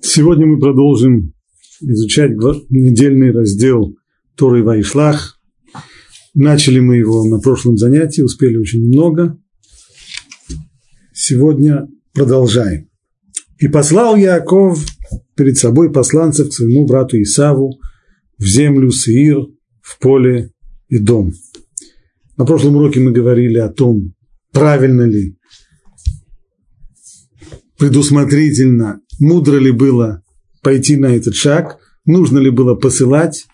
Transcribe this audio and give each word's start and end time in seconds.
Сегодня 0.00 0.46
мы 0.46 0.60
продолжим 0.60 1.32
изучать 1.80 2.32
недельный 2.70 3.32
раздел 3.32 3.96
Торы 4.36 4.62
Вайшлах. 4.62 5.40
Начали 6.32 6.78
мы 6.78 6.96
его 6.96 7.24
на 7.24 7.40
прошлом 7.40 7.76
занятии, 7.76 8.22
успели 8.22 8.56
очень 8.56 8.88
немного. 8.88 9.36
Сегодня 11.12 11.88
продолжаем. 12.12 12.88
«И 13.58 13.68
послал 13.68 14.16
Яков 14.16 14.84
перед 15.34 15.56
собой 15.56 15.92
посланцев 15.92 16.50
к 16.50 16.52
своему 16.52 16.86
брату 16.86 17.20
Исаву 17.20 17.80
в 18.38 18.44
землю 18.44 18.90
Сеир, 18.90 19.46
в 19.80 19.98
поле 19.98 20.52
и 20.88 20.98
дом». 20.98 21.32
На 22.36 22.44
прошлом 22.44 22.76
уроке 22.76 23.00
мы 23.00 23.12
говорили 23.12 23.58
о 23.58 23.68
том, 23.68 24.14
правильно 24.52 25.02
ли, 25.02 25.36
предусмотрительно 27.84 29.00
мудро 29.20 29.58
ли 29.58 29.70
было 29.70 30.22
пойти 30.62 30.96
на 30.96 31.14
этот 31.14 31.34
шаг, 31.34 31.76
нужно 32.06 32.38
ли 32.38 32.48
было 32.48 32.74
посылать 32.74 33.44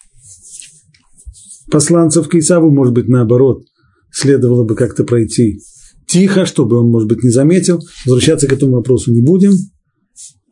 посланцев 1.69 2.29
к 2.29 2.37
Исаву, 2.37 2.71
может 2.71 2.95
быть, 2.95 3.09
наоборот, 3.09 3.65
следовало 4.13 4.63
бы 4.63 4.77
как-то 4.77 5.03
пройти 5.03 5.59
тихо, 6.07 6.47
чтобы 6.47 6.77
он, 6.77 6.91
может 6.91 7.09
быть, 7.09 7.25
не 7.25 7.31
заметил. 7.31 7.81
Возвращаться 8.07 8.47
к 8.47 8.53
этому 8.53 8.77
вопросу 8.77 9.13
не 9.13 9.21
будем. 9.21 9.53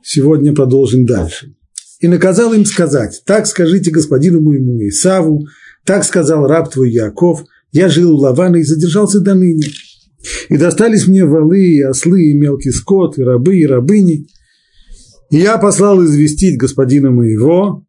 Сегодня 0.03 0.53
продолжим 0.53 1.07
дальше. 1.07 1.55
И 2.01 2.09
наказал 2.09 2.53
им 2.55 2.65
сказать, 2.65 3.23
так 3.27 3.47
скажите 3.47 3.93
господину 3.93 4.41
моему 4.41 4.77
Исаву, 4.89 5.47
так 5.85 6.03
сказал 6.03 6.49
раб 6.49 6.69
твой 6.69 6.91
Яков, 6.91 7.45
я 7.71 7.89
жил 7.89 8.17
у 8.17 8.19
Лавана 8.19 8.57
и 8.57 8.65
задержался 8.65 9.21
до 9.21 9.37
ныне. 9.37 9.69
И 10.49 10.57
достались 10.57 11.07
мне 11.07 11.25
валы, 11.25 11.61
и 11.61 11.83
ослы, 11.83 12.31
и 12.31 12.35
мелкий 12.35 12.71
скот, 12.71 13.19
и 13.19 13.23
рабы, 13.23 13.59
и 13.59 13.67
рабыни. 13.67 14.27
И 15.31 15.39
я 15.39 15.59
послал 15.59 16.05
известить 16.05 16.59
господина 16.59 17.11
моего, 17.11 17.85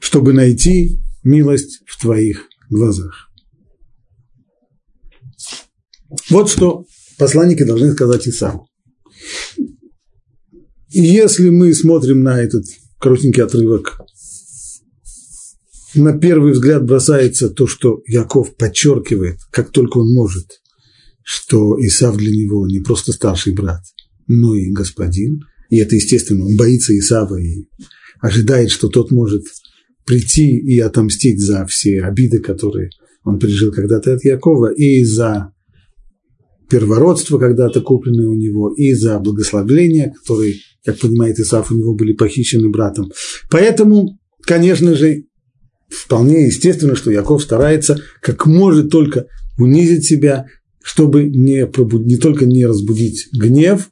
чтобы 0.00 0.32
найти 0.32 1.00
милость 1.22 1.82
в 1.86 2.00
твоих 2.00 2.48
глазах. 2.68 3.30
Вот 6.30 6.50
что 6.50 6.84
посланники 7.18 7.62
должны 7.62 7.92
сказать 7.92 8.28
Исаву. 8.28 8.68
Если 10.90 11.48
мы 11.48 11.74
смотрим 11.74 12.22
на 12.22 12.40
этот 12.40 12.64
коротенький 13.00 13.42
отрывок, 13.42 14.00
на 15.94 16.18
первый 16.18 16.52
взгляд 16.52 16.84
бросается 16.84 17.50
то, 17.50 17.66
что 17.66 18.02
Яков 18.06 18.56
подчеркивает, 18.56 19.38
как 19.50 19.70
только 19.70 19.98
он 19.98 20.12
может, 20.12 20.60
что 21.22 21.76
Исав 21.80 22.16
для 22.16 22.30
него 22.30 22.66
не 22.66 22.80
просто 22.80 23.12
старший 23.12 23.54
брат, 23.54 23.82
но 24.26 24.54
и 24.54 24.70
господин. 24.70 25.40
И 25.70 25.78
это 25.78 25.96
естественно, 25.96 26.44
он 26.44 26.56
боится 26.56 26.96
Исава 26.96 27.40
и 27.40 27.66
ожидает, 28.20 28.70
что 28.70 28.88
тот 28.88 29.10
может 29.10 29.44
прийти 30.04 30.58
и 30.58 30.78
отомстить 30.80 31.40
за 31.40 31.66
все 31.66 32.02
обиды, 32.02 32.40
которые 32.40 32.90
он 33.24 33.38
пережил 33.38 33.72
когда-то 33.72 34.14
от 34.14 34.24
Якова, 34.24 34.72
и 34.72 35.02
за 35.04 35.52
первородство, 36.68 37.38
когда-то 37.38 37.80
купленное 37.80 38.28
у 38.28 38.34
него, 38.34 38.72
и 38.74 38.92
за 38.94 39.18
благословление, 39.18 40.12
которые, 40.12 40.56
как 40.84 40.98
понимает 40.98 41.38
Исаф, 41.38 41.70
у 41.70 41.74
него 41.74 41.94
были 41.94 42.12
похищены 42.12 42.68
братом. 42.68 43.10
Поэтому, 43.50 44.18
конечно 44.42 44.94
же, 44.94 45.24
вполне 45.88 46.46
естественно, 46.46 46.96
что 46.96 47.10
Яков 47.10 47.42
старается 47.42 47.98
как 48.20 48.46
может 48.46 48.90
только 48.90 49.26
унизить 49.58 50.04
себя, 50.04 50.46
чтобы 50.82 51.24
не, 51.24 51.66
пробуд... 51.66 52.06
не 52.06 52.16
только 52.16 52.46
не 52.46 52.66
разбудить 52.66 53.28
гнев 53.32 53.88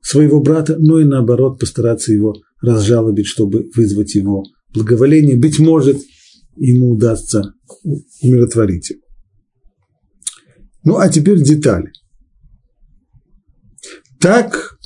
своего 0.00 0.40
брата, 0.40 0.76
но 0.78 0.98
и 1.00 1.04
наоборот 1.04 1.58
постараться 1.58 2.12
его 2.12 2.34
разжалобить, 2.60 3.26
чтобы 3.26 3.70
вызвать 3.74 4.14
его 4.14 4.44
благоволение. 4.72 5.36
Быть 5.36 5.58
может, 5.58 6.00
ему 6.56 6.92
удастся 6.92 7.54
умиротворить 8.22 8.90
его. 8.90 9.00
Ну, 10.84 10.98
а 10.98 11.08
теперь 11.08 11.42
детали. 11.42 11.92
Так, 14.20 14.76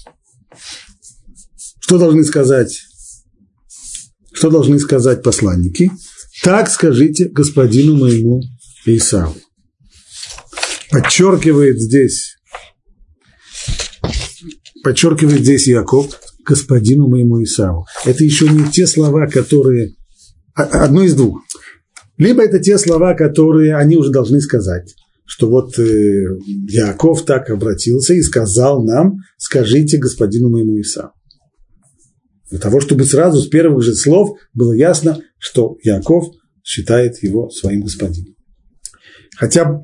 что 1.81 1.99
должны 1.99 2.25
сказать, 2.25 2.83
что 4.33 4.51
должны 4.51 4.79
сказать 4.79 5.23
посланники? 5.23 5.91
Так 6.47 6.69
скажите 6.69 7.25
господину 7.25 7.97
моему 7.97 8.41
Исаву. 8.84 9.34
Подчеркивает 10.93 11.81
здесь, 11.81 12.37
подчеркивает 14.84 15.41
здесь 15.41 15.67
Яков, 15.67 16.07
господину 16.45 17.09
моему 17.09 17.43
Исаву. 17.43 17.84
Это 18.05 18.23
еще 18.23 18.49
не 18.49 18.71
те 18.71 18.87
слова, 18.87 19.27
которые... 19.27 19.97
А, 20.55 20.84
одно 20.84 21.03
из 21.03 21.17
двух. 21.17 21.43
Либо 22.17 22.45
это 22.45 22.61
те 22.61 22.78
слова, 22.78 23.15
которые 23.15 23.75
они 23.75 23.97
уже 23.97 24.11
должны 24.11 24.41
сказать 24.41 24.95
что 25.28 25.51
вот 25.51 25.77
э, 25.77 26.39
Яков 26.69 27.25
так 27.25 27.51
обратился 27.51 28.15
и 28.15 28.23
сказал 28.23 28.84
нам, 28.84 29.17
скажите 29.39 29.99
господину 29.99 30.51
моему 30.51 30.81
Исаву. 30.81 31.11
Для 32.49 32.61
того, 32.61 32.81
чтобы 32.81 33.05
сразу 33.05 33.41
с 33.41 33.49
первых 33.49 33.83
же 33.83 33.97
слов 33.97 34.39
было 34.55 34.73
ясно, 34.73 35.19
что 35.39 35.77
Яков 35.83 36.27
считает 36.63 37.23
его 37.23 37.51
своим 37.51 37.83
господином. 37.83 38.35
Хотя 39.37 39.81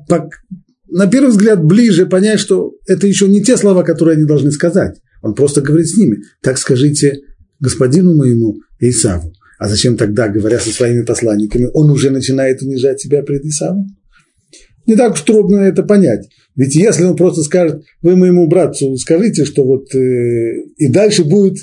на 0.89 1.07
первый 1.07 1.29
взгляд 1.29 1.63
ближе 1.63 2.05
понять, 2.05 2.39
что 2.39 2.73
это 2.87 3.07
еще 3.07 3.27
не 3.27 3.43
те 3.43 3.57
слова, 3.57 3.83
которые 3.83 4.17
они 4.17 4.25
должны 4.25 4.51
сказать. 4.51 4.99
Он 5.21 5.33
просто 5.33 5.61
говорит 5.61 5.87
с 5.87 5.97
ними. 5.97 6.17
Так 6.41 6.57
скажите 6.57 7.19
господину 7.59 8.15
моему 8.15 8.57
Исаву. 8.79 9.33
А 9.57 9.69
зачем 9.69 9.95
тогда, 9.95 10.27
говоря 10.27 10.59
со 10.59 10.69
своими 10.69 11.03
посланниками, 11.03 11.69
он 11.73 11.89
уже 11.89 12.09
начинает 12.11 12.61
унижать 12.61 12.99
себя 12.99 13.23
пред 13.23 13.45
Исавом? 13.45 13.87
Не 14.85 14.95
так 14.95 15.13
уж 15.13 15.21
трудно 15.21 15.57
это 15.57 15.83
понять. 15.83 16.27
Ведь 16.55 16.75
если 16.75 17.05
он 17.05 17.15
просто 17.15 17.41
скажет, 17.41 17.81
вы 18.01 18.15
моему 18.15 18.47
братцу 18.47 18.95
скажите, 18.97 19.45
что 19.45 19.63
вот 19.63 19.95
э, 19.95 20.63
и 20.77 20.89
дальше 20.89 21.23
будет, 21.23 21.57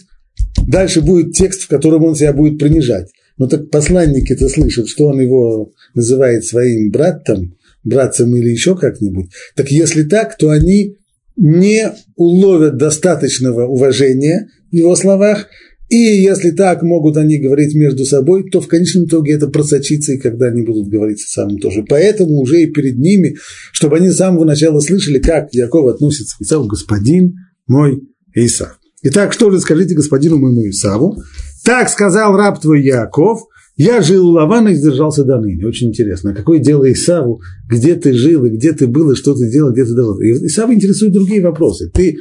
дальше 0.66 1.02
будет 1.02 1.32
текст, 1.32 1.62
в 1.62 1.68
котором 1.68 2.04
он 2.04 2.14
себя 2.14 2.32
будет 2.32 2.58
принижать. 2.58 3.08
Но 3.40 3.46
так 3.46 3.70
посланники-то 3.70 4.50
слышат, 4.50 4.86
что 4.86 5.06
он 5.06 5.18
его 5.18 5.72
называет 5.94 6.44
своим 6.44 6.90
братом, 6.90 7.56
братцем 7.82 8.36
или 8.36 8.50
еще 8.50 8.76
как-нибудь. 8.76 9.30
Так 9.56 9.70
если 9.70 10.02
так, 10.02 10.36
то 10.36 10.50
они 10.50 10.98
не 11.36 11.90
уловят 12.16 12.76
достаточного 12.76 13.66
уважения 13.66 14.50
в 14.70 14.74
его 14.74 14.94
словах, 14.94 15.46
и 15.88 15.96
если 15.96 16.50
так 16.50 16.82
могут 16.82 17.16
они 17.16 17.38
говорить 17.38 17.74
между 17.74 18.04
собой, 18.04 18.46
то 18.50 18.60
в 18.60 18.68
конечном 18.68 19.06
итоге 19.06 19.32
это 19.32 19.48
просочится, 19.48 20.12
и 20.12 20.18
когда 20.18 20.48
они 20.48 20.60
будут 20.60 20.88
говорить 20.88 21.20
с 21.20 21.32
самым 21.32 21.58
тоже. 21.60 21.82
Поэтому 21.88 22.40
уже 22.40 22.60
и 22.62 22.70
перед 22.70 22.98
ними, 22.98 23.36
чтобы 23.72 23.96
они 23.96 24.10
с 24.10 24.18
самого 24.18 24.44
начала 24.44 24.80
слышали, 24.80 25.18
как 25.18 25.54
Яков 25.54 25.86
относится 25.86 26.36
к 26.36 26.42
Исаву, 26.42 26.66
господин 26.66 27.36
мой 27.66 28.02
Исав. 28.34 28.79
Итак, 29.02 29.32
что 29.32 29.50
же 29.50 29.60
скажите 29.60 29.94
господину 29.94 30.36
моему 30.36 30.68
Исаву? 30.68 31.16
Так 31.64 31.88
сказал 31.88 32.36
раб 32.36 32.60
твой 32.60 32.82
Яков, 32.82 33.40
я 33.76 34.02
жил 34.02 34.28
у 34.28 34.32
Лавана 34.32 34.68
и 34.68 34.74
сдержался 34.74 35.24
до 35.24 35.40
ныне. 35.40 35.66
Очень 35.66 35.88
интересно. 35.88 36.34
Какое 36.34 36.58
дело 36.58 36.90
Исаву? 36.92 37.40
Где 37.66 37.94
ты 37.94 38.12
жил, 38.12 38.44
и 38.44 38.50
где 38.50 38.72
ты 38.72 38.86
был, 38.86 39.12
и 39.12 39.16
что 39.16 39.34
ты 39.34 39.50
делал, 39.50 39.72
где 39.72 39.86
ты 39.86 39.94
давал? 39.94 40.20
Исаву 40.20 40.74
интересуют 40.74 41.14
другие 41.14 41.40
вопросы. 41.40 41.90
Ты 41.94 42.18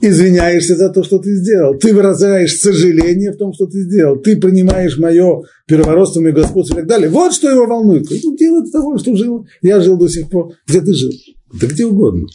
извиняешься 0.00 0.76
за 0.76 0.90
то, 0.90 1.02
что 1.02 1.18
ты 1.18 1.34
сделал. 1.34 1.76
Ты 1.76 1.92
выражаешь 1.92 2.56
сожаление 2.56 3.32
в 3.32 3.38
том, 3.38 3.52
что 3.52 3.66
ты 3.66 3.82
сделал. 3.82 4.20
Ты 4.20 4.36
принимаешь 4.36 4.98
мое 4.98 5.42
первородство, 5.66 6.20
мое 6.20 6.32
господство 6.32 6.74
и 6.74 6.78
так 6.78 6.86
далее. 6.86 7.08
Вот 7.10 7.32
что 7.32 7.50
его 7.50 7.66
волнует. 7.66 8.06
Ну, 8.22 8.36
дело 8.36 8.64
того, 8.70 8.98
что 8.98 9.16
жил, 9.16 9.46
я 9.62 9.80
жил 9.80 9.98
до 9.98 10.08
сих 10.08 10.28
пор. 10.28 10.52
Где 10.68 10.80
ты 10.80 10.94
жил? 10.94 11.10
Да 11.60 11.66
где 11.66 11.86
угодно. 11.86 12.28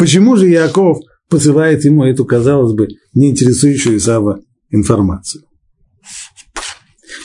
Почему 0.00 0.34
же 0.34 0.48
Яков 0.48 0.96
посылает 1.28 1.84
ему 1.84 2.04
эту, 2.04 2.24
казалось 2.24 2.72
бы, 2.72 2.88
не 3.12 3.28
интересующую 3.28 3.98
Исава 3.98 4.40
информацию? 4.70 5.44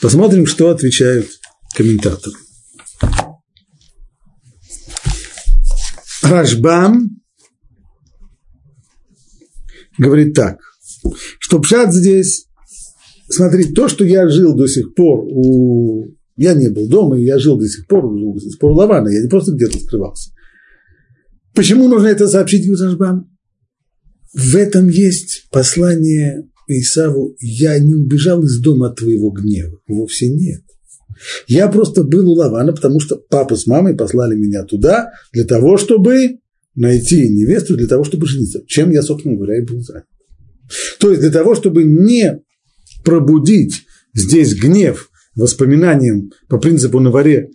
Посмотрим, 0.01 0.45
что 0.45 0.69
отвечают 0.69 1.25
комментаторы. 1.73 2.35
Рашбам 6.21 7.11
говорит 9.97 10.33
так, 10.33 10.59
что 11.39 11.59
пшат 11.61 11.93
здесь, 11.93 12.49
смотри, 13.29 13.71
то, 13.71 13.87
что 13.87 14.03
я 14.03 14.27
жил 14.27 14.53
до 14.53 14.67
сих 14.67 14.93
пор 14.95 15.23
у... 15.29 16.07
Я 16.35 16.55
не 16.55 16.67
был 16.67 16.89
дома, 16.89 17.17
я 17.17 17.39
жил 17.39 17.57
до 17.57 17.69
сих 17.69 17.87
пор, 17.87 18.03
до 18.03 18.39
сих 18.41 18.59
пор 18.59 18.71
у 18.71 18.75
Лавана, 18.75 19.07
я 19.07 19.21
не 19.21 19.29
просто 19.29 19.53
где-то 19.53 19.79
скрывался. 19.79 20.34
Почему 21.55 21.87
нужно 21.87 22.07
это 22.07 22.27
сообщить 22.27 22.65
Юзашбам? 22.65 23.31
В 24.33 24.55
этом 24.55 24.89
есть 24.89 25.47
послание 25.51 26.49
Исаву, 26.67 27.35
я 27.39 27.79
не 27.79 27.93
убежал 27.93 28.43
из 28.43 28.59
дома 28.59 28.89
твоего 28.89 29.31
гнева. 29.31 29.79
Вовсе 29.87 30.29
нет. 30.29 30.61
Я 31.47 31.69
просто 31.69 32.03
был 32.03 32.29
у 32.29 32.33
Лавана, 32.33 32.73
потому 32.73 32.99
что 32.99 33.15
папа 33.15 33.55
с 33.55 33.67
мамой 33.67 33.95
послали 33.95 34.35
меня 34.35 34.63
туда 34.63 35.11
для 35.31 35.45
того, 35.45 35.77
чтобы 35.77 36.39
найти 36.75 37.29
невесту 37.29 37.77
для 37.77 37.87
того, 37.87 38.03
чтобы 38.03 38.27
жениться. 38.27 38.61
Чем 38.67 38.91
я, 38.91 39.01
собственно 39.01 39.35
говоря, 39.35 39.57
и 39.57 39.65
был 39.65 39.79
занят. 39.79 40.05
То 40.99 41.09
есть 41.09 41.21
для 41.21 41.31
того, 41.31 41.55
чтобы 41.55 41.83
не 41.83 42.41
пробудить 43.05 43.85
здесь 44.13 44.55
гнев 44.55 45.09
воспоминанием 45.35 46.31
по 46.49 46.57
принципу 46.57 46.99
на 46.99 47.11
варе 47.11 47.51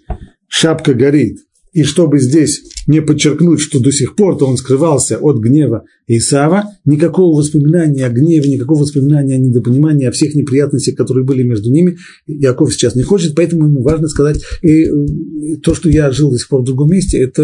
шапка 0.49 0.95
горит, 0.95 1.39
и 1.73 1.85
чтобы 1.85 2.19
здесь 2.19 2.63
не 2.87 3.01
подчеркнуть, 3.01 3.61
что 3.61 3.81
до 3.81 3.93
сих 3.93 4.17
пор-то 4.17 4.47
он 4.47 4.57
скрывался 4.57 5.19
от 5.19 5.39
гнева 5.39 5.85
Исава, 6.07 6.65
никакого 6.85 7.39
воспоминания 7.39 8.05
о 8.05 8.11
гневе, 8.11 8.51
никакого 8.51 8.81
воспоминания 8.81 9.35
о 9.35 9.39
недопонимании, 9.39 10.07
о 10.07 10.13
всех 10.13 10.35
неприятностях, 10.35 10.97
которые 10.97 11.25
были 11.25 11.43
между 11.43 11.71
ними, 11.71 11.99
Яков 12.27 12.73
сейчас 12.73 12.97
не 12.97 13.03
хочет, 13.03 13.35
поэтому 13.35 13.69
ему 13.69 13.83
важно 13.83 14.09
сказать, 14.09 14.43
и, 14.63 14.85
и 14.85 15.57
то, 15.57 15.75
что 15.75 15.89
я 15.89 16.11
жил 16.11 16.31
до 16.31 16.39
сих 16.39 16.49
пор 16.49 16.63
в 16.63 16.67
другом 16.67 16.91
месте, 16.91 17.23
это 17.23 17.43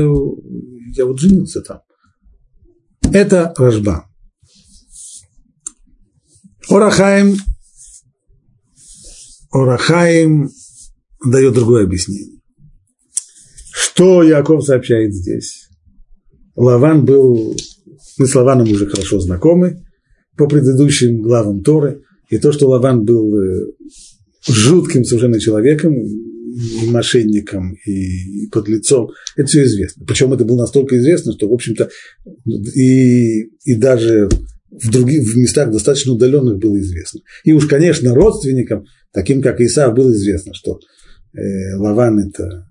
я 0.97 1.07
вот 1.07 1.21
женился 1.21 1.61
там. 1.61 1.81
Это 3.13 3.55
Рожба. 3.57 4.07
Орахаим, 6.69 7.37
Орахаим 9.53 10.51
дает 11.25 11.55
другое 11.55 11.85
объяснение. 11.85 12.36
Что 13.97 14.23
Яков 14.23 14.63
сообщает 14.63 15.15
здесь? 15.15 15.71
Лаван 16.55 17.07
был, 17.07 17.57
мы 18.19 18.27
с 18.27 18.35
Лаваном 18.35 18.71
уже 18.71 18.87
хорошо 18.87 19.21
знакомы 19.21 19.85
по 20.37 20.47
предыдущим 20.47 21.23
главам 21.23 21.63
Торы, 21.63 22.03
и 22.29 22.37
то, 22.37 22.53
что 22.53 22.69
Лаван 22.69 23.07
был 23.07 23.35
э, 23.39 23.73
жутким 24.47 25.03
совершенно 25.03 25.41
человеком, 25.41 25.95
и 25.97 26.91
мошенником, 26.91 27.75
и 27.87 28.47
подлецом, 28.49 29.13
это 29.35 29.47
все 29.47 29.65
известно. 29.65 30.05
Причем 30.07 30.31
это 30.35 30.45
было 30.45 30.59
настолько 30.59 30.99
известно, 30.99 31.33
что, 31.33 31.49
в 31.49 31.55
общем-то, 31.55 31.89
и, 32.75 33.45
и 33.65 33.75
даже 33.77 34.29
в 34.71 34.91
других 34.91 35.23
в 35.23 35.39
местах 35.39 35.73
достаточно 35.73 36.13
удаленных 36.13 36.59
было 36.59 36.79
известно. 36.81 37.21
И 37.45 37.55
уж, 37.55 37.67
конечно, 37.67 38.15
родственникам, 38.15 38.85
таким 39.15 39.41
как 39.41 39.59
Исаав, 39.63 39.95
было 39.95 40.13
известно, 40.13 40.53
что 40.53 40.81
э, 41.33 41.77
Лаван 41.79 42.19
это... 42.19 42.67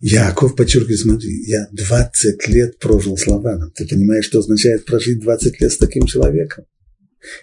Яков 0.00 0.54
подчеркивает, 0.54 1.00
смотри, 1.00 1.44
я 1.46 1.66
20 1.72 2.48
лет 2.48 2.78
прожил 2.78 3.16
с 3.16 3.26
Лаваном. 3.26 3.70
Ты 3.70 3.88
понимаешь, 3.88 4.26
что 4.26 4.40
означает 4.40 4.84
прожить 4.84 5.20
20 5.20 5.60
лет 5.60 5.72
с 5.72 5.78
таким 5.78 6.04
человеком? 6.06 6.66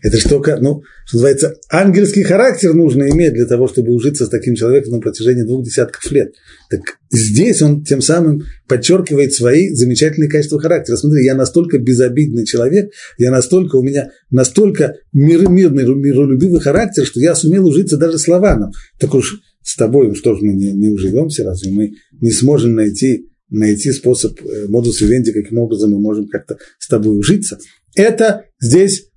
Это 0.03 0.29
только, 0.29 0.57
ну, 0.57 0.83
что 1.05 1.17
называется, 1.17 1.55
ангельский 1.69 2.23
характер 2.23 2.73
нужно 2.73 3.09
иметь 3.09 3.33
для 3.33 3.45
того, 3.45 3.67
чтобы 3.67 3.93
ужиться 3.93 4.25
с 4.25 4.29
таким 4.29 4.55
человеком 4.55 4.93
на 4.93 4.99
протяжении 4.99 5.43
двух 5.43 5.65
десятков 5.65 6.11
лет. 6.11 6.33
Так 6.69 6.81
здесь 7.11 7.61
он 7.61 7.83
тем 7.83 8.01
самым 8.01 8.43
подчеркивает 8.67 9.33
свои 9.33 9.73
замечательные 9.73 10.29
качества 10.29 10.59
характера. 10.59 10.97
Смотри, 10.97 11.25
я 11.25 11.35
настолько 11.35 11.79
безобидный 11.79 12.45
человек, 12.45 12.91
я 13.17 13.31
настолько, 13.31 13.77
у 13.77 13.83
меня 13.83 14.11
настолько 14.29 14.95
мир, 15.13 15.49
мирный, 15.49 15.83
миролюбивый 15.83 16.61
характер, 16.61 17.05
что 17.05 17.19
я 17.19 17.35
сумел 17.35 17.67
ужиться 17.67 17.97
даже 17.97 18.19
с 18.19 18.27
Лаваном. 18.27 18.71
Так 18.99 19.13
уж 19.15 19.41
с 19.63 19.75
тобой, 19.75 20.13
что 20.15 20.35
же 20.35 20.43
мы 20.43 20.53
не, 20.53 20.71
не 20.71 20.89
уживемся, 20.89 21.43
разве 21.43 21.71
мы 21.71 21.93
не 22.19 22.31
сможем 22.31 22.75
найти 22.75 23.27
найти 23.51 23.91
способ, 23.91 24.41
э, 24.41 24.67
модус 24.69 25.01
вивенди, 25.01 25.31
каким 25.33 25.59
образом 25.59 25.91
мы 25.91 25.99
можем 25.99 26.27
как-то 26.27 26.57
с 26.79 26.87
тобой 26.87 27.19
ужиться. 27.19 27.59
Это 27.95 28.45
здесь 28.59 29.09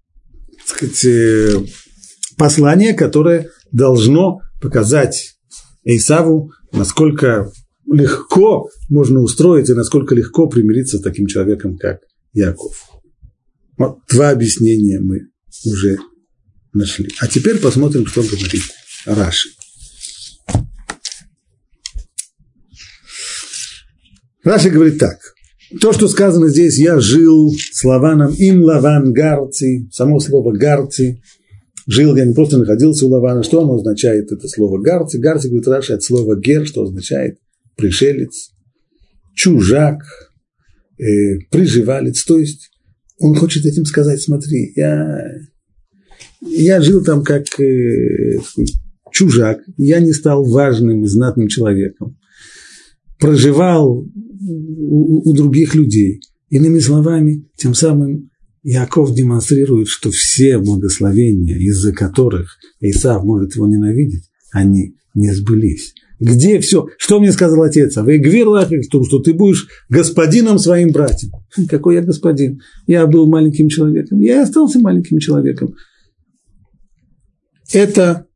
сказать, 0.67 1.05
э, 1.05 1.61
послание, 2.37 2.94
которое 2.94 3.49
должно 3.70 4.41
показать 4.61 5.37
Исаву, 5.85 6.50
насколько 6.73 7.52
легко 7.87 8.70
можно 8.88 9.20
устроить 9.20 9.69
и 9.69 9.75
насколько 9.75 10.14
легко 10.14 10.49
примириться 10.49 10.99
с 10.99 11.02
таким 11.02 11.26
человеком, 11.26 11.76
как 11.76 12.00
Яков. 12.32 12.91
Вот 13.76 13.99
два 14.11 14.31
объяснения 14.31 15.00
мы 15.00 15.29
уже 15.64 15.99
нашли. 16.73 17.08
А 17.20 17.29
теперь 17.29 17.58
посмотрим, 17.58 18.06
что 18.06 18.23
говорит 18.23 18.62
Раши. 19.06 19.50
Раши 24.44 24.70
говорит 24.70 24.99
так– 24.99 25.19
то, 25.81 25.93
что 25.93 26.08
сказано 26.08 26.49
здесь, 26.49 26.79
я 26.79 27.00
жил 27.00 27.52
с 27.52 27.82
Лаваном, 27.85 28.32
им 28.35 28.62
Лаван 28.62 29.12
Гарци, 29.12 29.88
само 29.91 30.20
слово 30.20 30.52
Гарци, 30.52 31.20
жил, 31.87 32.14
я 32.17 32.25
не 32.25 32.35
просто 32.35 32.58
находился 32.58 33.06
у 33.06 33.08
Лавана, 33.08 33.43
что 33.43 33.62
оно 33.62 33.75
означает, 33.75 34.31
это 34.31 34.46
слово 34.49 34.81
Гарци, 34.81 35.19
Гарци, 35.19 35.49
говорит 35.49 35.69
Раша, 35.69 35.94
от 35.94 36.02
слова 36.02 36.37
Гер, 36.37 36.67
что 36.67 36.82
означает 36.82 37.38
пришелец, 37.76 38.50
чужак, 39.35 40.02
э, 40.99 41.38
приживалец, 41.50 42.25
то 42.25 42.38
есть 42.38 42.70
он 43.19 43.35
хочет 43.35 43.64
этим 43.64 43.85
сказать, 43.85 44.20
смотри, 44.20 44.73
я, 44.76 45.29
я 46.41 46.81
жил 46.81 47.02
там 47.02 47.25
как 47.25 47.58
э, 47.58 48.38
чужак, 49.11 49.61
я 49.76 50.00
не 50.00 50.12
стал 50.12 50.44
важным 50.44 51.05
и 51.05 51.08
знатным 51.08 51.49
человеком, 51.49 52.17
проживал 53.24 54.06
у, 54.06 55.32
других 55.32 55.74
людей. 55.74 56.20
Иными 56.50 56.78
словами, 56.78 57.48
тем 57.56 57.72
самым 57.72 58.28
Яков 58.62 59.14
демонстрирует, 59.14 59.88
что 59.88 60.10
все 60.10 60.58
благословения, 60.58 61.56
из-за 61.56 61.94
которых 61.94 62.58
Исав 62.80 63.24
может 63.24 63.56
его 63.56 63.66
ненавидеть, 63.66 64.28
они 64.52 64.96
не 65.14 65.32
сбылись. 65.32 65.94
Где 66.20 66.60
все? 66.60 66.86
Что 66.98 67.18
мне 67.18 67.32
сказал 67.32 67.62
отец? 67.62 67.96
А 67.96 68.02
вы 68.02 68.18
в 68.18 68.88
том, 68.90 69.04
что 69.04 69.20
ты 69.20 69.32
будешь 69.32 69.68
господином 69.88 70.58
своим 70.58 70.90
братьям. 70.90 71.32
Какой 71.70 71.94
я 71.94 72.02
господин? 72.02 72.60
Я 72.86 73.06
был 73.06 73.26
маленьким 73.26 73.70
человеком. 73.70 74.20
Я 74.20 74.36
и 74.36 74.42
остался 74.42 74.80
маленьким 74.80 75.18
человеком. 75.18 75.74
Это 77.72 78.26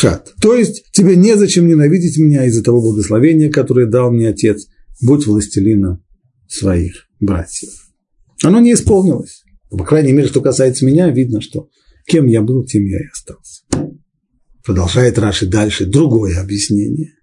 пшат. 0.00 0.32
То 0.40 0.54
есть 0.54 0.84
тебе 0.92 1.14
незачем 1.14 1.68
ненавидеть 1.68 2.16
меня 2.18 2.46
из-за 2.46 2.62
того 2.62 2.80
благословения, 2.80 3.50
которое 3.50 3.86
дал 3.86 4.10
мне 4.10 4.28
отец– 4.28 4.66
будь 5.02 5.26
властелином 5.26 6.04
своих 6.48 7.06
братьев. 7.20 7.70
Оно 8.42 8.60
не 8.60 8.74
исполнилось. 8.74 9.44
По 9.70 9.84
крайней 9.84 10.12
мере, 10.12 10.28
что 10.28 10.40
касается 10.40 10.84
меня, 10.84 11.10
видно, 11.10 11.40
что 11.40 11.68
кем 12.06 12.26
я 12.26 12.42
был, 12.42 12.64
тем 12.64 12.84
я 12.84 12.98
и 12.98 13.08
остался. 13.10 13.62
Продолжает 14.64 15.18
Раши 15.18 15.46
дальше 15.46 15.86
другое 15.86 16.40
объяснение. 16.40 17.14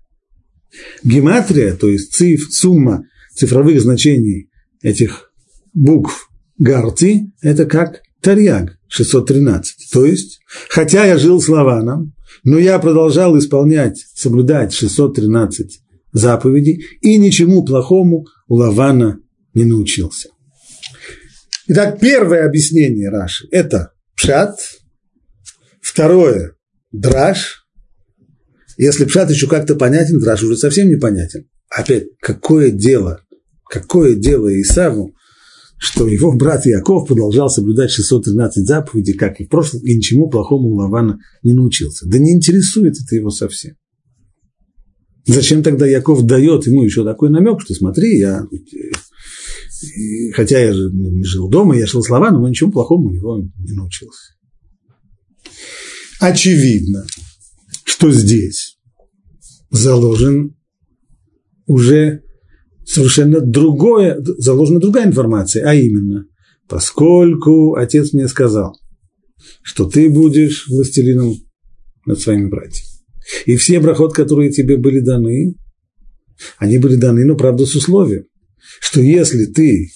Гематрия, 1.04 1.76
то 1.76 1.88
есть 1.88 2.14
циф, 2.14 2.48
сумма 2.52 3.06
цифровых 3.36 3.82
значений 3.82 4.50
этих 4.82 5.32
букв 5.74 6.30
Гарти, 6.58 7.32
это 7.42 7.66
как 7.66 8.02
Тарьяг 8.22 8.80
613. 8.88 9.92
То 9.92 10.06
есть, 10.06 10.40
хотя 10.70 11.06
я 11.06 11.18
жил 11.18 11.42
с 11.42 11.48
Лаваном, 11.48 12.14
но 12.44 12.58
я 12.58 12.80
продолжал 12.80 13.38
исполнять, 13.38 14.06
соблюдать 14.14 14.74
613 14.74 15.82
заповедей 16.12 16.86
и 17.02 17.18
ничему 17.18 17.64
плохому 17.64 18.26
у 18.48 18.56
Лавана 18.56 19.20
не 19.54 19.66
научился. 19.66 20.30
Итак, 21.68 22.00
первое 22.00 22.46
объяснение 22.46 23.10
Раши– 23.10 23.48
это 23.52 23.92
пшат, 24.16 24.58
второе– 25.82 26.56
драж. 26.92 27.66
Если 28.78 29.06
пшат 29.06 29.30
еще 29.30 29.48
как-то 29.48 29.76
понятен, 29.76 30.20
драж 30.20 30.44
уже 30.44 30.56
совсем 30.56 30.90
непонятен. 30.90 31.50
Опять, 31.70 32.06
какое 32.22 32.72
дело, 32.72 33.22
какое 33.70 34.16
дело 34.16 34.50
Исаву, 34.62 35.14
что 35.78 36.08
его 36.08 36.34
брат 36.34 36.66
Яков 36.66 37.08
продолжал 37.08 37.50
соблюдать 37.50 37.92
613 37.92 38.66
заповедей, 38.66 39.14
как 39.14 39.40
и 39.40 39.46
в 39.46 39.50
прошлом, 39.50 39.82
и 39.84 39.96
ничему 39.96 40.30
плохому 40.30 40.70
у 40.70 40.76
Лавана 40.76 41.20
не 41.44 41.54
научился. 41.54 42.08
Да 42.08 42.18
не 42.18 42.34
интересует 42.34 42.96
это 43.02 43.16
его 43.16 43.30
совсем. 43.30 43.76
Зачем 45.26 45.62
тогда 45.62 45.86
Яков 45.86 46.26
дает 46.26 46.66
ему 46.68 46.84
еще 46.84 47.04
такой 47.04 47.30
намек, 47.30 47.62
что 47.62 47.74
смотри, 47.74 48.18
я, 48.18 48.48
хотя 50.34 50.60
я 50.60 50.74
же 50.74 50.90
жил 51.24 51.50
дома, 51.50 51.78
я 51.78 51.86
жил 51.86 52.02
с 52.02 52.10
Лаваном, 52.10 52.42
но 52.42 52.50
ничего 52.50 52.72
плохому 52.72 53.08
у 53.08 53.12
него 53.12 53.38
не 53.38 53.74
научился. 53.74 54.34
Очевидно, 56.20 57.06
что 57.84 58.12
здесь 58.12 58.78
заложен 59.70 60.56
уже 61.66 62.24
совершенно 62.88 63.42
другое, 63.42 64.18
заложена 64.20 64.80
другая 64.80 65.08
информация, 65.08 65.68
а 65.68 65.76
именно, 65.76 66.26
поскольку 66.68 67.76
отец 67.76 68.14
мне 68.14 68.28
сказал, 68.28 68.80
что 69.62 69.86
ты 69.86 70.10
будешь 70.10 70.68
властелином 70.68 71.36
над 72.06 72.20
своими 72.20 72.48
братьями, 72.48 72.88
и 73.46 73.58
все 73.58 73.80
брахот, 73.80 74.14
которые 74.14 74.52
тебе 74.52 74.78
были 74.78 75.02
даны, 75.02 75.56
они 76.58 76.78
были 76.78 76.96
даны, 76.96 77.26
но 77.26 77.36
правда 77.36 77.66
с 77.66 77.76
условием, 77.76 78.24
что 78.80 79.02
если 79.02 79.46
ты 79.46 79.90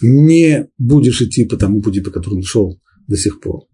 не 0.00 0.66
будешь 0.78 1.22
идти 1.22 1.44
по 1.44 1.56
тому 1.56 1.80
пути, 1.80 2.00
по 2.00 2.10
которому 2.10 2.42
шел 2.42 2.80
до 3.06 3.16
сих 3.16 3.40
пор, 3.40 3.66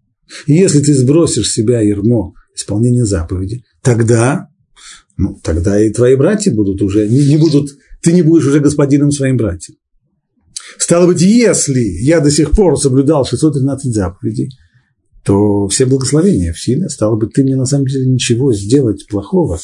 если 0.45 0.79
ты 0.79 0.93
сбросишь 0.93 1.49
с 1.49 1.53
себя 1.53 1.81
ермо 1.81 2.33
исполнения 2.55 3.05
заповеди, 3.05 3.63
тогда, 3.81 4.47
ну, 5.17 5.39
тогда 5.43 5.81
и 5.83 5.91
твои 5.91 6.15
братья 6.15 6.53
будут 6.53 6.83
уже, 6.83 7.07
не, 7.07 7.25
не 7.25 7.37
будут 7.37 7.71
ты 8.01 8.13
не 8.13 8.21
будешь 8.21 8.45
уже 8.45 8.59
господином 8.59 9.11
своим 9.11 9.37
братьям. 9.37 9.77
Стало 10.77 11.07
быть, 11.07 11.21
если 11.21 11.79
я 11.79 12.19
до 12.19 12.31
сих 12.31 12.51
пор 12.51 12.79
соблюдал 12.79 13.25
613 13.25 13.93
заповедей, 13.93 14.49
то 15.25 15.67
все 15.67 15.85
благословения 15.85 16.53
в 16.53 16.59
силе. 16.59 16.89
Стало 16.89 17.15
быть, 17.15 17.33
ты 17.33 17.43
мне 17.43 17.55
на 17.55 17.65
самом 17.65 17.85
деле 17.85 18.07
ничего 18.07 18.53
сделать 18.53 19.05
плохого 19.07 19.59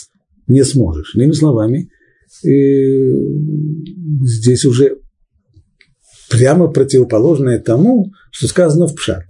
не 0.48 0.64
сможешь. 0.64 1.16
Иными 1.16 1.32
словами, 1.32 1.90
э, 2.44 2.48
здесь 4.26 4.66
уже 4.66 4.98
прямо 6.30 6.68
противоположное 6.68 7.60
тому, 7.60 8.12
что 8.32 8.48
сказано 8.48 8.88
в 8.88 8.96
Пшат. 8.96 9.24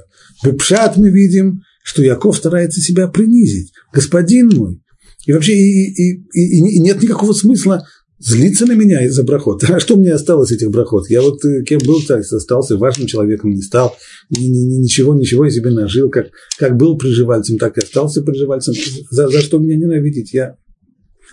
В 0.43 0.51
Пшат 0.53 0.97
мы 0.97 1.09
видим, 1.09 1.61
что 1.83 2.03
Яков 2.03 2.37
старается 2.37 2.81
себя 2.81 3.07
принизить. 3.07 3.71
Господин 3.93 4.49
мой. 4.55 4.81
И 5.25 5.31
вообще 5.31 5.55
и, 5.55 5.91
и, 5.91 6.25
и, 6.33 6.77
и 6.77 6.79
нет 6.79 7.01
никакого 7.01 7.33
смысла 7.33 7.85
злиться 8.19 8.65
на 8.65 8.73
меня 8.73 9.05
из-за 9.05 9.23
брахот. 9.23 9.63
А 9.69 9.79
что 9.79 9.95
мне 9.95 10.13
осталось 10.13 10.51
этих 10.51 10.69
брахот? 10.71 11.09
Я 11.09 11.21
вот 11.21 11.43
э, 11.45 11.63
кем 11.63 11.79
был, 11.85 12.01
так 12.07 12.21
остался, 12.21 12.77
важным 12.77 13.07
человеком 13.07 13.51
не 13.51 13.61
стал, 13.61 13.95
ни, 14.29 14.45
ни, 14.45 14.81
ничего, 14.81 15.15
ничего 15.15 15.45
я 15.45 15.51
себе 15.51 15.69
нажил, 15.71 16.09
как, 16.09 16.27
как 16.57 16.77
был 16.77 16.97
приживальцем, 16.97 17.57
так 17.57 17.77
и 17.77 17.81
остался 17.81 18.21
приживальцем. 18.21 18.73
За, 19.09 19.27
за 19.29 19.41
что 19.41 19.57
меня 19.57 19.75
ненавидеть? 19.75 20.33
Я... 20.33 20.55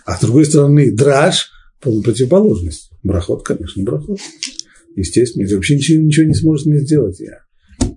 А 0.05 0.17
с 0.17 0.21
другой 0.21 0.45
стороны, 0.45 0.91
драж– 0.91 1.49
полная 1.81 2.03
противоположность. 2.03 2.89
Брахот, 3.03 3.43
конечно, 3.43 3.83
брахот. 3.83 4.19
Естественно, 4.95 5.47
вообще 5.55 5.75
ничего, 5.75 6.01
ничего 6.01 6.25
не 6.25 6.35
сможешь 6.35 6.65
мне 6.65 6.79
сделать. 6.79 7.19
Я, 7.19 7.39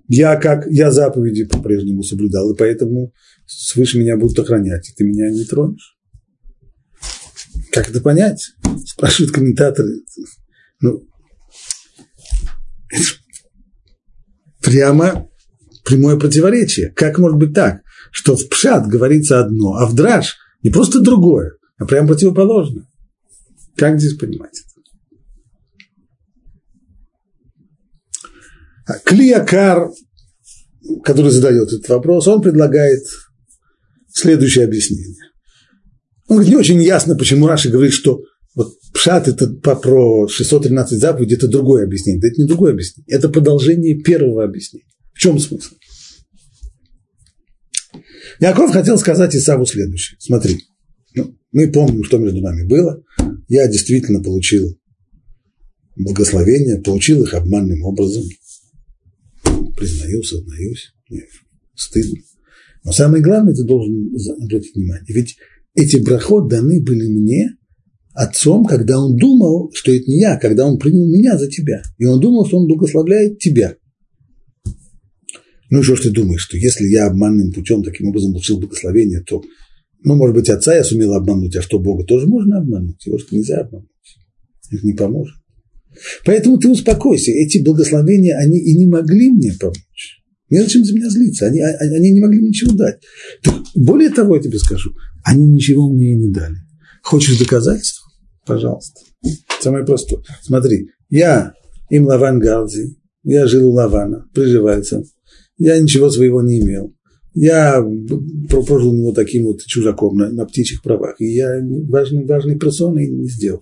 я 0.07 0.35
как, 0.37 0.67
я 0.69 0.91
заповеди 0.91 1.45
по-прежнему 1.45 2.03
соблюдал, 2.03 2.51
и 2.51 2.57
поэтому 2.57 3.13
свыше 3.45 3.99
меня 3.99 4.17
будут 4.17 4.39
охранять, 4.39 4.89
и 4.89 4.93
ты 4.95 5.03
меня 5.03 5.29
не 5.29 5.45
тронешь. 5.45 5.96
Как 7.71 7.89
это 7.89 8.01
понять? 8.01 8.53
Спрашивают 8.85 9.33
комментаторы. 9.33 10.01
Ну, 10.79 11.07
прямо 14.61 15.27
прямое 15.85 16.17
противоречие. 16.17 16.91
Как 16.91 17.17
может 17.17 17.37
быть 17.37 17.53
так, 17.53 17.81
что 18.11 18.35
в 18.35 18.47
пшат 18.49 18.87
говорится 18.87 19.39
одно, 19.39 19.75
а 19.75 19.85
в 19.85 19.95
драж 19.95 20.37
не 20.63 20.69
просто 20.69 20.99
другое, 20.99 21.53
а 21.77 21.85
прямо 21.85 22.09
противоположное? 22.09 22.85
Как 23.75 23.99
здесь 23.99 24.17
понимать 24.17 24.51
это? 24.59 24.67
А 28.87 28.99
Клиакар, 28.99 29.89
который 31.03 31.31
задает 31.31 31.67
этот 31.67 31.87
вопрос, 31.89 32.27
он 32.27 32.41
предлагает 32.41 33.03
следующее 34.09 34.65
объяснение. 34.65 35.27
Он 36.27 36.37
говорит, 36.37 36.53
не 36.53 36.59
очень 36.59 36.81
ясно, 36.81 37.15
почему 37.15 37.47
Раши 37.47 37.69
говорит, 37.69 37.93
что 37.93 38.21
вот 38.55 38.73
Пшат 38.93 39.27
это 39.27 39.47
про 39.47 40.27
613 40.27 40.99
заповедей, 40.99 41.35
это 41.35 41.47
другое 41.47 41.85
объяснение. 41.85 42.21
Да 42.21 42.27
это 42.27 42.41
не 42.41 42.47
другое 42.47 42.73
объяснение, 42.73 43.05
это 43.07 43.29
продолжение 43.29 44.01
первого 44.01 44.43
объяснения. 44.43 44.87
В 45.13 45.19
чем 45.19 45.39
смысл? 45.39 45.75
Яков 48.39 48.71
хотел 48.71 48.97
сказать 48.97 49.35
Исаву 49.35 49.65
следующее. 49.65 50.17
Смотри, 50.19 50.59
ну, 51.15 51.35
мы 51.51 51.71
помним, 51.71 52.03
что 52.03 52.17
между 52.17 52.41
нами 52.41 52.67
было. 52.67 53.01
Я 53.47 53.67
действительно 53.67 54.21
получил 54.21 54.77
благословения, 55.95 56.81
получил 56.81 57.23
их 57.23 57.33
обманным 57.33 57.83
образом. 57.83 58.23
Признаю, 59.75 60.23
сознаюсь. 60.23 60.93
Стыдно. 61.75 62.17
Но 62.83 62.91
самое 62.91 63.23
главное, 63.23 63.53
ты 63.53 63.63
должен 63.63 64.15
обратить 64.41 64.75
внимание. 64.75 65.05
Ведь 65.07 65.37
эти 65.77 65.97
брахот 65.97 66.49
даны 66.49 66.81
были 66.83 67.07
мне 67.07 67.51
отцом, 68.13 68.65
когда 68.65 68.99
он 68.99 69.15
думал, 69.15 69.71
что 69.73 69.91
это 69.91 70.09
не 70.09 70.19
я, 70.19 70.37
когда 70.37 70.65
он 70.65 70.79
принял 70.79 71.07
меня 71.07 71.37
за 71.37 71.47
тебя. 71.47 71.83
И 71.99 72.05
он 72.05 72.19
думал, 72.19 72.47
что 72.47 72.57
он 72.57 72.67
благословляет 72.67 73.37
тебя. 73.37 73.75
Ну, 75.69 75.83
что 75.83 75.95
ж 75.95 76.01
ты 76.01 76.09
думаешь, 76.09 76.41
что 76.41 76.57
если 76.57 76.87
я 76.87 77.05
обманным 77.05 77.51
путем 77.51 77.83
таким 77.83 78.07
образом 78.07 78.31
получил 78.31 78.59
благословение, 78.59 79.21
то, 79.21 79.43
ну, 80.03 80.15
может 80.15 80.35
быть, 80.35 80.49
отца 80.49 80.75
я 80.75 80.83
сумел 80.83 81.13
обмануть, 81.13 81.55
а 81.55 81.61
что 81.61 81.77
Бога 81.77 82.05
тоже 82.05 82.25
можно 82.25 82.57
обмануть? 82.57 83.05
Его 83.05 83.19
же 83.19 83.25
нельзя 83.31 83.59
обмануть. 83.59 83.89
Это 84.71 84.85
не 84.85 84.93
поможет. 84.93 85.35
Поэтому 86.25 86.57
ты 86.57 86.69
успокойся. 86.69 87.31
Эти 87.31 87.59
благословения, 87.59 88.37
они 88.37 88.57
и 88.57 88.73
не 88.75 88.87
могли 88.87 89.29
мне 89.29 89.53
помочь. 89.59 90.23
Не 90.49 90.59
зачем 90.59 90.85
за 90.85 90.95
меня 90.95 91.09
злиться. 91.09 91.47
Они, 91.47 91.59
они 91.59 92.11
не 92.11 92.21
могли 92.21 92.41
ничего 92.41 92.71
дать. 92.73 92.99
Более 93.75 94.09
того, 94.09 94.37
я 94.37 94.41
тебе 94.41 94.57
скажу, 94.57 94.91
они 95.27 95.45
ничего 95.45 95.89
мне 95.89 96.13
и 96.13 96.15
не 96.15 96.31
дали. 96.31 96.55
Хочешь 97.03 97.37
доказательства? 97.37 98.09
Пожалуйста. 98.45 99.01
Самое 99.59 99.85
простое. 99.85 100.23
Смотри, 100.41 100.89
я 101.09 101.53
им 101.89 102.05
Лаван 102.05 102.39
Галзи, 102.39 102.95
я 103.23 103.45
жил 103.45 103.69
у 103.69 103.73
Лавана, 103.73 104.25
приживальцем, 104.33 105.03
я 105.57 105.77
ничего 105.79 106.09
своего 106.09 106.41
не 106.41 106.61
имел. 106.61 106.93
Я 107.33 107.85
прожил 108.49 108.91
у 108.91 108.95
него 108.95 109.11
таким 109.11 109.45
вот 109.45 109.61
чужаком 109.63 110.15
на, 110.15 110.31
на 110.31 110.45
птичьих 110.45 110.81
правах, 110.81 111.19
и 111.19 111.25
я 111.25 111.61
важный, 111.89 112.25
важной 112.25 112.57
персоной 112.57 113.07
не 113.09 113.27
сделал. 113.27 113.61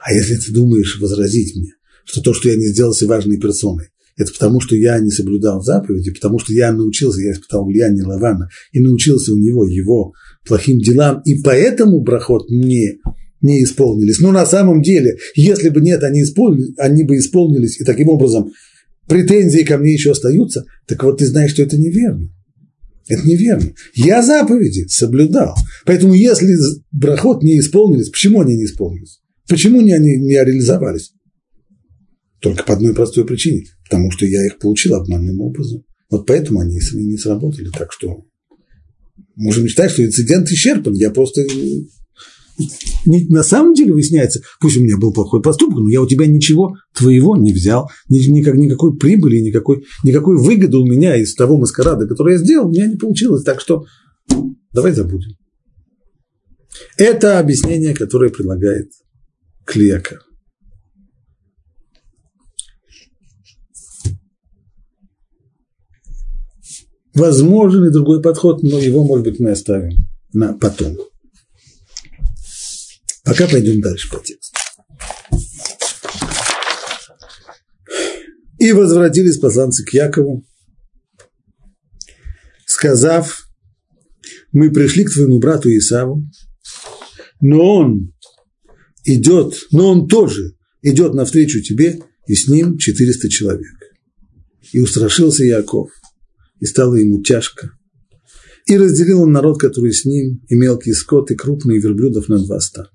А 0.00 0.12
если 0.12 0.36
ты 0.36 0.52
думаешь 0.52 0.98
возразить 1.00 1.56
мне, 1.56 1.72
что 2.04 2.22
то, 2.22 2.32
что 2.32 2.48
я 2.48 2.56
не 2.56 2.68
сделался 2.68 3.08
важной 3.08 3.38
персоной, 3.38 3.88
это 4.16 4.32
потому, 4.32 4.60
что 4.60 4.74
я 4.76 4.98
не 4.98 5.10
соблюдал 5.10 5.62
заповеди, 5.62 6.10
потому 6.10 6.38
что 6.38 6.52
я 6.52 6.72
научился, 6.72 7.20
я 7.20 7.32
испытал 7.32 7.66
влияние 7.66 8.04
Лавана 8.04 8.48
и 8.72 8.80
научился 8.80 9.32
у 9.32 9.36
него 9.36 9.66
его 9.66 10.12
плохим 10.46 10.78
делам, 10.78 11.20
и 11.24 11.42
поэтому 11.42 12.00
брахот 12.00 12.48
не, 12.48 12.98
не 13.42 13.62
исполнились. 13.62 14.18
Но 14.18 14.32
на 14.32 14.46
самом 14.46 14.80
деле, 14.80 15.16
если 15.34 15.68
бы 15.68 15.80
нет, 15.80 16.02
они, 16.02 16.22
исполнились, 16.22 16.72
они 16.78 17.04
бы 17.04 17.16
исполнились, 17.18 17.78
и 17.80 17.84
таким 17.84 18.08
образом 18.08 18.52
претензии 19.06 19.64
ко 19.64 19.76
мне 19.76 19.92
еще 19.92 20.12
остаются, 20.12 20.64
так 20.86 21.02
вот 21.04 21.18
ты 21.18 21.26
знаешь, 21.26 21.50
что 21.50 21.62
это 21.62 21.76
неверно. 21.76 22.30
Это 23.08 23.26
неверно. 23.28 23.72
Я 23.94 24.22
заповеди 24.22 24.86
соблюдал. 24.88 25.54
Поэтому 25.84 26.14
если 26.14 26.52
брахот 26.90 27.42
не 27.42 27.60
исполнились, 27.60 28.08
почему 28.08 28.40
они 28.40 28.56
не 28.56 28.64
исполнились? 28.64 29.20
Почему 29.48 29.80
не 29.80 29.92
они 29.92 30.16
не 30.16 30.32
реализовались? 30.32 31.12
Только 32.40 32.64
по 32.64 32.74
одной 32.74 32.94
простой 32.94 33.24
причине. 33.24 33.64
Потому 33.84 34.10
что 34.10 34.26
я 34.26 34.44
их 34.44 34.58
получил 34.58 34.94
обманным 34.94 35.40
образом. 35.40 35.84
Вот 36.10 36.26
поэтому 36.26 36.60
они 36.60 36.78
не 36.92 37.16
сработали. 37.16 37.70
Так 37.70 37.92
что 37.92 38.24
можем 39.34 39.66
считать, 39.68 39.90
что 39.90 40.04
инцидент 40.04 40.48
исчерпан. 40.50 40.94
Я 40.94 41.10
просто 41.10 41.42
не, 43.04 43.26
на 43.28 43.42
самом 43.42 43.74
деле 43.74 43.92
выясняется, 43.92 44.40
пусть 44.60 44.76
у 44.76 44.82
меня 44.82 44.96
был 44.96 45.12
плохой 45.12 45.42
поступок, 45.42 45.78
но 45.78 45.90
я 45.90 46.00
у 46.00 46.06
тебя 46.06 46.26
ничего 46.26 46.76
твоего 46.94 47.36
не 47.36 47.52
взял, 47.52 47.90
ни, 48.08 48.18
никак, 48.30 48.54
никакой 48.54 48.96
прибыли, 48.96 49.40
никакой, 49.40 49.84
никакой 50.04 50.38
выгоды 50.38 50.78
у 50.78 50.86
меня 50.86 51.16
из 51.16 51.34
того 51.34 51.58
маскарада, 51.58 52.06
который 52.06 52.34
я 52.34 52.38
сделал, 52.38 52.68
у 52.68 52.70
меня 52.70 52.86
не 52.86 52.96
получилось. 52.96 53.44
Так 53.44 53.60
что 53.60 53.84
давай 54.72 54.92
забудем. 54.92 55.32
Это 56.96 57.38
объяснение, 57.38 57.94
которое 57.94 58.30
предлагает 58.30 58.90
Клиакар. 59.64 60.20
Возможен 67.16 67.86
и 67.86 67.90
другой 67.90 68.20
подход, 68.20 68.62
но 68.62 68.78
его, 68.78 69.02
может 69.02 69.24
быть, 69.24 69.40
мы 69.40 69.52
оставим 69.52 70.06
на 70.34 70.52
потом. 70.52 70.98
Пока 73.24 73.48
пойдем 73.48 73.80
дальше 73.80 74.10
по 74.10 74.18
тексту. 74.20 74.54
И 78.58 78.70
возвратились 78.72 79.38
посланцы 79.38 79.82
к 79.82 79.94
Якову, 79.94 80.44
сказав, 82.66 83.48
мы 84.52 84.70
пришли 84.70 85.04
к 85.04 85.10
твоему 85.10 85.38
брату 85.38 85.70
Исаву, 85.70 86.22
но 87.40 87.76
он 87.76 88.12
идет, 89.04 89.54
но 89.70 89.88
он 89.88 90.06
тоже 90.06 90.54
идет 90.82 91.14
навстречу 91.14 91.62
тебе, 91.62 91.98
и 92.26 92.34
с 92.34 92.46
ним 92.46 92.76
400 92.76 93.30
человек. 93.30 93.74
И 94.72 94.80
устрашился 94.80 95.44
Яков– 95.44 95.88
и 96.60 96.66
стало 96.66 96.94
ему 96.94 97.22
тяжко. 97.22 97.70
И 98.66 98.76
разделил 98.76 99.22
он 99.22 99.32
народ, 99.32 99.60
который 99.60 99.92
с 99.92 100.04
ним, 100.04 100.42
и 100.48 100.54
мелкий 100.54 100.92
скот, 100.92 101.30
и 101.30 101.36
крупные 101.36 101.80
верблюдов 101.80 102.28
на 102.28 102.38
два 102.44 102.60
стана. 102.60 102.90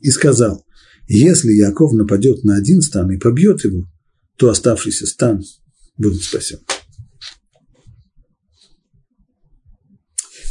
И 0.00 0.10
сказал, 0.10 0.64
если 1.08 1.52
Яков 1.52 1.92
нападет 1.92 2.44
на 2.44 2.56
один 2.56 2.80
стан 2.80 3.10
и 3.10 3.18
побьет 3.18 3.64
его, 3.64 3.88
то 4.36 4.48
оставшийся 4.48 5.06
стан 5.06 5.42
будет 5.96 6.22
спасен. 6.22 6.58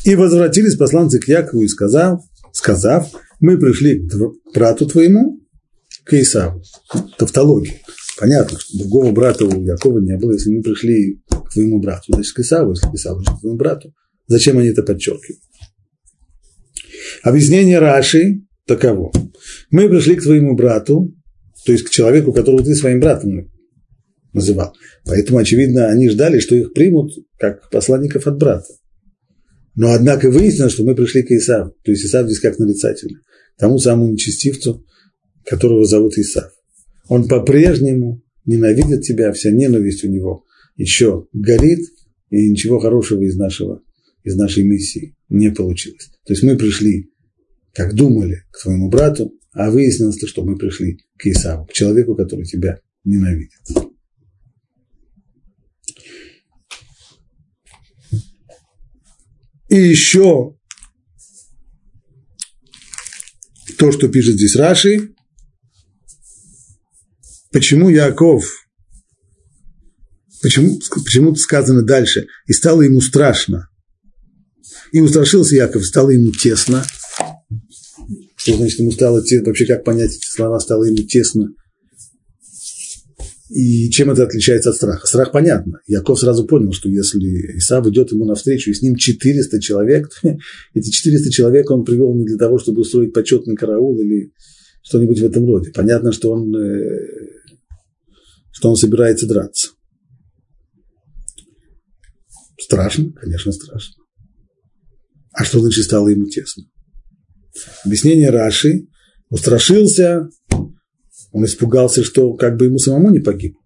И 0.03 0.15
возвратились 0.15 0.75
посланцы 0.75 1.19
к 1.19 1.27
Якову 1.27 1.63
и 1.63 1.67
сказав, 1.67 2.21
сказав, 2.51 3.11
мы 3.39 3.57
пришли 3.57 4.07
к 4.07 4.13
брату 4.53 4.85
твоему, 4.87 5.41
к 6.03 6.13
Исаву. 6.13 6.61
Тавтология. 7.17 7.81
Понятно, 8.17 8.60
что 8.60 8.77
другого 8.77 9.12
брата 9.12 9.45
у 9.45 9.63
Якова 9.63 10.00
не 10.00 10.17
было, 10.17 10.34
если 10.34 10.50
мы 10.50 10.62
пришли 10.62 11.22
к 11.27 11.51
твоему 11.51 11.81
брату, 11.81 12.13
значит, 12.13 12.34
к 12.34 12.39
Исаву, 12.39 12.72
если 12.72 12.88
к 12.88 12.93
Исаву, 12.93 13.19
значит, 13.19 13.38
к 13.38 13.41
твоему 13.41 13.57
брату. 13.57 13.93
Зачем 14.27 14.57
они 14.57 14.69
это 14.69 14.84
подчеркивают? 14.84 15.41
Объяснение 17.24 17.79
Раши 17.79 18.41
таково. 18.65 19.12
Мы 19.69 19.89
пришли 19.89 20.15
к 20.15 20.24
твоему 20.24 20.55
брату, 20.55 21.13
то 21.65 21.72
есть 21.72 21.84
к 21.84 21.89
человеку, 21.89 22.31
которого 22.31 22.63
ты 22.63 22.74
своим 22.75 23.00
братом 23.00 23.51
называл. 24.34 24.74
Поэтому, 25.05 25.39
очевидно, 25.39 25.88
они 25.88 26.10
ждали, 26.10 26.39
что 26.39 26.55
их 26.55 26.74
примут 26.74 27.12
как 27.38 27.69
посланников 27.69 28.27
от 28.27 28.38
брата. 28.38 28.74
Но, 29.75 29.91
однако, 29.91 30.29
выяснилось, 30.29 30.74
что 30.74 30.84
мы 30.84 30.95
пришли 30.95 31.24
к 31.24 31.31
Исаву. 31.31 31.75
То 31.84 31.91
есть 31.91 32.05
Исав 32.05 32.25
здесь 32.27 32.39
как 32.39 32.60
нарицательный. 32.60 33.19
Тому 33.57 33.77
самому 33.77 34.12
нечестивцу, 34.12 34.86
которого 35.45 35.86
зовут 35.86 36.17
Исав. 36.17 36.54
Он 37.07 37.27
по-прежнему 37.27 38.24
ненавидит 38.45 39.01
тебя, 39.01 39.31
вся 39.31 39.51
ненависть 39.51 40.03
у 40.03 40.09
него 40.09 40.45
еще 40.75 41.27
горит, 41.33 41.88
и 42.29 42.50
ничего 42.50 42.79
хорошего 42.79 43.24
из, 43.24 43.35
нашего, 43.35 43.81
из 44.24 44.35
нашей 44.35 44.63
миссии 44.63 45.15
не 45.29 45.51
получилось. 45.51 46.09
То 46.25 46.33
есть 46.33 46.43
мы 46.43 46.57
пришли, 46.57 47.12
как 47.74 47.93
думали, 47.93 48.43
к 48.51 48.63
твоему 48.63 48.89
брату, 48.89 49.33
а 49.51 49.69
выяснилось, 49.69 50.19
что 50.25 50.43
мы 50.43 50.57
пришли 50.57 51.00
к 51.17 51.27
Исаву, 51.27 51.65
к 51.65 51.74
человеку, 51.74 52.15
который 52.15 52.45
тебя 52.45 52.79
ненавидит. 53.03 53.51
И 59.69 59.75
еще 59.75 60.55
то, 63.77 63.91
что 63.91 64.07
пишет 64.09 64.35
здесь 64.35 64.55
Раши, 64.55 65.14
почему 67.55 67.88
Яков, 67.88 68.67
почему, 70.43 70.77
почему 71.05 71.33
сказано 71.38 71.83
дальше, 71.83 72.27
и 72.47 72.51
стало 72.51 72.81
ему 72.81 73.00
страшно. 73.00 73.69
И 74.91 75.00
устрашился 75.00 75.55
Яков, 75.55 75.85
стало 75.85 76.09
ему 76.09 76.33
тесно. 76.33 76.83
Что 78.35 78.57
значит 78.57 78.79
ему 78.79 78.91
стало 78.91 79.24
тесно? 79.24 79.47
Вообще, 79.47 79.65
как 79.65 79.85
понять 79.85 80.12
эти 80.12 80.27
слова, 80.29 80.59
стало 80.59 80.83
ему 80.83 81.07
тесно– 81.07 81.47
и 83.47 83.91
чем 83.91 84.09
это 84.09 84.24
отличается 84.24 84.71
от 84.71 84.75
страха? 84.75 85.05
Страх 85.05 85.31
понятно. 85.31 85.79
Яков 85.85 86.19
сразу 86.19 86.47
понял, 86.47 86.74
что 86.74 86.89
если 86.89 87.19
Исав 87.57 87.85
идет 87.88 88.12
ему 88.12 88.25
навстречу, 88.25 88.71
и 88.71 88.74
с 88.74 88.81
ним 88.81 88.95
400 88.95 89.62
человек, 89.62 90.09
эти 90.74 90.89
400 90.89 91.29
человек 91.31 91.69
он 91.69 91.85
привел 91.85 92.15
не 92.15 92.25
для 92.25 92.38
того, 92.38 92.57
чтобы 92.57 92.81
устроить 92.81 93.13
почетный 93.13 93.55
караул 93.55 94.00
или 94.01 94.33
что-нибудь 94.85 95.19
в 95.19 95.25
этом 95.25 95.47
роде. 95.47 95.71
Понятно, 95.74 96.12
что 96.12 96.31
он, 96.31 96.55
э, 96.55 97.25
что 98.55 98.69
он 98.69 98.77
собирается 98.77 99.27
драться. 99.27 99.71
Страшно? 102.57 103.12
Конечно, 103.12 103.51
страшно. 103.51 103.95
А 105.33 105.43
что 105.43 105.59
значит 105.59 105.83
стало 105.83 106.07
ему 106.07 106.25
тесно? 106.25 106.63
Объяснение 107.83 108.29
Раши 108.29 108.88
устрашился 109.29 110.29
он 111.35 111.43
испугался, 111.43 112.01
что 112.05 112.33
как 112.35 112.55
бы 112.55 112.65
ему 112.67 112.77
самому 112.77 113.09
не 113.09 113.19
погибнуть. 113.19 113.59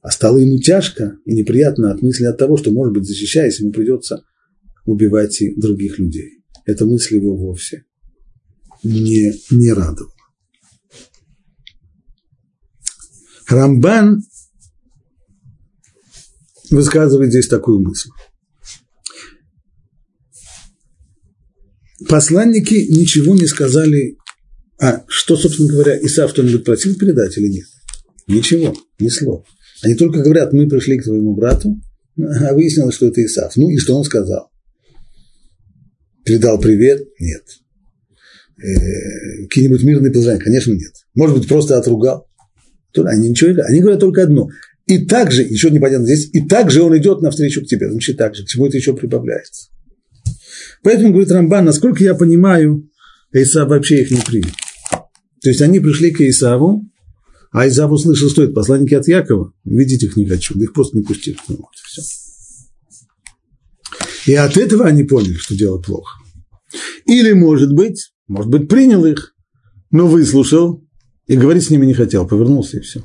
А 0.00 0.12
стало 0.12 0.38
ему 0.38 0.60
тяжко 0.60 1.16
и 1.24 1.34
неприятно 1.34 1.90
от 1.90 2.02
мысли 2.02 2.24
от 2.24 2.38
того, 2.38 2.56
что, 2.56 2.70
может 2.70 2.94
быть, 2.94 3.04
защищаясь, 3.04 3.58
ему 3.58 3.72
придется 3.72 4.22
убивать 4.84 5.42
и 5.42 5.60
других 5.60 5.98
людей. 5.98 6.44
Эта 6.66 6.86
мысль 6.86 7.16
его 7.16 7.36
вовсе 7.36 7.82
не, 8.84 9.32
не 9.50 9.72
радовала. 9.72 10.12
Рамбан 13.48 14.22
высказывает 16.70 17.30
здесь 17.30 17.48
такую 17.48 17.80
мысль. 17.80 18.10
Посланники 22.08 22.86
ничего 22.90 23.34
не 23.34 23.46
сказали 23.46 24.18
а 24.80 25.04
что, 25.08 25.36
собственно 25.36 25.72
говоря, 25.72 25.98
Исав 26.00 26.30
что-нибудь 26.30 26.64
просил 26.64 26.94
передать 26.96 27.36
или 27.36 27.48
нет? 27.48 27.66
Ничего, 28.28 28.74
ни 29.00 29.08
слова. 29.08 29.44
Они 29.82 29.94
только 29.94 30.22
говорят, 30.22 30.52
мы 30.52 30.68
пришли 30.68 30.98
к 30.98 31.04
твоему 31.04 31.34
брату, 31.34 31.80
а 32.16 32.54
выяснилось, 32.54 32.94
что 32.94 33.06
это 33.06 33.24
Исав. 33.24 33.56
Ну 33.56 33.70
и 33.70 33.76
что 33.76 33.96
он 33.96 34.04
сказал? 34.04 34.50
Передал 36.24 36.60
привет? 36.60 37.02
Нет. 37.18 37.42
Э, 38.58 39.46
какие-нибудь 39.48 39.82
мирные 39.82 40.12
пожелания? 40.12 40.40
Конечно, 40.40 40.72
нет. 40.72 40.92
Может 41.14 41.38
быть, 41.38 41.48
просто 41.48 41.76
отругал? 41.76 42.27
Они 42.96 43.30
ничего 43.30 43.50
не 43.50 43.60
Они 43.60 43.80
говорят 43.80 44.00
только 44.00 44.22
одно. 44.22 44.48
И 44.86 45.04
также, 45.04 45.42
еще 45.42 45.70
непонятно 45.70 46.06
здесь, 46.06 46.30
и 46.32 46.40
также 46.40 46.82
он 46.82 46.96
идет 46.96 47.20
навстречу 47.20 47.62
к 47.62 47.66
тебе. 47.66 47.90
Значит, 47.90 48.16
так 48.16 48.34
же, 48.34 48.44
к 48.44 48.48
чему 48.48 48.66
это 48.66 48.78
еще 48.78 48.96
прибавляется? 48.96 49.68
Поэтому, 50.82 51.10
говорит 51.10 51.30
Рамбан, 51.30 51.66
насколько 51.66 52.02
я 52.02 52.14
понимаю, 52.14 52.88
Исав 53.32 53.68
вообще 53.68 54.02
их 54.02 54.10
не 54.10 54.20
примет. 54.20 54.54
То 55.42 55.50
есть 55.50 55.60
они 55.60 55.80
пришли 55.80 56.10
к 56.10 56.20
Исаву, 56.22 56.84
а 57.52 57.68
Исав 57.68 57.90
услышал, 57.90 58.30
что 58.30 58.42
это 58.42 58.52
посланники 58.52 58.94
от 58.94 59.06
Якова. 59.06 59.52
Видеть 59.64 60.04
их 60.04 60.16
не 60.16 60.26
хочу, 60.26 60.54
да 60.54 60.64
их 60.64 60.72
просто 60.72 60.96
не 60.96 61.04
пустили. 61.04 61.36
Ну, 61.48 61.56
вот, 61.56 61.74
все. 61.74 62.02
И 64.26 64.34
от 64.34 64.56
этого 64.56 64.86
они 64.86 65.04
поняли, 65.04 65.34
что 65.34 65.54
дело 65.54 65.78
плохо. 65.80 66.18
Или, 67.06 67.32
может 67.32 67.72
быть, 67.72 68.12
может 68.26 68.50
быть, 68.50 68.68
принял 68.68 69.04
их, 69.04 69.34
но 69.90 70.06
выслушал 70.06 70.84
и 71.28 71.36
говорить 71.36 71.64
с 71.64 71.70
ними 71.70 71.86
не 71.86 71.94
хотел, 71.94 72.26
повернулся 72.26 72.78
и 72.78 72.80
все. 72.80 73.02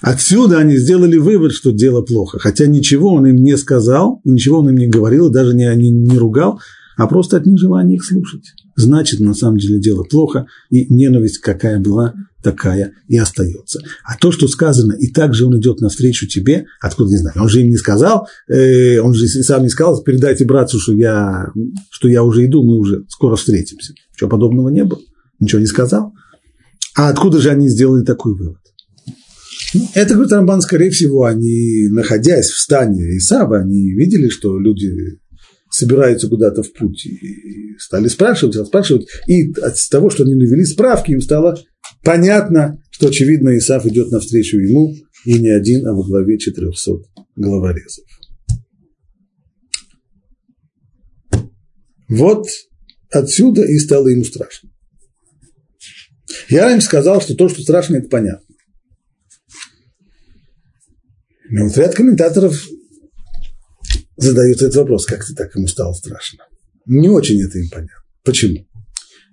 Отсюда 0.00 0.58
они 0.58 0.76
сделали 0.76 1.16
вывод, 1.16 1.52
что 1.52 1.72
дело 1.72 2.02
плохо, 2.02 2.38
хотя 2.38 2.66
ничего 2.66 3.14
он 3.14 3.26
им 3.26 3.36
не 3.36 3.56
сказал, 3.56 4.20
ничего 4.24 4.60
он 4.60 4.70
им 4.70 4.76
не 4.76 4.86
говорил, 4.86 5.28
даже 5.28 5.54
не, 5.54 5.66
не, 5.74 5.90
не 5.90 6.16
ругал, 6.16 6.60
а 6.96 7.06
просто 7.06 7.36
от 7.36 7.46
нежелания 7.46 7.96
их 7.96 8.04
слушать. 8.04 8.44
Значит, 8.76 9.20
на 9.20 9.34
самом 9.34 9.58
деле 9.58 9.80
дело 9.80 10.04
плохо, 10.04 10.46
и 10.70 10.92
ненависть 10.92 11.38
какая 11.38 11.80
была, 11.80 12.14
такая 12.42 12.92
и 13.08 13.16
остается. 13.16 13.80
А 14.04 14.16
то, 14.16 14.30
что 14.30 14.46
сказано, 14.46 14.92
и 14.92 15.10
также 15.10 15.46
он 15.46 15.58
идет 15.58 15.80
навстречу 15.80 16.28
тебе, 16.28 16.66
откуда 16.80 17.10
не 17.10 17.16
знаю, 17.16 17.40
он 17.40 17.48
же 17.48 17.60
им 17.62 17.68
не 17.68 17.76
сказал, 17.76 18.28
э, 18.48 19.00
он 19.00 19.14
же 19.14 19.26
сам 19.26 19.62
не 19.62 19.68
сказал, 19.68 20.00
передайте 20.02 20.44
братцу, 20.44 20.78
что 20.78 20.92
я, 20.92 21.50
что 21.90 22.08
я 22.08 22.22
уже 22.22 22.44
иду, 22.44 22.62
мы 22.62 22.76
уже 22.76 23.04
скоро 23.08 23.34
встретимся. 23.34 23.94
Чего 24.16 24.30
подобного 24.30 24.68
не 24.68 24.84
было, 24.84 25.00
ничего 25.40 25.60
не 25.60 25.66
сказал. 25.66 26.12
А 26.98 27.10
откуда 27.10 27.38
же 27.40 27.50
они 27.50 27.68
сделали 27.68 28.04
такой 28.04 28.34
вывод? 28.34 28.58
Ну, 29.72 29.88
это, 29.94 30.14
говорит 30.14 30.32
Рамбан, 30.32 30.60
скорее 30.60 30.90
всего, 30.90 31.26
они, 31.26 31.86
находясь 31.90 32.46
в 32.46 32.58
стане 32.58 33.16
Исава, 33.18 33.60
они 33.60 33.92
видели, 33.92 34.28
что 34.28 34.58
люди 34.58 34.90
собираются 35.70 36.26
куда-то 36.28 36.64
в 36.64 36.72
путь, 36.72 37.06
и 37.06 37.76
стали 37.78 38.08
спрашивать, 38.08 38.56
спрашивать, 38.66 39.06
и 39.28 39.52
от 39.60 39.76
того, 39.92 40.10
что 40.10 40.24
они 40.24 40.34
навели 40.34 40.64
справки, 40.64 41.12
им 41.12 41.20
стало 41.20 41.56
понятно, 42.02 42.82
что, 42.90 43.06
очевидно, 43.06 43.56
Исаф 43.56 43.86
идет 43.86 44.10
навстречу 44.10 44.58
ему, 44.58 44.92
и 45.24 45.38
не 45.38 45.50
один, 45.50 45.86
а 45.86 45.92
во 45.92 46.02
главе 46.02 46.36
400 46.36 46.94
головорезов. 47.36 48.04
Вот 52.08 52.48
отсюда 53.12 53.62
и 53.62 53.78
стало 53.78 54.08
ему 54.08 54.24
страшно. 54.24 54.70
Я 56.48 56.64
раньше 56.64 56.86
сказал, 56.86 57.20
что 57.20 57.34
то, 57.34 57.48
что 57.48 57.62
страшно, 57.62 57.96
это 57.96 58.08
понятно. 58.08 58.46
Но 61.50 61.66
вот 61.66 61.76
ряд 61.76 61.94
комментаторов 61.94 62.68
задают 64.16 64.60
этот 64.60 64.76
вопрос, 64.76 65.06
как 65.06 65.24
ты 65.24 65.34
так 65.34 65.54
ему 65.54 65.66
стало 65.66 65.92
страшно. 65.94 66.44
Не 66.86 67.08
очень 67.08 67.42
это 67.42 67.58
им 67.58 67.68
понятно. 67.70 67.94
Почему? 68.24 68.66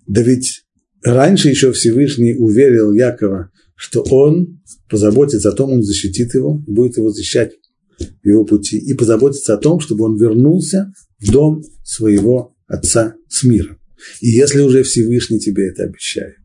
Да 0.08 0.22
ведь 0.22 0.64
раньше 1.04 1.50
еще 1.50 1.72
Всевышний 1.74 2.36
уверил 2.36 2.94
Якова, 2.94 3.52
что 3.76 4.04
он 4.04 4.62
позаботится 4.90 5.50
о 5.50 5.54
том, 5.54 5.72
он 5.72 5.84
защитит 5.84 6.34
его, 6.34 6.58
будет 6.68 6.98
его 6.98 7.12
защищать 7.12 7.54
в 7.98 8.28
его 8.28 8.46
пути, 8.46 8.78
и 8.78 8.94
позаботится 8.94 9.54
о 9.54 9.58
том, 9.58 9.80
чтобы 9.80 10.06
он 10.06 10.18
вернулся 10.18 10.94
в 11.20 11.32
дом 11.32 11.64
своего 11.84 12.56
отца 12.68 13.16
с 13.28 13.44
миром. 13.44 13.80
И 14.22 14.30
если 14.30 14.62
уже 14.62 14.84
Всевышний 14.84 15.40
тебе 15.40 15.70
это 15.70 15.84
обещает, 15.84 16.36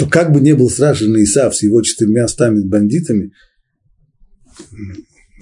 то 0.00 0.06
как 0.06 0.32
бы 0.32 0.40
не 0.40 0.54
был 0.54 0.70
страшен 0.70 1.14
Исав 1.22 1.54
с 1.54 1.62
его 1.62 1.82
четырьмя 1.82 2.26
стами 2.26 2.62
бандитами, 2.62 3.32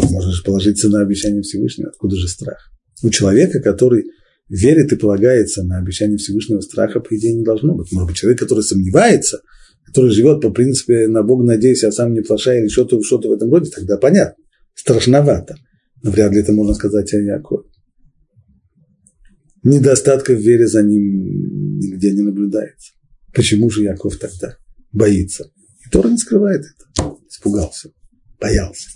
же 0.01 0.43
положиться 0.43 0.89
на 0.89 1.01
обещание 1.01 1.43
Всевышнего. 1.43 1.91
Откуда 1.91 2.17
же 2.17 2.27
страх? 2.27 2.59
У 3.05 3.11
человека, 3.11 3.61
который 3.61 4.07
верит 4.49 4.93
и 4.93 4.97
полагается 4.97 5.63
на 5.63 5.79
обещание 5.79 6.19
Всевышнего, 6.19 6.61
страха, 6.61 6.99
по 6.99 7.17
идее, 7.17 7.35
не 7.35 7.45
должно 7.45 7.77
быть. 7.77 7.93
Может 7.93 8.09
быть, 8.09 8.17
человек, 8.17 8.41
который 8.41 8.65
сомневается, 8.65 9.43
который 9.87 10.11
живет 10.11 10.41
по 10.41 10.51
принципе 10.51 11.07
на 11.07 11.23
Бога 11.23 11.45
надеюсь, 11.45 11.85
а 11.85 11.93
сам 11.93 12.13
не 12.13 12.23
плашай 12.23 12.61
или 12.61 12.69
что-то 12.69 13.01
что 13.01 13.19
в 13.19 13.31
этом 13.31 13.53
роде, 13.53 13.71
тогда 13.71 13.97
понятно. 13.97 14.43
Страшновато. 14.75 15.55
Но 16.03 16.11
вряд 16.11 16.33
ли 16.33 16.41
это 16.41 16.53
можно 16.53 16.75
сказать 16.75 17.15
о 17.15 17.19
Якове. 17.19 17.63
Недостатка 19.63 20.33
в 20.33 20.41
вере 20.41 20.67
за 20.67 20.83
ним 20.83 21.79
нигде 21.79 22.11
не 22.11 22.23
наблюдается. 22.23 22.98
Почему 23.33 23.71
же 23.71 23.83
Яков 23.83 24.17
тогда 24.19 24.57
боится? 24.93 25.51
И 25.85 25.91
Тора 25.91 26.09
не 26.09 26.19
скрывает 26.19 26.63
это. 26.63 27.17
Испугался, 27.29 27.91
боялся. 28.41 28.89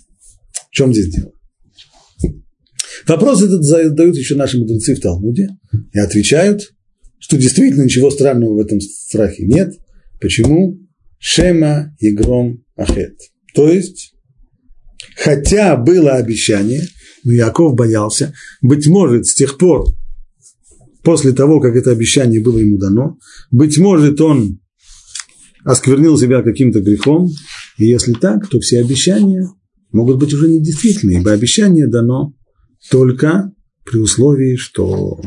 В 0.69 0.71
чем 0.71 0.93
здесь 0.93 1.13
дело? 1.13 1.31
Вопрос 3.07 3.41
этот 3.41 3.63
задают 3.63 4.15
еще 4.15 4.35
наши 4.35 4.57
мудрецы 4.57 4.95
в 4.95 4.99
Талмуде 4.99 5.49
и 5.91 5.99
отвечают, 5.99 6.73
что 7.19 7.37
действительно 7.37 7.83
ничего 7.83 8.11
странного 8.11 8.55
в 8.55 8.59
этом 8.59 8.79
страхе 8.81 9.45
нет. 9.45 9.73
Почему? 10.19 10.79
Шема 11.19 11.95
и 11.99 12.11
гром 12.11 12.63
ахет. 12.75 13.17
То 13.53 13.69
есть, 13.69 14.13
хотя 15.15 15.75
было 15.77 16.13
обещание, 16.13 16.83
но 17.23 17.31
Яков 17.31 17.75
боялся, 17.75 18.33
быть 18.61 18.87
может, 18.87 19.25
с 19.25 19.33
тех 19.33 19.57
пор, 19.57 19.85
после 21.03 21.33
того, 21.33 21.59
как 21.59 21.75
это 21.75 21.91
обещание 21.91 22.41
было 22.41 22.57
ему 22.57 22.77
дано, 22.77 23.17
быть 23.51 23.77
может, 23.77 24.19
он 24.21 24.59
осквернил 25.63 26.17
себя 26.17 26.41
каким-то 26.41 26.81
грехом, 26.81 27.29
и 27.77 27.85
если 27.85 28.13
так, 28.13 28.47
то 28.49 28.59
все 28.59 28.79
обещания 28.79 29.47
могут 29.91 30.17
быть 30.17 30.33
уже 30.33 30.49
недействительны, 30.49 31.19
ибо 31.19 31.31
обещание 31.31 31.87
дано 31.87 32.33
только 32.89 33.51
при 33.85 33.99
условии, 33.99 34.55
что 34.55 35.21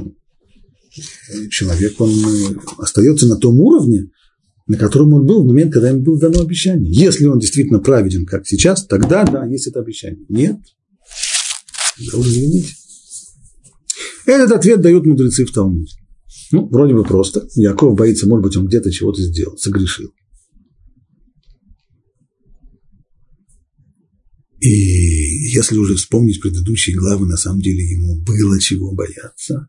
человек, 1.51 2.01
он 2.01 2.13
остается 2.79 3.27
на 3.27 3.37
том 3.37 3.61
уровне, 3.61 4.11
на 4.67 4.77
котором 4.77 5.15
он 5.15 5.27
был 5.27 5.45
в 5.45 5.47
момент, 5.47 5.73
когда 5.73 5.91
ему 5.91 6.03
было 6.03 6.19
дано 6.19 6.41
обещание. 6.41 6.93
Если 6.93 7.27
он 7.27 7.39
действительно 7.39 7.79
праведен, 7.79 8.27
как 8.27 8.47
сейчас, 8.47 8.87
тогда 8.87 9.25
да, 9.25 9.47
есть 9.47 9.69
это 9.69 9.81
обещание. 9.81 10.25
Нет, 10.29 10.57
да 12.11 12.19
уж 12.19 12.27
извините. 12.27 12.75
Этот 14.27 14.51
ответ 14.51 14.81
дают 14.81 15.07
мудрецы 15.07 15.45
в 15.45 15.53
Талмуде. 15.53 15.95
Ну, 16.51 16.69
вроде 16.69 16.95
бы 16.95 17.05
просто. 17.05 17.49
Яков 17.55 17.97
боится, 17.97 18.27
может 18.27 18.45
быть, 18.45 18.57
он 18.57 18.67
где-то 18.67 18.91
чего-то 18.91 19.23
сделал, 19.23 19.57
согрешил. 19.57 20.13
И 24.61 24.69
если 25.55 25.77
уже 25.77 25.95
вспомнить 25.95 26.41
предыдущие 26.41 26.97
главы, 26.97 27.27
на 27.27 27.37
самом 27.37 27.61
деле 27.61 27.85
ему 27.85 28.21
было 28.23 28.61
чего 28.61 28.93
бояться. 28.93 29.69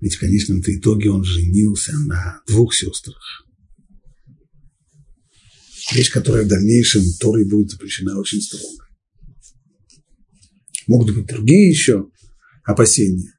Ведь 0.00 0.14
в 0.14 0.20
конечном-то 0.20 0.76
итоге 0.76 1.10
он 1.10 1.24
женился 1.24 1.98
на 1.98 2.42
двух 2.46 2.74
сестрах. 2.74 3.44
Вещь, 5.92 6.10
которая 6.10 6.44
в 6.44 6.48
дальнейшем 6.48 7.02
Торой 7.18 7.48
будет 7.48 7.70
запрещена 7.70 8.18
очень 8.18 8.40
строго. 8.40 8.86
Могут 10.86 11.14
быть 11.14 11.26
другие 11.26 11.68
еще 11.68 12.08
опасения. 12.64 13.35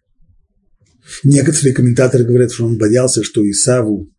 Некоторые 1.24 1.74
комментаторы 1.74 2.26
говорят, 2.26 2.52
что 2.52 2.66
он 2.66 2.78
боялся, 2.78 3.24
что 3.24 3.50
Исаву 3.50 4.10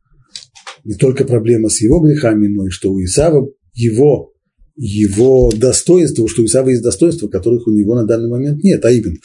не 0.85 0.95
только 0.95 1.25
проблема 1.25 1.69
с 1.69 1.81
его 1.81 2.01
грехами, 2.01 2.47
но 2.47 2.67
и 2.67 2.71
что 2.71 2.93
у 2.93 3.03
Исава 3.03 3.49
его 3.75 4.33
его 4.81 5.51
достоинства, 5.51 6.29
что 6.29 6.43
у 6.43 6.45
Исава 6.45 6.69
есть 6.69 6.85
достоинства, 6.85 7.27
которых 7.27 7.67
у 7.67 7.73
него 7.73 7.97
на 7.97 8.07
данный 8.07 8.29
момент 8.29 8.63
нет. 8.63 8.85
А 8.85 8.93
именно, 8.93 9.17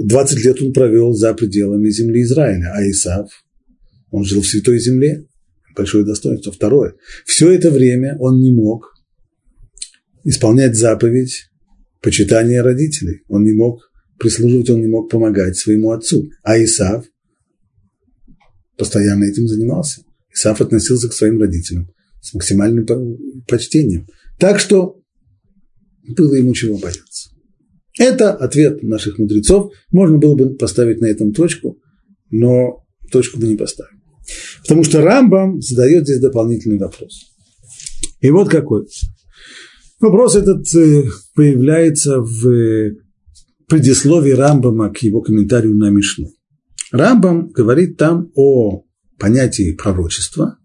20 0.00 0.44
лет 0.44 0.60
он 0.60 0.72
провел 0.72 1.12
за 1.12 1.34
пределами 1.34 1.88
земли 1.88 2.22
Израиля, 2.22 2.72
а 2.74 2.82
Исав, 2.82 3.30
он 4.10 4.24
жил 4.24 4.42
в 4.42 4.46
святой 4.46 4.80
земле, 4.80 5.24
большое 5.76 6.04
достоинство. 6.04 6.52
Второе, 6.52 6.94
все 7.24 7.50
это 7.52 7.70
время 7.70 8.16
он 8.18 8.40
не 8.40 8.52
мог 8.52 8.94
исполнять 10.24 10.76
заповедь 10.76 11.48
почитания 12.02 12.62
родителей. 12.62 13.22
Он 13.28 13.44
не 13.44 13.52
мог 13.52 13.87
прислуживать, 14.18 14.70
он 14.70 14.80
не 14.80 14.88
мог 14.88 15.10
помогать 15.10 15.56
своему 15.56 15.92
отцу. 15.92 16.30
А 16.42 16.62
Исав 16.62 17.04
постоянно 18.76 19.24
этим 19.24 19.46
занимался. 19.48 20.02
Исав 20.32 20.60
относился 20.60 21.08
к 21.08 21.12
своим 21.12 21.40
родителям 21.40 21.90
с 22.20 22.34
максимальным 22.34 22.86
почтением– 23.46 24.06
так 24.38 24.60
что 24.60 25.00
было 26.06 26.34
ему 26.34 26.54
чего 26.54 26.78
бояться. 26.78 27.30
Это 27.98 28.32
ответ 28.32 28.82
наших 28.82 29.18
мудрецов. 29.18 29.72
Можно 29.90 30.18
было 30.18 30.36
бы 30.36 30.54
поставить 30.54 31.00
на 31.00 31.06
этом 31.06 31.32
точку, 31.32 31.78
но 32.30 32.84
точку 33.10 33.40
бы 33.40 33.48
не 33.48 33.56
поставил. 33.56 33.98
Потому 34.62 34.84
что 34.84 35.02
Рамбам 35.02 35.60
задает 35.60 36.04
здесь 36.04 36.20
дополнительный 36.20 36.78
вопрос. 36.78 37.32
И 38.20 38.30
вот 38.30 38.48
какой. 38.48 38.86
Вопрос 40.00 40.36
этот 40.36 40.72
э, 40.76 41.04
появляется 41.34 42.20
в 42.20 42.92
предисловии 43.68 44.32
Рамбама 44.32 44.92
к 44.92 44.98
его 44.98 45.20
комментарию 45.20 45.74
на 45.74 45.90
Мишну. 45.90 46.30
Рамбам 46.90 47.48
говорит 47.48 47.96
там 47.96 48.30
о 48.34 48.84
понятии 49.18 49.74
пророчества, 49.74 50.58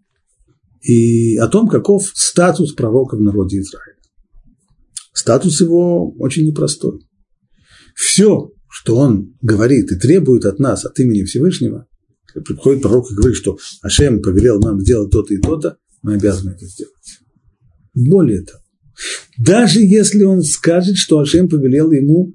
и 0.84 1.38
о 1.38 1.48
том, 1.48 1.68
каков 1.68 2.12
статус 2.14 2.74
пророка 2.74 3.16
в 3.16 3.22
народе 3.22 3.60
Израиля. 3.60 3.98
Статус 5.14 5.62
его 5.62 6.12
очень 6.18 6.46
непростой. 6.46 7.00
Все, 7.96 8.52
что 8.70 8.98
он 8.98 9.36
говорит 9.42 9.92
и 9.92 9.96
требует 9.96 10.46
от 10.46 10.60
нас, 10.60 10.86
от 10.86 11.00
имени 11.00 11.24
Всевышнего, 11.24 11.88
приходит 12.34 12.82
пророк 12.82 13.10
и 13.12 13.16
говорит, 13.16 13.38
что 13.38 13.58
Ашем 13.82 14.22
повелел 14.22 14.60
нам 14.60 14.82
сделать 14.82 15.12
то-то 15.12 15.34
и 15.34 15.38
то-то, 15.38 15.78
мы 16.02 16.16
обязаны 16.16 16.52
это 16.52 16.66
сделать. 16.66 17.20
Более 17.94 18.42
того, 18.42 18.60
даже 19.38 19.80
если 19.80 20.24
он 20.24 20.42
скажет, 20.42 20.98
что 20.98 21.20
Ашем 21.20 21.48
повелел 21.48 21.92
ему 21.92 22.34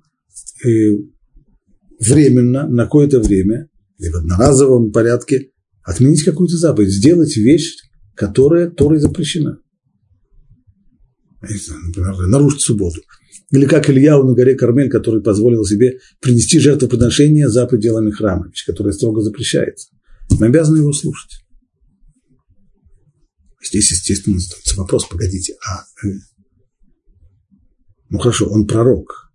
временно, 2.01 2.69
на 2.69 2.85
какое-то 2.85 3.21
время, 3.21 3.69
или 3.99 4.11
в 4.11 4.17
одноразовом 4.17 4.93
порядке, 4.93 5.51
отменить 5.83 6.23
какую-то 6.23 6.57
заповедь, 6.57 6.91
сделать 6.91 7.37
вещь, 7.37 7.77
которая 8.15 8.71
Торой 8.71 8.99
запрещена. 8.99 9.61
Например, 11.41 12.27
нарушить 12.27 12.63
субботу. 12.63 13.01
Или 13.51 13.65
как 13.65 13.89
Ильяу 13.89 14.25
на 14.25 14.35
горе 14.35 14.55
Кармель, 14.55 14.91
который 14.91 15.23
позволил 15.23 15.65
себе 15.65 15.99
принести 16.21 16.59
жертвоприношение 16.59 17.49
за 17.49 17.67
пределами 17.67 18.11
храма, 18.11 18.49
вещь, 18.49 18.67
которая 18.67 18.93
строго 18.93 19.23
запрещается. 19.23 19.91
Мы 20.39 20.47
обязаны 20.47 20.79
его 20.79 20.93
слушать. 20.93 21.45
Здесь, 23.65 23.91
естественно, 23.91 24.39
задается 24.39 24.77
вопрос, 24.77 25.07
погодите, 25.07 25.55
а 25.67 25.85
э, 26.07 26.13
ну 28.11 28.19
хорошо, 28.19 28.47
он 28.47 28.67
пророк, 28.67 29.28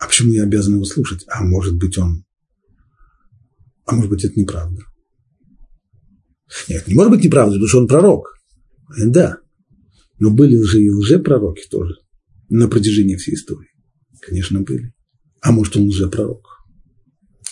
а 0.00 0.06
почему 0.06 0.32
я 0.32 0.44
обязан 0.44 0.74
его 0.74 0.84
слушать? 0.84 1.24
А 1.28 1.44
может 1.44 1.76
быть, 1.76 1.98
он, 1.98 2.24
а 3.84 3.94
может 3.94 4.10
быть, 4.10 4.24
это 4.24 4.40
неправда. 4.40 4.82
Нет, 6.68 6.88
не 6.88 6.94
может 6.94 7.12
быть 7.12 7.22
неправда, 7.22 7.52
потому 7.52 7.68
что 7.68 7.78
он 7.78 7.86
пророк. 7.86 8.34
Э, 8.98 9.06
да. 9.06 9.38
Но 10.18 10.30
были 10.30 10.60
же 10.62 10.82
и 10.82 10.90
лжепророки 10.90 11.68
тоже 11.70 11.96
на 12.48 12.66
протяжении 12.66 13.16
всей 13.16 13.34
истории. 13.34 13.68
Конечно, 14.20 14.60
были. 14.60 14.92
А 15.42 15.52
может, 15.52 15.76
он 15.76 15.88
лжепророк. 15.88 16.46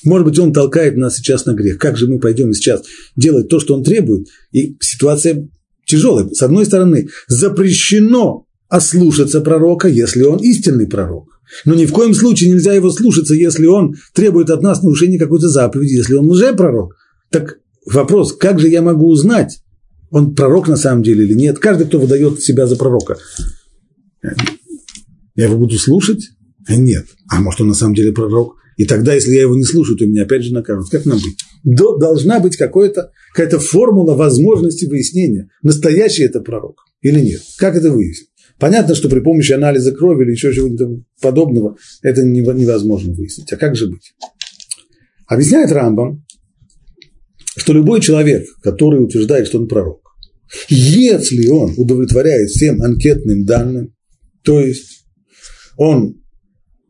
Может 0.04 0.26
быть, 0.26 0.38
он 0.38 0.52
толкает 0.52 0.96
нас 0.96 1.16
сейчас 1.16 1.44
на 1.44 1.52
грех. 1.52 1.78
Как 1.78 1.98
же 1.98 2.08
мы 2.08 2.18
пойдем 2.18 2.52
сейчас 2.54 2.84
делать 3.14 3.48
то, 3.48 3.61
что 3.61 3.74
он 3.74 3.84
требует? 3.84 4.28
И 4.52 4.76
ситуация 4.80 5.48
тяжелая. 5.84 6.28
С 6.30 6.42
одной 6.42 6.64
стороны, 6.64 7.08
запрещено 7.26 8.46
ослушаться 8.68 9.42
пророка, 9.42 9.88
если 9.88 10.22
он 10.22 10.38
истинный 10.38 10.87
пророк. 10.87 11.38
Но 11.64 11.74
ни 11.74 11.87
в 11.87 11.92
коем 11.92 12.14
случае 12.14 12.50
нельзя 12.50 12.72
его 12.72 12.90
слушаться, 12.90 13.34
если 13.34 13.66
он 13.66 13.96
требует 14.14 14.50
от 14.50 14.62
нас 14.62 14.82
нарушения 14.82 15.18
какой-то 15.18 15.48
заповеди, 15.48 15.94
если 15.94 16.14
он 16.14 16.30
лжепророк. 16.30 16.96
Так 17.30 17.58
Вопрос, 17.90 18.37
как 18.37 18.61
же 18.61 18.68
я 18.68 18.82
могу 18.82 19.08
узнать, 19.08 19.62
он 20.11 20.34
пророк 20.34 20.68
на 20.68 20.76
самом 20.76 21.02
деле 21.02 21.24
или 21.24 21.34
нет? 21.34 21.58
Каждый, 21.58 21.87
кто 21.87 21.98
выдает 21.98 22.42
себя 22.42 22.66
за 22.66 22.76
пророка. 22.76 23.16
Я 25.34 25.44
его 25.44 25.56
буду 25.56 25.78
слушать? 25.78 26.30
А 26.66 26.76
нет. 26.76 27.06
А 27.30 27.40
может, 27.40 27.62
он 27.62 27.68
на 27.68 27.74
самом 27.74 27.94
деле 27.94 28.12
пророк? 28.12 28.56
И 28.76 28.84
тогда, 28.84 29.14
если 29.14 29.32
я 29.32 29.42
его 29.42 29.56
не 29.56 29.64
слушаю, 29.64 29.96
то 29.96 30.04
меня 30.04 30.24
опять 30.24 30.44
же 30.44 30.52
накажут. 30.52 30.90
Как 30.90 31.06
нам 31.06 31.18
быть? 31.18 31.38
Должна 31.64 32.40
быть 32.40 32.56
какая-то 32.56 33.58
формула 33.58 34.14
возможности 34.14 34.84
выяснения, 34.84 35.48
настоящий 35.62 36.24
это 36.24 36.40
пророк 36.40 36.84
или 37.00 37.20
нет. 37.20 37.40
Как 37.56 37.74
это 37.74 37.90
выяснить? 37.90 38.28
Понятно, 38.59 38.94
что 38.94 39.09
при 39.09 39.21
помощи 39.21 39.53
анализа 39.53 39.92
крови 39.92 40.25
или 40.25 40.33
еще 40.33 40.53
чего-то 40.53 41.01
подобного 41.21 41.77
это 42.03 42.23
невозможно 42.25 43.14
выяснить. 43.14 43.53
А 43.53 43.57
как 43.57 43.77
же 43.77 43.88
быть? 43.88 44.14
Объясняет 45.27 45.71
Рамбам, 45.71 46.25
что 47.57 47.73
любой 47.73 48.01
человек, 48.01 48.47
который 48.62 49.03
утверждает, 49.03 49.47
что 49.47 49.59
он 49.59 49.68
пророк, 49.68 50.01
если 50.68 51.47
он 51.49 51.75
удовлетворяет 51.77 52.49
всем 52.49 52.83
анкетным 52.83 53.44
данным, 53.44 53.94
то 54.42 54.61
есть 54.61 55.05
он 55.77 56.21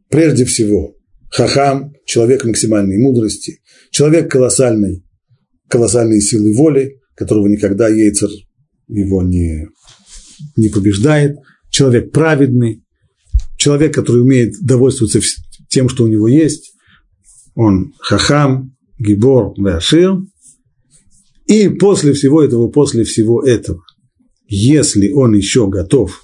прежде 0.09 0.45
всего 0.45 0.95
хахам, 1.31 1.93
человек 2.07 2.45
максимальной 2.45 2.99
мудрости, 2.99 3.61
человек 3.91 4.31
колоссальной, 4.31 5.05
колоссальной 5.69 6.21
силы 6.21 6.55
воли, 6.55 7.01
которого 7.15 7.49
никогда 7.49 7.89
Ейцер 7.89 8.31
его 8.87 9.23
не, 9.23 9.67
не 10.57 10.69
побеждает, 10.69 11.37
человек 11.71 12.13
праведный, 12.13 12.83
человек, 13.57 13.95
который 13.95 14.23
умеет 14.23 14.55
довольствоваться 14.61 15.21
тем, 15.69 15.89
что 15.89 16.05
у 16.05 16.09
него 16.09 16.29
есть, 16.29 16.73
он 17.55 17.93
хахам, 18.01 18.77
гибор, 18.99 19.55
веашир, 19.57 20.19
и 21.47 21.69
после 21.69 22.13
всего 22.13 22.43
этого, 22.43 22.69
после 22.69 23.05
всего 23.05 23.43
этого, 23.43 23.83
если 24.47 25.11
он 25.13 25.35
еще 25.35 25.69
готов 25.69 26.23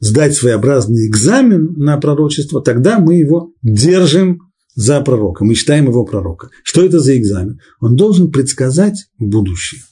сдать 0.00 0.34
своеобразный 0.34 1.06
экзамен 1.06 1.74
на 1.76 1.96
пророчество, 1.98 2.60
тогда 2.60 2.98
мы 2.98 3.14
его 3.16 3.52
держим 3.62 4.40
за 4.74 5.00
пророка, 5.00 5.44
мы 5.44 5.54
считаем 5.54 5.86
его 5.86 6.04
пророка. 6.04 6.50
Что 6.64 6.84
это 6.84 6.98
за 6.98 7.16
экзамен? 7.16 7.60
Он 7.80 7.94
должен 7.94 8.30
предсказать 8.32 9.06
будущее. 9.18 9.82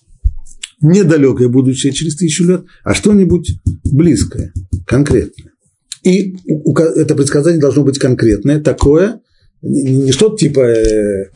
Недалекое 0.82 1.48
будущее 1.48 1.92
через 1.92 2.16
тысячу 2.16 2.44
лет, 2.44 2.64
а 2.84 2.94
что-нибудь 2.94 3.50
близкое, 3.84 4.52
конкретное. 4.86 5.52
И 6.02 6.36
это 6.96 7.14
предсказание 7.14 7.60
должно 7.60 7.84
быть 7.84 7.98
конкретное, 7.98 8.60
такое, 8.60 9.20
не 9.62 10.12
что-то 10.12 10.38
типа 10.38 10.60
э, 10.60 11.30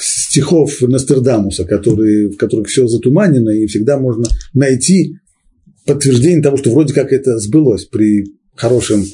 стихов 0.00 0.80
Нострадамуса, 0.80 1.64
которые, 1.64 2.30
в 2.30 2.36
которых 2.36 2.68
все 2.68 2.86
затуманено, 2.86 3.50
и 3.50 3.66
всегда 3.66 3.98
можно 3.98 4.26
найти 4.54 5.16
подтверждение 5.86 6.42
того, 6.42 6.56
что 6.56 6.70
вроде 6.70 6.94
как 6.94 7.12
это 7.12 7.38
сбылось 7.38 7.84
при 7.86 8.24
хорошем, 8.54 9.04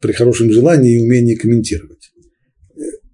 при 0.00 0.12
хорошем 0.12 0.52
желании 0.52 0.94
и 0.94 1.04
умении 1.04 1.34
комментировать. 1.34 2.10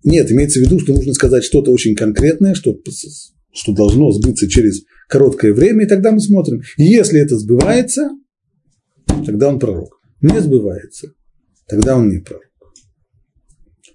Нет, 0.04 0.30
имеется 0.30 0.60
в 0.60 0.62
виду, 0.62 0.78
что 0.78 0.94
нужно 0.94 1.12
сказать 1.14 1.44
что-то 1.44 1.70
очень 1.70 1.94
конкретное, 1.94 2.54
что, 2.54 2.78
что 3.52 3.72
должно 3.72 4.10
сбыться 4.12 4.48
через 4.48 4.82
короткое 5.08 5.52
время, 5.52 5.84
и 5.84 5.88
тогда 5.88 6.12
мы 6.12 6.20
смотрим. 6.20 6.62
Если 6.76 7.20
это 7.20 7.36
сбывается, 7.36 8.10
тогда 9.26 9.48
он 9.48 9.58
пророк. 9.58 10.00
Не 10.20 10.40
сбывается, 10.40 11.12
тогда 11.66 11.96
он 11.96 12.08
не 12.08 12.18
пророк. 12.18 12.44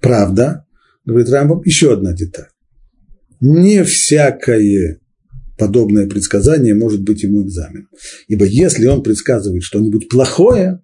Правда, 0.02 0.66
говорит 1.06 1.30
Рамбам, 1.30 1.62
еще 1.64 1.94
одна 1.94 2.14
деталь. 2.14 2.50
Не 3.40 3.84
всякое 3.84 5.00
подобное 5.58 6.08
предсказание 6.08 6.74
может 6.74 7.04
быть 7.04 7.24
ему 7.24 7.44
экзамен. 7.44 7.88
Ибо 8.28 8.46
если 8.46 8.86
он 8.88 9.04
предсказывает 9.04 9.64
что-нибудь 9.64 10.10
плохое, 10.10 10.82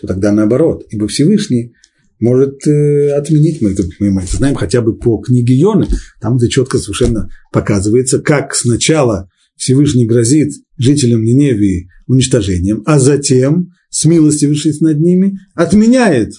то 0.00 0.06
тогда 0.06 0.32
наоборот. 0.32 0.86
Ибо 0.90 1.08
Всевышний 1.08 1.74
может 2.20 2.66
э, 2.66 3.10
отменить, 3.10 3.60
мы 3.60 3.72
это, 3.72 3.84
мы 3.98 4.22
это 4.22 4.36
знаем 4.36 4.54
хотя 4.54 4.80
бы 4.80 4.96
по 4.96 5.18
книге 5.18 5.54
Йоны, 5.54 5.88
там 6.20 6.36
это 6.36 6.48
четко 6.48 6.78
совершенно 6.78 7.30
показывается, 7.52 8.20
как 8.20 8.54
сначала 8.54 9.28
Всевышний 9.56 10.06
грозит 10.06 10.52
жителям 10.78 11.24
Ниневии 11.24 11.88
уничтожением, 12.06 12.82
а 12.86 12.98
затем, 12.98 13.72
с 13.90 14.04
милости 14.04 14.46
вышить 14.46 14.80
над 14.80 15.00
ними, 15.00 15.38
отменяет 15.54 16.32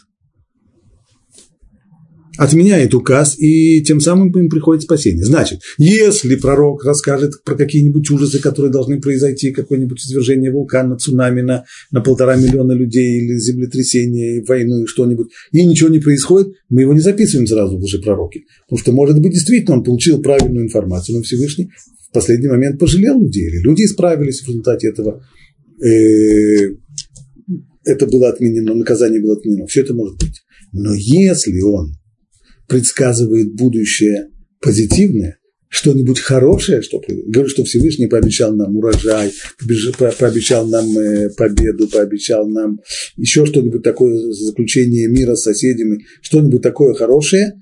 отменяет 2.37 2.93
указ, 2.93 3.39
и 3.39 3.81
тем 3.83 3.99
самым 3.99 4.31
им 4.37 4.49
приходит 4.49 4.83
спасение. 4.83 5.23
Значит, 5.23 5.61
если 5.77 6.35
пророк 6.35 6.83
расскажет 6.83 7.43
про 7.43 7.55
какие-нибудь 7.55 8.09
ужасы, 8.11 8.39
которые 8.39 8.71
должны 8.71 8.99
произойти, 8.99 9.51
какое-нибудь 9.51 9.99
извержение 9.99 10.51
вулкана, 10.51 10.97
цунами 10.97 11.41
на, 11.41 11.65
на 11.91 12.01
полтора 12.01 12.35
миллиона 12.35 12.73
людей, 12.73 13.19
или 13.19 13.37
землетрясение, 13.37 14.43
войну, 14.43 14.83
и 14.83 14.87
что-нибудь, 14.87 15.29
и 15.51 15.65
ничего 15.65 15.89
не 15.89 15.99
происходит, 15.99 16.53
мы 16.69 16.81
его 16.81 16.93
не 16.93 17.01
записываем 17.01 17.47
сразу 17.47 17.77
в 17.77 18.01
пророки. 18.01 18.45
Потому 18.67 18.79
что, 18.79 18.91
может 18.91 19.21
быть, 19.21 19.33
действительно 19.33 19.77
он 19.77 19.83
получил 19.83 20.21
правильную 20.21 20.65
информацию, 20.65 21.17
но 21.17 21.23
Всевышний 21.23 21.69
в 22.09 22.13
последний 22.13 22.47
момент 22.47 22.79
пожалел 22.79 23.19
людей, 23.19 23.47
или 23.47 23.61
люди 23.61 23.83
исправились 23.83 24.41
в 24.41 24.47
результате 24.47 24.89
этого. 24.89 25.23
Э, 25.81 26.69
это 27.85 28.07
было 28.07 28.29
отменено, 28.29 28.73
наказание 28.73 29.21
было 29.21 29.37
отменено. 29.37 29.67
Все 29.67 29.81
это 29.81 29.93
может 29.93 30.17
быть. 30.19 30.41
Но 30.71 30.93
если 30.93 31.61
он 31.61 31.93
предсказывает 32.67 33.53
будущее 33.53 34.29
позитивное, 34.61 35.37
что-нибудь 35.67 36.19
хорошее, 36.19 36.81
что 36.81 37.01
говорит, 37.07 37.51
что 37.51 37.63
Всевышний 37.65 38.07
пообещал 38.07 38.55
нам 38.55 38.77
урожай, 38.77 39.31
пообещал 40.17 40.67
нам 40.67 40.97
э, 40.97 41.29
победу, 41.31 41.87
пообещал 41.87 42.47
нам 42.47 42.79
еще 43.17 43.45
что-нибудь 43.45 43.83
такое, 43.83 44.31
заключение 44.31 45.07
мира 45.07 45.35
с 45.35 45.43
соседями, 45.43 46.05
что-нибудь 46.21 46.61
такое 46.61 46.93
хорошее, 46.93 47.61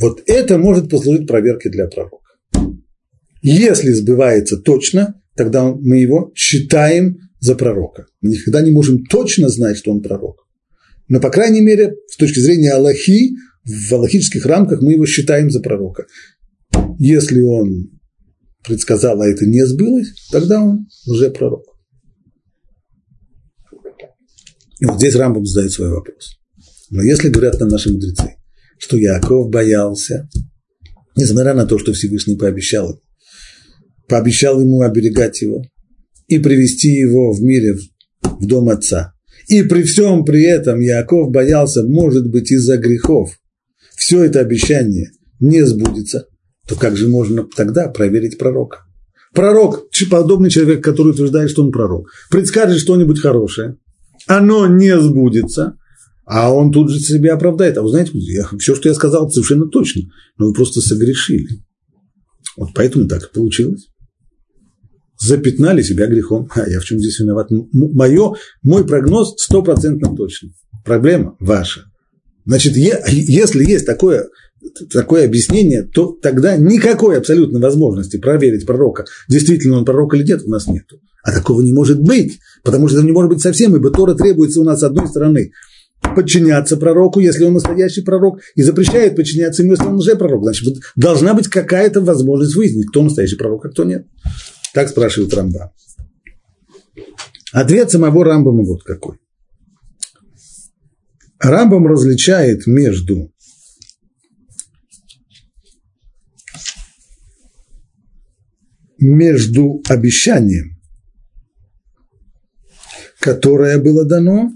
вот 0.00 0.22
это 0.26 0.58
может 0.58 0.88
послужить 0.88 1.28
проверкой 1.28 1.70
для 1.70 1.86
пророка. 1.86 2.24
Если 3.42 3.90
сбывается 3.92 4.56
точно, 4.56 5.20
тогда 5.36 5.64
мы 5.64 5.98
его 5.98 6.32
считаем 6.34 7.18
за 7.40 7.54
пророка. 7.54 8.06
Мы 8.22 8.30
никогда 8.30 8.62
не 8.62 8.70
можем 8.70 9.04
точно 9.04 9.50
знать, 9.50 9.76
что 9.76 9.92
он 9.92 10.00
пророк. 10.00 10.46
Но, 11.08 11.20
по 11.20 11.30
крайней 11.30 11.60
мере, 11.60 11.94
с 12.08 12.16
точки 12.16 12.38
зрения 12.38 12.72
Аллахи, 12.72 13.32
в 13.64 13.92
аллахических 13.92 14.46
рамках 14.46 14.82
мы 14.82 14.92
его 14.92 15.06
считаем 15.06 15.50
за 15.50 15.60
пророка. 15.60 16.06
Если 16.98 17.40
он 17.40 17.90
предсказал, 18.66 19.20
а 19.20 19.26
это 19.26 19.46
не 19.46 19.64
сбылось, 19.66 20.08
тогда 20.30 20.62
он 20.62 20.86
уже 21.06 21.30
пророк. 21.30 21.64
И 24.80 24.86
вот 24.86 24.98
здесь 24.98 25.14
Рамбам 25.14 25.46
задает 25.46 25.72
свой 25.72 25.90
вопрос. 25.90 26.38
Но 26.90 27.02
если 27.02 27.28
говорят 27.28 27.60
нам 27.60 27.68
наши 27.68 27.92
мудрецы, 27.92 28.36
что 28.78 28.96
Яков 28.96 29.50
боялся, 29.50 30.28
несмотря 31.16 31.54
на 31.54 31.64
то, 31.64 31.78
что 31.78 31.92
Всевышний 31.92 32.36
пообещал, 32.36 33.00
пообещал 34.08 34.60
ему 34.60 34.82
оберегать 34.82 35.40
его 35.42 35.62
и 36.26 36.38
привести 36.38 36.88
его 36.88 37.32
в 37.32 37.40
мире 37.40 37.76
в 38.22 38.46
дом 38.46 38.68
отца. 38.68 39.14
И 39.48 39.62
при 39.62 39.82
всем 39.82 40.24
при 40.24 40.42
этом 40.44 40.80
Яков 40.80 41.30
боялся, 41.30 41.82
может 41.84 42.30
быть, 42.30 42.50
из-за 42.50 42.76
грехов, 42.76 43.38
все 43.96 44.22
это 44.24 44.40
обещание 44.40 45.10
не 45.40 45.64
сбудется, 45.64 46.26
то 46.66 46.76
как 46.76 46.96
же 46.96 47.08
можно 47.08 47.46
тогда 47.56 47.88
проверить 47.88 48.38
пророка? 48.38 48.84
Пророк, 49.32 49.88
подобный 50.10 50.50
человек, 50.50 50.82
который 50.82 51.10
утверждает, 51.10 51.50
что 51.50 51.64
он 51.64 51.72
пророк, 51.72 52.10
предскажет 52.30 52.78
что-нибудь 52.78 53.20
хорошее, 53.20 53.76
оно 54.26 54.66
не 54.66 54.98
сбудется, 55.00 55.76
а 56.24 56.52
он 56.54 56.72
тут 56.72 56.90
же 56.90 57.00
себя 57.00 57.34
оправдает. 57.34 57.76
А 57.76 57.82
вы 57.82 57.90
знаете, 57.90 58.12
я, 58.14 58.48
все, 58.58 58.74
что 58.74 58.88
я 58.88 58.94
сказал, 58.94 59.28
совершенно 59.30 59.66
точно, 59.66 60.02
но 60.38 60.46
вы 60.46 60.54
просто 60.54 60.80
согрешили. 60.80 61.62
Вот 62.56 62.70
поэтому 62.74 63.08
так 63.08 63.24
и 63.24 63.34
получилось. 63.34 63.88
Запятнали 65.20 65.82
себя 65.82 66.06
грехом. 66.06 66.48
А 66.54 66.68
я 66.68 66.80
в 66.80 66.84
чем 66.84 66.98
здесь 66.98 67.18
виноват? 67.20 67.48
Мое, 67.50 68.34
мой 68.62 68.86
прогноз 68.86 69.34
стопроцентно 69.36 70.14
точный. 70.14 70.54
Проблема 70.84 71.36
ваша. 71.40 71.84
Значит, 72.46 72.76
если 72.76 73.64
есть 73.64 73.86
такое, 73.86 74.28
такое 74.92 75.24
объяснение, 75.24 75.82
то 75.82 76.16
тогда 76.22 76.56
никакой 76.56 77.18
абсолютной 77.18 77.60
возможности 77.60 78.18
проверить 78.18 78.66
пророка, 78.66 79.04
действительно 79.28 79.78
он 79.78 79.84
пророк 79.84 80.14
или 80.14 80.24
нет, 80.24 80.42
у 80.44 80.50
нас 80.50 80.66
нет. 80.66 80.84
А 81.22 81.32
такого 81.32 81.62
не 81.62 81.72
может 81.72 82.00
быть, 82.00 82.38
потому 82.62 82.88
что 82.88 82.98
это 82.98 83.06
не 83.06 83.12
может 83.12 83.30
быть 83.30 83.40
совсем, 83.40 83.74
ибо 83.74 83.90
Тора 83.90 84.14
требуется 84.14 84.60
у 84.60 84.64
нас 84.64 84.80
с 84.80 84.82
одной 84.82 85.08
стороны 85.08 85.52
подчиняться 86.14 86.76
пророку, 86.76 87.20
если 87.20 87.44
он 87.44 87.54
настоящий 87.54 88.02
пророк, 88.02 88.40
и 88.54 88.62
запрещает 88.62 89.16
подчиняться 89.16 89.62
ему, 89.62 89.72
если 89.72 89.86
он 89.86 89.94
уже 89.94 90.16
пророк. 90.16 90.42
Значит, 90.42 90.74
должна 90.96 91.32
быть 91.32 91.48
какая-то 91.48 92.02
возможность 92.02 92.54
выяснить, 92.56 92.88
кто 92.88 93.02
настоящий 93.02 93.36
пророк, 93.36 93.64
а 93.64 93.70
кто 93.70 93.84
нет. 93.84 94.06
Так 94.74 94.90
спрашивает 94.90 95.32
Рамба. 95.32 95.72
Ответ 97.52 97.90
самого 97.90 98.22
Рамбама 98.24 98.64
вот 98.64 98.82
какой. 98.82 99.16
Рамбам 101.40 101.86
различает 101.86 102.66
между 102.66 103.32
между 108.98 109.82
обещанием, 109.88 110.80
которое 113.20 113.78
было 113.78 114.06
дано, 114.06 114.50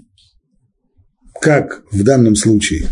как 1.39 1.83
в 1.91 2.03
данном 2.03 2.35
случае 2.35 2.87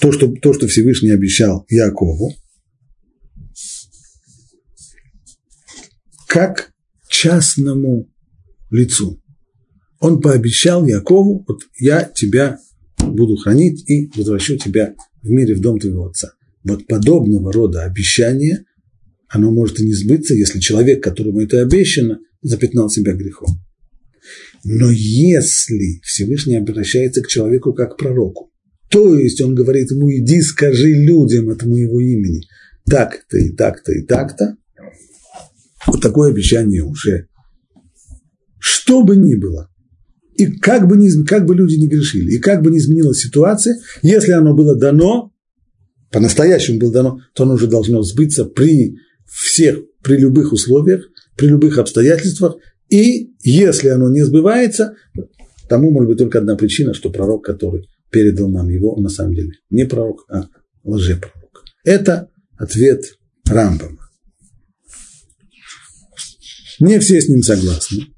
то, 0.00 0.10
что, 0.10 0.32
то, 0.32 0.52
что 0.54 0.66
Всевышний 0.66 1.10
обещал 1.10 1.66
Якову, 1.68 2.34
как 6.26 6.72
частному 7.08 8.10
лицу. 8.70 9.22
Он 10.00 10.20
пообещал 10.20 10.84
Якову, 10.84 11.44
вот 11.46 11.62
я 11.78 12.04
тебя 12.04 12.58
буду 13.04 13.36
хранить 13.36 13.88
и 13.88 14.10
возвращу 14.16 14.56
тебя 14.56 14.94
в 15.22 15.28
мире 15.28 15.54
в 15.54 15.60
дом 15.60 15.78
твоего 15.78 16.06
отца. 16.06 16.32
Вот 16.62 16.86
подобного 16.86 17.52
рода 17.52 17.84
обещание, 17.84 18.64
оно 19.28 19.50
может 19.50 19.80
и 19.80 19.84
не 19.84 19.94
сбыться, 19.94 20.34
если 20.34 20.60
человек, 20.60 21.02
которому 21.02 21.40
это 21.40 21.60
обещано, 21.60 22.20
запятнал 22.42 22.88
себя 22.88 23.12
грехом. 23.14 23.48
Но 24.64 24.90
если 24.90 26.00
Всевышний 26.02 26.56
обращается 26.56 27.22
к 27.22 27.28
человеку 27.28 27.74
как 27.74 27.94
к 27.94 27.98
пророку, 27.98 28.50
то 28.88 29.18
есть 29.18 29.40
он 29.40 29.54
говорит 29.54 29.90
ему, 29.90 30.10
иди 30.10 30.40
скажи 30.40 30.92
людям 30.92 31.50
от 31.50 31.64
моего 31.64 32.00
имени, 32.00 32.42
так-то 32.86 33.38
и 33.38 33.50
так-то 33.50 33.92
и 33.92 34.02
так-то, 34.02 34.56
вот 35.86 36.00
такое 36.00 36.30
обещание 36.30 36.82
уже, 36.82 37.28
что 38.58 39.02
бы 39.02 39.16
ни 39.16 39.34
было, 39.34 39.70
и 40.36 40.46
как 40.58 40.88
бы, 40.88 40.96
ни, 40.96 41.24
как 41.24 41.46
бы 41.46 41.54
люди 41.54 41.74
не 41.76 41.86
грешили, 41.86 42.32
и 42.32 42.38
как 42.38 42.62
бы 42.62 42.70
не 42.70 42.78
изменилась 42.78 43.20
ситуация, 43.20 43.76
если 44.02 44.32
оно 44.32 44.54
было 44.54 44.76
дано, 44.76 45.32
по-настоящему 46.10 46.78
было 46.78 46.92
дано, 46.92 47.20
то 47.34 47.44
оно 47.44 47.54
уже 47.54 47.66
должно 47.66 48.02
сбыться 48.02 48.44
при 48.44 48.96
всех, 49.26 49.78
при 50.02 50.16
любых 50.16 50.52
условиях, 50.52 51.04
при 51.36 51.46
любых 51.46 51.78
обстоятельствах, 51.78 52.56
и 52.88 53.34
если 53.42 53.88
оно 53.88 54.10
не 54.10 54.24
сбывается, 54.24 54.94
тому 55.68 55.90
может 55.90 56.08
быть 56.08 56.18
только 56.18 56.38
одна 56.38 56.56
причина, 56.56 56.94
что 56.94 57.10
пророк, 57.10 57.44
который 57.44 57.88
передал 58.10 58.48
нам 58.48 58.68
его, 58.68 58.94
он 58.94 59.02
на 59.02 59.08
самом 59.08 59.34
деле 59.34 59.52
не 59.70 59.86
пророк, 59.86 60.24
а 60.28 60.48
лжепророк. 60.84 61.64
Это 61.84 62.28
ответ 62.56 63.18
Рамбама. 63.46 63.98
Не 66.80 66.98
все 66.98 67.20
с 67.20 67.28
ним 67.28 67.42
согласны. 67.42 68.13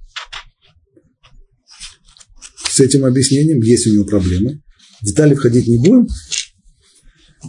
С 2.77 2.81
этим 2.81 3.07
объяснением 3.07 3.62
есть 3.62 3.87
у 3.87 3.95
него 3.95 4.05
проблемы. 4.05 4.61
В 5.01 5.07
детали 5.07 5.35
входить 5.35 5.67
не 5.67 5.79
будем. 5.79 6.09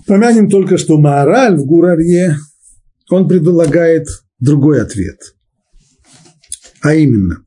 Помянем 0.06 0.50
только, 0.50 0.78
что 0.78 0.98
Маораль 0.98 1.58
в 1.58 1.66
Гурарье, 1.66 2.38
он 3.10 3.28
предлагает 3.28 4.08
другой 4.40 4.82
ответ. 4.82 5.18
А 6.80 6.96
именно, 6.96 7.44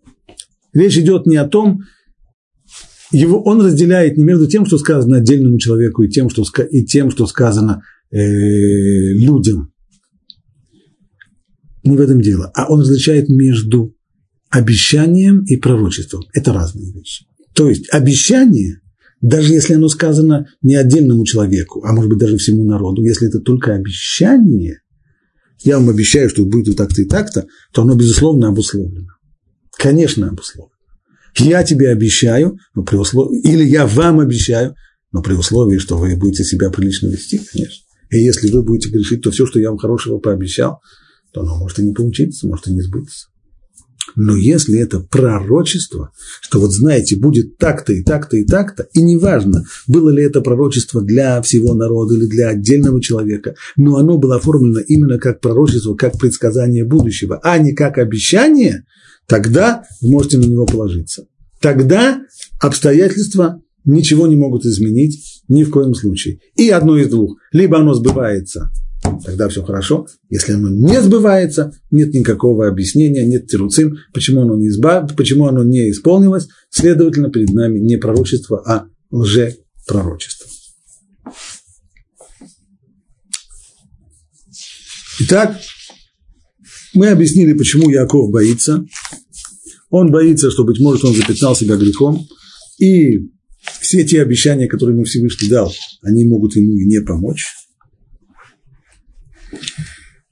речь 0.75 0.99
идет 0.99 1.25
не 1.25 1.37
о 1.37 1.49
том, 1.49 1.81
его, 3.13 3.43
он 3.43 3.65
разделяет 3.65 4.19
не 4.19 4.25
между 4.25 4.47
тем, 4.47 4.67
что 4.67 4.77
сказано 4.77 5.17
отдельному 5.17 5.59
человеку, 5.59 6.03
и 6.03 6.11
тем, 6.11 6.29
что, 6.29 6.45
и 6.65 6.85
тем, 6.85 7.11
что 7.11 7.27
сказано 7.27 7.83
э, 8.11 8.19
людям. 8.19 9.73
Не 11.83 11.97
в 11.97 12.01
этом 12.03 12.21
дело. 12.21 12.53
А 12.55 12.71
он 12.71 12.81
различает 12.81 13.31
между 13.31 13.97
обещанием 14.51 15.45
и 15.45 15.57
пророчеством. 15.57 16.25
Это 16.35 16.53
разные 16.53 16.93
вещи. 16.93 17.30
То 17.55 17.69
есть 17.69 17.89
обещание, 17.93 18.81
даже 19.21 19.53
если 19.53 19.75
оно 19.75 19.89
сказано 19.89 20.47
не 20.63 20.77
отдельному 20.77 21.25
человеку, 21.25 21.85
а 21.85 21.93
может 21.93 22.11
быть 22.11 22.19
даже 22.19 22.37
всему 22.37 22.65
народу, 22.65 23.03
если 23.03 23.29
это 23.29 23.41
только 23.41 23.75
обещание, 23.75 24.81
я 25.63 25.79
вам 25.79 25.91
обещаю, 25.91 26.31
что 26.31 26.45
будет 26.45 26.69
вот 26.69 26.77
так-то 26.77 27.03
и 27.03 27.05
так-то, 27.05 27.47
то 27.73 27.83
оно, 27.83 27.95
безусловно, 27.95 28.49
обусловлено. 28.49 29.09
Конечно, 29.77 30.29
обусловлено. 30.29 30.75
Я 31.39 31.63
тебе 31.65 31.91
обещаю, 31.91 32.59
но 32.75 32.83
при 32.83 32.97
условии, 32.97 33.41
или 33.43 33.65
я 33.65 33.87
вам 33.87 34.21
обещаю, 34.21 34.75
но 35.13 35.23
при 35.23 35.35
условии, 35.35 35.79
что 35.79 35.97
вы 35.99 36.17
будете 36.17 36.45
себя 36.45 36.71
прилично 36.71 37.09
вести, 37.09 37.39
конечно. 37.39 37.85
И 38.11 38.19
если 38.19 38.51
вы 38.51 38.63
будете 38.63 38.91
грешить, 38.91 39.23
то 39.23 39.31
все, 39.31 39.47
что 39.47 39.61
я 39.61 39.71
вам 39.71 39.79
хорошего 39.79 40.19
пообещал, 40.19 40.81
то 41.33 41.43
оно 41.43 41.57
может 41.57 41.79
и 41.79 41.83
не 41.83 41.93
получиться, 41.93 42.49
может 42.49 42.67
и 42.67 42.73
не 42.73 42.81
сбыться. 42.81 43.29
Но 44.17 44.37
если 44.37 44.79
это 44.79 45.01
пророчество, 45.01 46.13
что 46.41 46.61
вот 46.61 46.73
знаете, 46.73 47.17
будет 47.17 47.57
так-то 47.59 47.93
и 47.93 48.03
так-то 48.03 48.37
и 48.37 48.45
так-то, 48.45 48.89
и 48.93 49.03
неважно, 49.03 49.65
было 49.87 50.11
ли 50.11 50.23
это 50.23 50.41
пророчество 50.41 51.03
для 51.03 51.41
всего 51.43 51.75
народа 51.75 52.15
или 52.15 52.27
для 52.27 52.49
отдельного 52.49 53.01
человека, 53.01 53.55
но 53.77 53.97
оно 53.97 54.19
было 54.19 54.37
оформлено 54.37 54.81
именно 54.81 55.19
как 55.19 55.41
пророчество, 55.41 55.95
как 55.95 56.19
предсказание 56.19 56.85
будущего, 56.85 57.41
а 57.43 57.59
не 57.59 57.73
как 57.73 57.99
обещание, 57.99 58.85
тогда 59.27 59.85
вы 60.01 60.11
можете 60.11 60.39
на 60.39 60.45
него 60.45 60.67
положиться. 60.67 61.27
Тогда 61.61 62.21
обстоятельства 62.61 63.63
ничего 63.85 64.27
не 64.27 64.37
могут 64.37 64.65
изменить 64.65 65.43
ни 65.49 65.65
в 65.65 65.71
коем 65.71 65.95
случае. 65.95 66.39
И 66.57 66.69
одно 66.71 66.97
из 66.97 67.09
двух. 67.09 67.37
Либо 67.53 67.79
оно 67.79 67.95
сбывается, 67.95 68.71
тогда 69.19 69.49
все 69.49 69.63
хорошо. 69.63 70.07
Если 70.29 70.53
оно 70.53 70.69
не 70.69 71.01
сбывается, 71.01 71.73
нет 71.91 72.15
никакого 72.15 72.69
объяснения, 72.69 73.25
нет 73.25 73.49
тируцим, 73.49 73.97
почему 74.13 74.43
оно 74.43 74.57
не, 74.57 74.69
избав... 74.69 75.15
почему 75.17 75.47
оно 75.47 75.65
не 75.65 75.91
исполнилось. 75.91 76.49
Следовательно, 76.71 77.31
перед 77.31 77.51
нами 77.51 77.79
не 77.79 77.97
пророчество, 77.97 78.63
а 78.67 78.87
лжепророчество. 79.11 80.49
Итак, 85.21 85.59
мы 86.95 87.09
объяснили, 87.09 87.53
почему 87.53 87.91
Яков 87.91 88.31
боится. 88.31 88.85
Он 89.91 90.11
боится, 90.11 90.51
что, 90.51 90.65
быть 90.65 90.81
может, 90.81 91.05
он 91.05 91.15
запятнал 91.15 91.55
себя 91.55 91.77
грехом. 91.77 92.27
И 92.79 93.31
все 93.81 94.05
те 94.05 94.23
обещания, 94.23 94.67
которые 94.67 94.95
ему 94.95 95.05
Всевышний 95.05 95.49
дал, 95.49 95.73
они 96.03 96.25
могут 96.25 96.57
ему 96.57 96.73
и 96.77 96.87
не 96.87 97.01
помочь. 97.01 97.45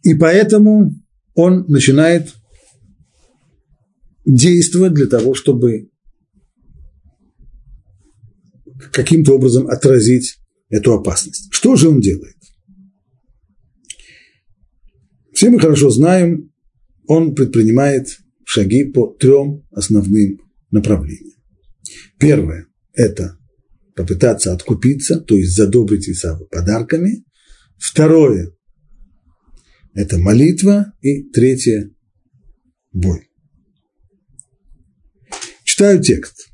И 0.08 0.14
поэтому 0.14 0.94
он 1.34 1.66
начинает 1.68 2.34
действовать 4.24 4.94
для 4.94 5.06
того, 5.06 5.34
чтобы 5.34 5.90
каким-то 8.90 9.34
образом 9.34 9.66
отразить 9.68 10.38
эту 10.70 10.94
опасность. 10.94 11.48
Что 11.50 11.76
же 11.76 11.90
он 11.90 12.00
делает? 12.00 12.36
Все 15.34 15.50
мы 15.50 15.60
хорошо 15.60 15.90
знаем, 15.90 16.50
он 17.06 17.34
предпринимает 17.34 18.08
шаги 18.46 18.84
по 18.84 19.08
трем 19.08 19.62
основным 19.72 20.40
направлениям. 20.70 21.36
Первое– 22.18 22.66
это 22.94 23.36
попытаться 23.94 24.54
откупиться, 24.54 25.20
то 25.20 25.36
есть 25.36 25.54
задобрить 25.54 26.08
Исава 26.08 26.46
подарками. 26.46 27.24
Второе– 27.76 28.52
это 29.98 30.16
молитва. 30.16 30.92
И 31.00 31.24
третье– 31.24 31.90
бой. 32.92 33.28
Читаю 35.64 36.00
текст. 36.00 36.48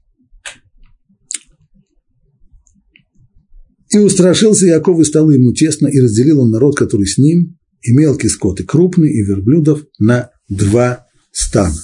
«И 3.91 3.99
устрашился 3.99 4.67
Яков, 4.67 4.99
и 4.99 5.05
стало 5.05 5.31
ему 5.31 5.53
тесно, 5.53 5.87
и 5.89 6.01
разделил 6.01 6.41
он 6.41 6.51
народ, 6.51 6.77
который 6.77 7.07
с 7.07 7.19
ним, 7.19 7.59
и 7.83 7.93
мелкий 7.93 8.29
скот, 8.29 8.61
и 8.61 8.65
крупный, 8.65 9.13
и 9.13 9.23
верблюдов 9.23 9.85
на 9.99 10.31
два 10.49 11.07
стана». 11.31 11.77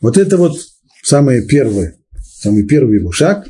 Вот 0.00 0.18
это 0.18 0.36
вот 0.36 0.58
самое 1.02 1.46
первое, 1.46 1.96
самый 2.20 2.66
первый 2.66 2.98
его 2.98 3.12
шаг, 3.12 3.48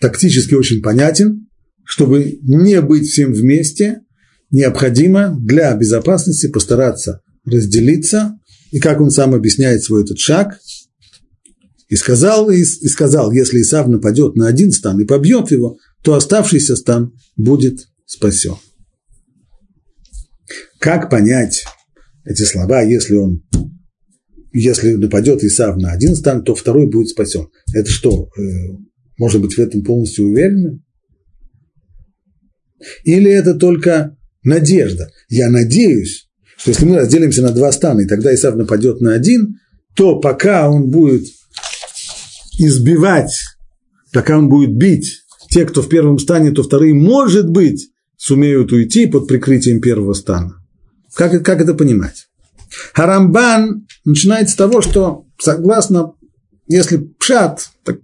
тактически 0.00 0.54
очень 0.54 0.80
понятен, 0.80 1.48
чтобы 1.84 2.38
не 2.42 2.80
быть 2.80 3.08
всем 3.08 3.32
вместе, 3.32 4.05
необходимо 4.50 5.36
для 5.40 5.74
безопасности 5.74 6.48
постараться 6.48 7.22
разделиться, 7.44 8.38
и 8.70 8.80
как 8.80 9.00
он 9.00 9.10
сам 9.10 9.34
объясняет 9.34 9.82
свой 9.82 10.02
этот 10.02 10.18
шаг, 10.18 10.58
и 11.88 11.94
сказал, 11.94 12.50
и, 12.50 12.60
и 12.60 12.88
сказал, 12.88 13.30
если 13.30 13.60
Исав 13.60 13.86
нападет 13.86 14.34
на 14.34 14.48
один 14.48 14.72
стан 14.72 15.00
и 15.00 15.04
побьет 15.04 15.50
его, 15.52 15.78
то 16.02 16.14
оставшийся 16.14 16.74
стан 16.74 17.12
будет 17.36 17.86
спасен. 18.04 18.56
Как 20.80 21.08
понять 21.10 21.64
эти 22.24 22.42
слова, 22.42 22.82
если 22.82 23.14
он 23.16 23.42
если 24.58 24.94
нападет 24.94 25.44
Исав 25.44 25.76
на 25.76 25.92
один 25.92 26.14
стан, 26.14 26.42
то 26.42 26.54
второй 26.54 26.86
будет 26.86 27.08
спасен. 27.08 27.48
Это 27.74 27.90
что, 27.90 28.30
э, 28.38 28.40
может 29.18 29.42
быть, 29.42 29.52
в 29.52 29.58
этом 29.58 29.84
полностью 29.84 30.28
уверены? 30.28 30.82
Или 33.04 33.30
это 33.30 33.54
только 33.54 34.15
надежда? 34.46 35.10
Я 35.28 35.50
надеюсь, 35.50 36.28
что 36.56 36.70
если 36.70 36.86
мы 36.86 36.96
разделимся 36.96 37.42
на 37.42 37.50
два 37.50 37.72
стана, 37.72 38.00
и 38.00 38.06
тогда 38.06 38.34
Исав 38.34 38.56
нападет 38.56 39.00
на 39.00 39.12
один, 39.12 39.58
то 39.94 40.18
пока 40.20 40.70
он 40.70 40.90
будет 40.90 41.24
избивать, 42.58 43.32
пока 44.12 44.38
он 44.38 44.48
будет 44.48 44.74
бить 44.76 45.22
те, 45.50 45.64
кто 45.64 45.82
в 45.82 45.88
первом 45.88 46.18
стане, 46.18 46.52
то 46.52 46.62
вторые, 46.62 46.94
может 46.94 47.48
быть, 47.48 47.90
сумеют 48.16 48.72
уйти 48.72 49.06
под 49.06 49.28
прикрытием 49.28 49.80
первого 49.80 50.14
стана. 50.14 50.56
Как, 51.14 51.44
как 51.44 51.60
это 51.60 51.74
понимать? 51.74 52.26
Харамбан 52.92 53.86
начинает 54.04 54.50
с 54.50 54.54
того, 54.54 54.82
что 54.82 55.24
согласно, 55.38 56.12
если 56.66 56.96
пшат, 57.18 57.70
так 57.84 57.98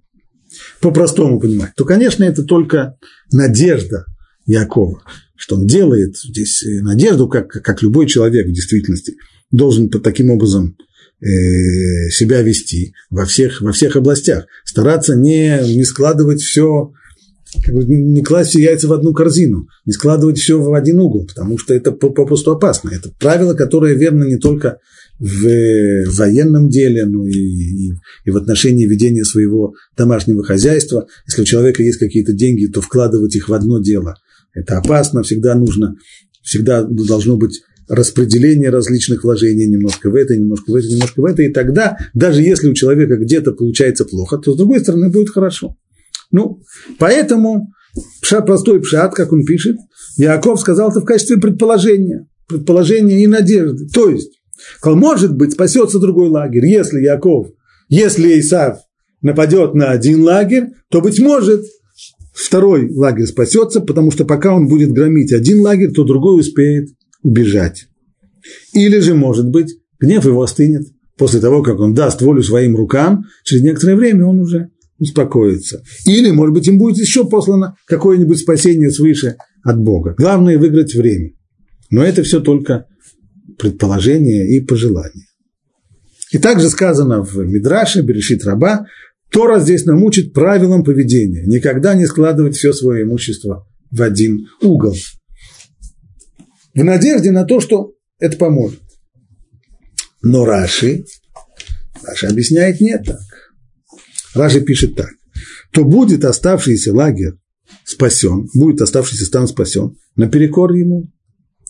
по-простому 0.81 1.41
понимать, 1.41 1.73
то, 1.77 1.85
конечно, 1.85 2.25
это 2.25 2.45
только 2.45 2.97
надежда 3.31 4.05
Якова, 4.47 5.03
что 5.43 5.57
он 5.57 5.67
делает 5.67 6.17
здесь 6.17 6.63
э, 6.63 6.83
надежду, 6.83 7.27
как, 7.27 7.49
как 7.49 7.83
любой 7.83 8.07
человек 8.07 8.47
в 8.47 8.53
действительности 8.53 9.17
должен 9.51 9.89
таким 9.89 10.31
образом 10.31 10.77
э, 11.21 11.27
себя 12.11 12.43
вести 12.43 12.95
во 13.11 13.27
всех, 13.27 13.61
во 13.61 13.73
всех 13.73 13.97
областях, 13.97 14.47
стараться 14.65 15.17
не, 15.17 15.59
не 15.75 15.83
складывать 15.83 16.43
все 16.43 16.93
как 17.65 17.75
бы 17.75 17.85
не 17.85 18.23
класть 18.23 18.51
все 18.51 18.63
яйца 18.63 18.87
в 18.87 18.93
одну 18.93 19.13
корзину, 19.13 19.67
не 19.85 19.93
складывать 19.93 20.39
все 20.39 20.63
в 20.63 20.73
один 20.75 21.01
угол, 21.01 21.27
потому 21.27 21.59
что 21.59 21.75
это 21.75 21.91
попросту 21.91 22.53
опасно. 22.53 22.91
Это 22.91 23.11
правило, 23.19 23.55
которое 23.55 23.95
верно 23.95 24.25
не 24.25 24.39
только 24.39 24.79
в 25.19 26.05
военном 26.17 26.71
деле, 26.71 27.05
но 27.05 27.27
и, 27.27 27.33
и, 27.33 27.93
и 28.25 28.31
в 28.31 28.37
отношении 28.37 28.87
ведения 28.87 29.25
своего 29.25 29.75
домашнего 29.97 30.45
хозяйства. 30.45 31.09
Если 31.27 31.43
у 31.43 31.45
человека 31.45 31.83
есть 31.83 31.99
какие-то 31.99 32.33
деньги, 32.33 32.67
то 32.67 32.81
вкладывать 32.81 33.35
их 33.35 33.49
в 33.49 33.55
одно 33.55 33.81
дело– 33.81 34.15
это 34.55 34.79
опасно, 34.79 35.23
всегда 35.23 35.55
нужно, 35.55 35.97
всегда 36.43 36.83
должно 36.83 37.37
быть 37.37 37.63
распределение 37.89 38.71
различных 38.71 39.25
вложений, 39.25 39.67
немножко 39.67 40.11
в 40.11 40.15
это, 40.15 40.37
немножко 40.37 40.71
в 40.71 40.75
это, 40.75 40.89
немножко 40.89 41.21
в 41.21 41.25
это, 41.25 41.43
и 41.43 41.53
тогда, 41.53 41.99
даже 42.15 42.43
если 42.43 42.69
у 42.69 42.75
человека 42.75 43.17
где-то 43.17 43.53
получается 43.53 44.05
плохо, 44.05 44.39
то 44.39 44.55
с 44.55 44.57
другой 44.57 44.81
стороны 44.81 45.11
будет 45.11 45.31
хорошо. 45.31 45.77
Ну, 46.31 46.63
поэтому 46.99 47.73
пшат, 48.23 48.47
простой 48.47 48.81
пшат, 48.81 49.15
как 49.15 49.33
он 49.33 49.45
пишет, 49.45 49.77
Яков 50.17 50.61
сказал 50.61 50.91
это 50.91 51.01
в 51.01 51.05
качестве 51.05 51.39
предположения, 51.39 52.27
предположения 52.49 53.23
и 53.23 53.27
надежды. 53.27 53.87
То 53.93 54.09
есть, 54.09 54.41
может 54.85 55.37
быть, 55.37 55.53
спасется 55.53 55.99
другой 55.99 56.29
лагерь, 56.29 56.67
если 56.67 57.01
Яков, 57.01 57.49
если 57.89 58.41
Исав 58.41 58.79
нападет 59.21 59.75
на 59.75 59.91
один 59.91 60.23
лагерь, 60.23 60.69
то, 60.89 61.01
быть 61.01 61.21
может, 61.21 61.65
второй 62.33 62.91
лагерь 62.91 63.27
спасется, 63.27 63.81
потому 63.81 64.11
что 64.11 64.25
пока 64.25 64.55
он 64.55 64.69
будет 64.69 64.91
громить 64.91 65.33
один 65.33 65.61
лагерь, 65.61 65.93
то 65.93 66.05
другой 66.05 66.41
успеет 66.41 66.91
убежать. 67.23 67.87
Или 68.73 68.99
же, 68.99 69.15
может 69.15 69.49
быть, 69.49 69.77
гнев 70.01 70.25
его 70.25 70.43
остынет. 70.43 70.87
После 71.17 71.41
того, 71.41 71.63
как 71.63 71.79
он 71.79 71.95
даст 71.95 72.23
волю 72.23 72.43
своим 72.43 72.75
рукам, 72.77 73.25
через 73.45 73.63
некоторое 73.63 73.97
время 73.97 74.27
он 74.27 74.41
уже 74.41 74.71
успокоится. 74.99 75.83
Или, 76.07 76.31
может 76.31 76.55
быть, 76.55 76.67
им 76.69 76.79
будет 76.79 76.99
еще 76.99 77.29
послано 77.29 77.77
какое-нибудь 77.87 78.39
спасение 78.39 78.91
свыше 78.91 79.37
от 79.63 79.79
Бога. 79.79 80.15
Главное– 80.17 80.59
выиграть 80.59 80.95
время. 80.95 81.33
Но 81.91 82.03
это 82.03 82.23
все 82.23 82.41
только 82.41 82.87
предположение 83.59 84.57
и 84.57 84.61
пожелание. 84.61 85.27
И 86.33 86.39
также 86.39 86.71
сказано 86.71 87.23
в 87.23 87.37
Мидраше, 87.37 88.01
Берешит 88.01 88.45
Раба, 88.45 88.87
Тора 89.33 89.61
здесь 89.61 89.87
нам 89.87 90.03
учит 90.05 90.35
правилам 90.35 90.85
поведения. 90.85 91.45
Никогда 91.47 91.95
не 91.95 92.07
складывать 92.07 92.57
все 92.57 92.73
свое 92.73 93.05
имущество 93.05 93.67
в 93.91 94.03
один 94.03 94.47
угол. 94.61 94.95
В 96.75 96.85
надежде 96.85 97.31
на 97.31 97.45
то, 97.45 97.61
что 97.61 97.95
это 98.19 98.37
поможет. 98.37 98.81
Но 100.23 100.45
Раши, 100.45 101.05
Раши 102.03 102.27
объясняет 102.27 102.81
не 102.81 102.99
так. 102.99 103.21
Раши 104.35 104.61
пишет 104.61 104.97
так. 104.97 105.11
То 105.73 105.85
будет 105.85 106.25
оставшийся 106.25 106.93
лагерь 106.93 107.33
спасен, 107.85 108.49
будет 108.55 108.83
оставшийся 108.83 109.25
стан 109.25 109.49
спасен 109.49 109.97
наперекор 110.15 110.73
ему. 110.73 111.11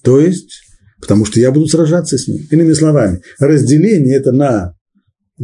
То 0.02 0.20
есть, 0.20 0.62
потому 1.00 1.24
что 1.24 1.38
я 1.38 1.52
буду 1.52 1.68
сражаться 1.68 2.18
с 2.18 2.26
ним. 2.26 2.44
Иными 2.50 2.72
словами, 2.72 3.22
разделение 3.38 4.16
это 4.16 4.32
на 4.32 4.74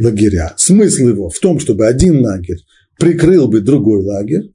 лагеря. 0.03 0.53
Смысл 0.57 1.07
его 1.07 1.29
в 1.29 1.39
том, 1.39 1.59
чтобы 1.59 1.87
один 1.87 2.21
лагерь 2.21 2.59
прикрыл 2.97 3.47
бы 3.47 3.61
другой 3.61 4.03
лагерь 4.03 4.53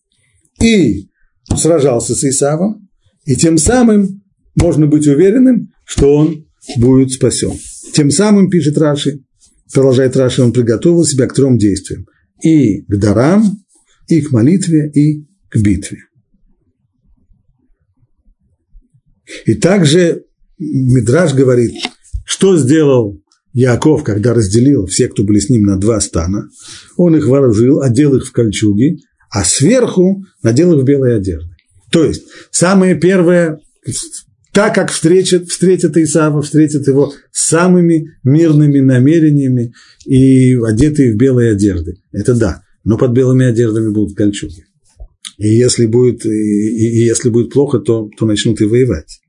и 0.60 1.08
сражался 1.56 2.14
с 2.14 2.24
Исавом, 2.24 2.88
и 3.24 3.36
тем 3.36 3.58
самым 3.58 4.22
можно 4.54 4.86
быть 4.86 5.06
уверенным, 5.06 5.72
что 5.84 6.14
он 6.16 6.46
будет 6.76 7.12
спасен. 7.12 7.52
Тем 7.92 8.10
самым, 8.10 8.50
пишет 8.50 8.78
Раши, 8.78 9.24
продолжает 9.72 10.16
Раши, 10.16 10.42
он 10.42 10.52
приготовил 10.52 11.04
себя 11.04 11.26
к 11.26 11.34
трем 11.34 11.58
действиям. 11.58 12.06
И 12.42 12.82
к 12.82 12.96
дарам, 12.96 13.64
и 14.08 14.20
к 14.20 14.30
молитве, 14.32 14.90
и 14.90 15.26
к 15.48 15.56
битве. 15.58 15.98
И 19.46 19.54
также 19.54 20.24
Мидраж 20.58 21.34
говорит, 21.34 21.72
что 22.24 22.56
сделал 22.56 23.20
Яков, 23.54 24.02
когда 24.02 24.34
разделил 24.34 24.86
всех, 24.86 25.12
кто 25.12 25.22
были 25.22 25.38
с 25.38 25.48
ним 25.48 25.62
на 25.62 25.78
два 25.78 26.00
стана, 26.00 26.48
он 26.96 27.16
их 27.16 27.28
вооружил, 27.28 27.80
одел 27.80 28.16
их 28.16 28.26
в 28.26 28.32
кольчуги, 28.32 28.98
а 29.30 29.44
сверху 29.44 30.24
надел 30.42 30.74
их 30.74 30.82
в 30.82 30.84
белые 30.84 31.16
одежды. 31.16 31.54
То 31.90 32.04
есть, 32.04 32.24
самое 32.50 32.96
первое, 32.96 33.60
так 34.52 34.74
как 34.74 34.90
встретит, 34.90 35.48
встретит 35.48 35.96
Исава, 35.96 36.42
встретит 36.42 36.88
его 36.88 37.12
самыми 37.30 38.10
мирными 38.24 38.80
намерениями 38.80 39.72
и 40.04 40.56
одетые 40.56 41.14
в 41.14 41.16
белые 41.16 41.52
одежды. 41.52 41.94
Это 42.12 42.34
да, 42.34 42.62
но 42.82 42.98
под 42.98 43.12
белыми 43.12 43.46
одеждами 43.46 43.90
будут 43.90 44.16
кольчуги. 44.16 44.64
И 45.38 45.48
если 45.48 45.86
будет, 45.86 46.26
и, 46.26 46.28
и 46.28 47.04
если 47.04 47.28
будет 47.28 47.52
плохо, 47.52 47.78
то, 47.78 48.10
то 48.18 48.26
начнут 48.26 48.60
и 48.60 48.64
воевать. 48.64 49.20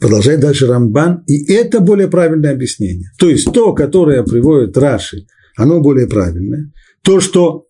Продолжает 0.00 0.40
дальше 0.40 0.66
Рамбан, 0.66 1.24
и 1.26 1.52
это 1.52 1.80
более 1.80 2.08
правильное 2.08 2.52
объяснение. 2.52 3.10
То 3.18 3.28
есть 3.28 3.52
то, 3.52 3.74
которое 3.74 4.22
приводит 4.22 4.76
Раши, 4.78 5.26
оно 5.56 5.80
более 5.80 6.06
правильное. 6.06 6.72
То, 7.02 7.20
что 7.20 7.66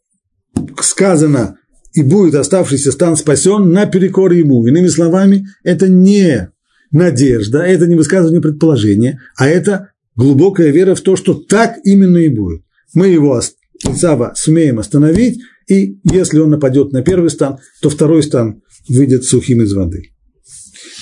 сказано, 0.80 1.56
и 1.92 2.02
будет 2.02 2.36
оставшийся 2.36 2.92
стан 2.92 3.16
спасен 3.16 3.72
наперекор 3.72 4.30
ему. 4.30 4.64
Иными 4.64 4.86
словами, 4.86 5.48
это 5.64 5.88
не 5.88 6.52
надежда, 6.92 7.62
это 7.62 7.88
не 7.88 7.96
высказывание 7.96 8.40
предположения, 8.40 9.20
а 9.36 9.48
это 9.48 9.90
глубокая 10.14 10.70
вера 10.70 10.94
в 10.94 11.00
то, 11.00 11.16
что 11.16 11.34
так 11.34 11.78
именно 11.84 12.18
и 12.18 12.28
будет. 12.28 12.62
Мы 12.94 13.08
его, 13.08 13.40
Исава, 13.88 14.34
сумеем 14.36 14.78
остановить, 14.78 15.40
и 15.68 15.98
если 16.04 16.38
он 16.38 16.50
нападет 16.50 16.92
на 16.92 17.02
первый 17.02 17.30
стан, 17.30 17.58
то 17.82 17.90
второй 17.90 18.22
стан 18.22 18.62
выйдет 18.88 19.24
сухим 19.24 19.62
из 19.62 19.72
воды. 19.72 20.10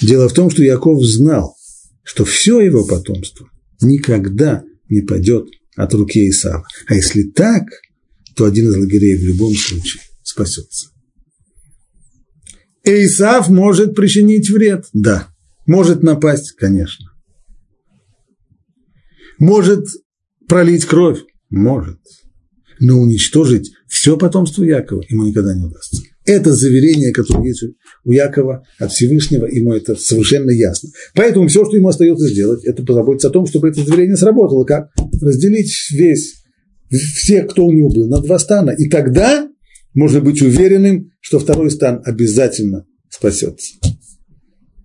Дело 0.00 0.28
в 0.28 0.32
том, 0.32 0.50
что 0.50 0.62
Яков 0.62 1.02
знал, 1.04 1.56
что 2.04 2.24
все 2.24 2.60
его 2.60 2.86
потомство 2.86 3.48
никогда 3.80 4.62
не 4.88 5.02
падет 5.02 5.46
от 5.76 5.94
руки 5.94 6.28
Исава. 6.28 6.66
А 6.86 6.94
если 6.94 7.22
так, 7.22 7.64
то 8.36 8.44
один 8.44 8.68
из 8.68 8.76
лагерей 8.76 9.16
в 9.16 9.24
любом 9.24 9.54
случае 9.54 10.02
спасется. 10.22 10.88
Исав 12.84 13.48
может 13.48 13.94
причинить 13.94 14.48
вред? 14.50 14.86
Да. 14.92 15.28
Может 15.66 16.02
напасть? 16.02 16.52
Конечно. 16.52 17.06
Может 19.38 19.84
пролить 20.46 20.86
кровь? 20.86 21.20
Может. 21.50 22.00
Но 22.80 22.98
уничтожить 22.98 23.72
все 23.88 24.16
потомство 24.16 24.62
Якова 24.62 25.02
ему 25.08 25.24
никогда 25.24 25.54
не 25.54 25.64
удастся. 25.64 26.02
Это 26.28 26.52
заверение, 26.52 27.10
которое 27.10 27.48
есть 27.48 27.64
у 28.04 28.12
Якова 28.12 28.62
от 28.78 28.92
Всевышнего, 28.92 29.46
ему 29.46 29.72
это 29.72 29.96
совершенно 29.96 30.50
ясно. 30.50 30.90
Поэтому 31.14 31.48
все, 31.48 31.64
что 31.64 31.74
ему 31.74 31.88
остается 31.88 32.28
сделать, 32.28 32.66
это 32.66 32.82
позаботиться 32.84 33.28
о 33.28 33.30
том, 33.30 33.46
чтобы 33.46 33.70
это 33.70 33.82
заверение 33.82 34.18
сработало. 34.18 34.64
Как? 34.64 34.90
Разделить 35.22 35.72
весь, 35.90 36.34
всех, 36.90 37.48
кто 37.48 37.64
у 37.64 37.72
него 37.72 37.88
был, 37.88 38.08
на 38.08 38.20
два 38.20 38.38
стана. 38.38 38.72
И 38.72 38.90
тогда 38.90 39.48
можно 39.94 40.20
быть 40.20 40.42
уверенным, 40.42 41.10
что 41.20 41.38
второй 41.38 41.70
стан 41.70 42.02
обязательно 42.04 42.84
спасется. 43.08 43.76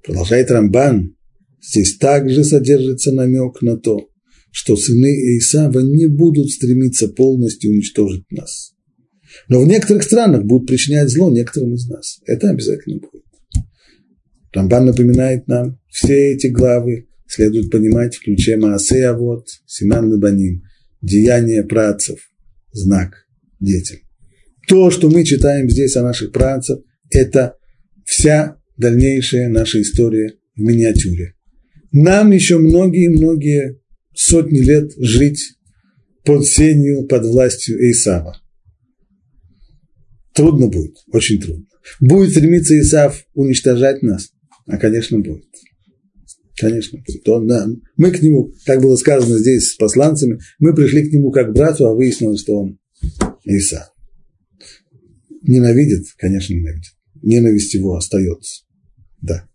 Продолжает 0.01 0.49
Рамбан. 0.49 1.13
Здесь 1.61 1.97
также 1.97 2.45
содержится 2.45 3.11
намек 3.11 3.61
на 3.61 3.75
то, 3.75 4.07
что 4.49 4.77
сыны 4.77 5.37
Исава 5.39 5.79
не 5.79 6.07
будут 6.07 6.51
стремиться 6.51 7.09
полностью 7.09 7.71
уничтожить 7.71 8.31
нас 8.31 8.72
но 9.47 9.61
в 9.61 9.67
некоторых 9.67 10.03
странах 10.03 10.43
будут 10.43 10.67
причинять 10.67 11.09
зло 11.09 11.31
некоторым 11.31 11.73
из 11.73 11.87
нас. 11.87 12.19
Это 12.25 12.49
обязательно 12.49 12.99
будет. 12.99 13.23
Рамбан 14.53 14.85
напоминает 14.85 15.47
нам, 15.47 15.79
все 15.89 16.33
эти 16.33 16.47
главы 16.47 17.07
следует 17.27 17.71
понимать 17.71 18.15
в 18.15 18.23
ключе 18.23 18.57
Маасея 18.57 19.13
вот, 19.13 19.47
Симан 19.65 20.11
Лабаним, 20.11 20.63
деяние 21.01 21.63
працев, 21.63 22.19
знак 22.71 23.25
детям. 23.59 23.97
То, 24.67 24.91
что 24.91 25.09
мы 25.09 25.23
читаем 25.23 25.69
здесь 25.69 25.95
о 25.97 26.03
наших 26.03 26.31
працах, 26.31 26.79
это 27.09 27.55
вся 28.05 28.57
дальнейшая 28.77 29.49
наша 29.49 29.81
история 29.81 30.33
в 30.55 30.61
миниатюре. 30.61 31.33
Нам 31.91 32.31
еще 32.31 32.57
многие-многие 32.57 33.79
сотни 34.15 34.59
лет 34.59 34.91
жить 34.97 35.57
под 36.23 36.45
сенью, 36.45 37.05
под 37.07 37.25
властью 37.25 37.77
Исава. 37.91 38.42
Трудно 40.33 40.67
будет, 40.67 40.97
очень 41.11 41.39
трудно. 41.39 41.65
Будет 41.99 42.31
стремиться 42.31 42.79
Исав 42.79 43.25
уничтожать 43.33 44.01
нас? 44.01 44.31
А, 44.65 44.77
конечно, 44.77 45.19
будет. 45.19 45.45
Конечно, 46.55 46.99
будет. 46.99 47.27
Он, 47.29 47.47
да, 47.47 47.67
мы 47.97 48.11
к 48.11 48.21
нему, 48.21 48.51
как 48.65 48.81
было 48.81 48.95
сказано 48.95 49.37
здесь 49.37 49.71
с 49.71 49.75
посланцами, 49.75 50.39
мы 50.59 50.73
пришли 50.73 51.07
к 51.07 51.13
нему 51.13 51.31
как 51.31 51.49
к 51.49 51.53
брату, 51.53 51.87
а 51.87 51.93
выяснилось, 51.93 52.41
что 52.41 52.61
он 52.61 52.79
Исав. 53.43 53.91
Ненавидит? 55.41 56.05
Конечно, 56.17 56.53
ненавидит. 56.53 56.93
Ненависть 57.21 57.73
его 57.73 57.95
остается. 57.95 58.63
Да. 59.21 59.47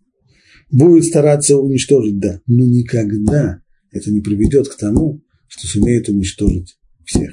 Будет 0.71 1.05
стараться 1.05 1.57
уничтожить, 1.57 2.19
да. 2.19 2.41
Но 2.45 2.65
никогда 2.65 3.61
это 3.91 4.11
не 4.11 4.21
приведет 4.21 4.67
к 4.67 4.77
тому, 4.77 5.23
что 5.47 5.67
сумеет 5.67 6.09
уничтожить 6.09 6.77
всех. 7.05 7.31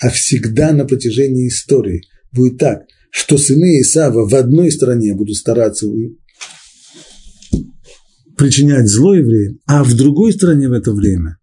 А 0.00 0.10
всегда 0.10 0.72
на 0.72 0.84
протяжении 0.84 1.48
истории 1.48 2.02
будет 2.32 2.58
так, 2.58 2.82
что 3.10 3.38
сыны 3.38 3.80
Исава 3.80 4.28
в 4.28 4.34
одной 4.34 4.70
стороне 4.72 5.14
будут 5.14 5.36
стараться 5.36 5.86
причинять 8.36 8.88
зло 8.88 9.14
евреям, 9.14 9.58
а 9.66 9.84
в 9.84 9.94
другой 9.94 10.32
стороне 10.32 10.68
в 10.68 10.72
это 10.72 10.92
время, 10.92 11.38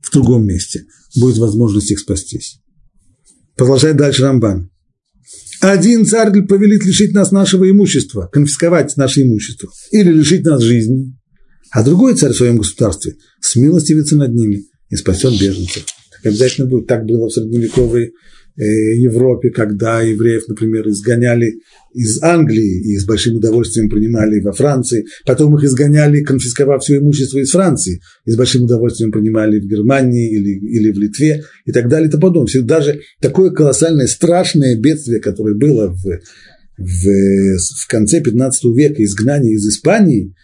в 0.00 0.12
другом 0.12 0.46
месте, 0.46 0.84
будет 1.16 1.38
возможность 1.38 1.90
их 1.90 2.00
спастись. 2.00 2.60
Продолжает 3.56 3.96
дальше 3.96 4.22
Рамбан. 4.22 4.70
Один 5.60 6.04
царь 6.04 6.44
повелит 6.46 6.84
лишить 6.84 7.14
нас 7.14 7.30
нашего 7.30 7.70
имущества, 7.70 8.28
конфисковать 8.30 8.96
наше 8.96 9.22
имущество, 9.22 9.70
или 9.92 10.10
лишить 10.12 10.44
нас 10.44 10.60
жизни, 10.60 11.16
а 11.70 11.82
другой 11.82 12.14
царь 12.14 12.32
в 12.32 12.36
своем 12.36 12.58
государстве 12.58 13.14
смилостивится 13.40 14.16
над 14.16 14.34
ними 14.34 14.64
и 14.90 14.96
спасет 14.96 15.40
беженцев. 15.40 15.86
Обязательно 16.26 16.66
будет. 16.66 16.86
Так 16.86 17.04
было 17.04 17.28
в 17.28 17.32
средневековой 17.32 18.12
э, 18.56 18.62
Европе, 18.96 19.50
когда 19.50 20.00
евреев, 20.00 20.48
например, 20.48 20.88
изгоняли 20.88 21.60
из 21.92 22.22
Англии 22.22 22.92
и 22.92 22.98
с 22.98 23.04
большим 23.04 23.36
удовольствием 23.36 23.88
принимали 23.88 24.40
во 24.40 24.52
Франции, 24.52 25.06
потом 25.24 25.56
их 25.56 25.64
изгоняли, 25.64 26.22
конфисковав 26.22 26.82
все 26.82 26.98
имущество 26.98 27.38
из 27.38 27.50
Франции, 27.50 28.00
и 28.24 28.30
с 28.30 28.36
большим 28.36 28.64
удовольствием 28.64 29.12
принимали 29.12 29.60
в 29.60 29.66
Германии 29.66 30.30
или, 30.30 30.58
или 30.58 30.92
в 30.92 30.98
Литве 30.98 31.44
и 31.64 31.72
так 31.72 31.88
далее 31.88 32.08
и 32.08 32.10
тому 32.10 32.22
подобное. 32.22 32.62
Даже 32.62 33.00
такое 33.20 33.50
колоссальное, 33.50 34.06
страшное 34.06 34.76
бедствие, 34.76 35.20
которое 35.20 35.54
было 35.54 35.88
в, 35.88 36.20
в, 36.78 37.58
в 37.78 37.86
конце 37.88 38.20
15 38.20 38.64
века, 38.76 39.02
изгнание 39.04 39.54
из 39.54 39.66
Испании, 39.68 40.34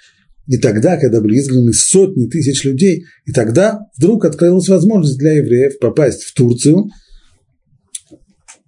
и 0.51 0.59
тогда, 0.59 0.97
когда 0.97 1.21
были 1.21 1.39
изгнаны 1.39 1.73
сотни 1.73 2.27
тысяч 2.27 2.65
людей, 2.65 3.05
и 3.25 3.31
тогда 3.31 3.79
вдруг 3.97 4.25
открылась 4.25 4.69
возможность 4.69 5.17
для 5.17 5.35
евреев 5.35 5.79
попасть 5.79 6.25
в 6.25 6.35
Турцию 6.35 6.89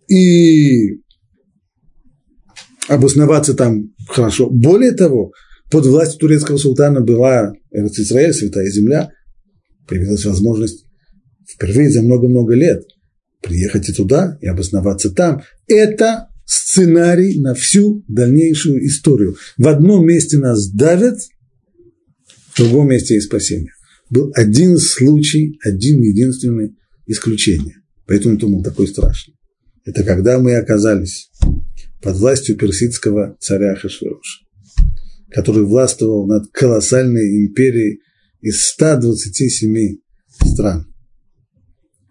и 0.08 1.00
обосноваться 2.86 3.54
там 3.54 3.92
хорошо. 4.06 4.48
Более 4.48 4.92
того, 4.92 5.32
под 5.72 5.86
властью 5.86 6.20
турецкого 6.20 6.56
султана 6.56 7.00
была 7.00 7.52
Израиль, 7.72 8.32
святая 8.32 8.70
земля, 8.70 9.10
появилась 9.88 10.24
возможность 10.24 10.84
впервые 11.52 11.90
за 11.90 12.02
много-много 12.02 12.54
лет 12.54 12.84
приехать 13.42 13.88
и 13.88 13.92
туда, 13.92 14.38
и 14.40 14.46
обосноваться 14.46 15.10
там. 15.10 15.42
Это 15.66 16.28
сценарий 16.44 17.40
на 17.40 17.54
всю 17.54 18.04
дальнейшую 18.06 18.86
историю. 18.86 19.34
В 19.58 19.66
одном 19.66 20.06
месте 20.06 20.38
нас 20.38 20.70
давят, 20.70 21.18
в 22.52 22.58
другом 22.58 22.88
месте 22.88 23.14
есть 23.14 23.26
спасение. 23.26 23.72
Был 24.10 24.30
один 24.34 24.76
случай, 24.76 25.58
один 25.64 26.02
единственный 26.02 26.76
исключение. 27.06 27.76
Поэтому 28.06 28.36
это 28.36 28.46
был 28.46 28.62
такой 28.62 28.88
страшный. 28.88 29.34
Это 29.84 30.04
когда 30.04 30.38
мы 30.38 30.56
оказались 30.56 31.30
под 32.02 32.16
властью 32.16 32.56
персидского 32.56 33.36
царя 33.40 33.74
Хашвироша, 33.74 34.44
который 35.30 35.64
властвовал 35.64 36.26
над 36.26 36.50
колоссальной 36.52 37.46
империей 37.46 38.00
из 38.40 38.60
127 38.66 39.98
стран. 40.44 40.91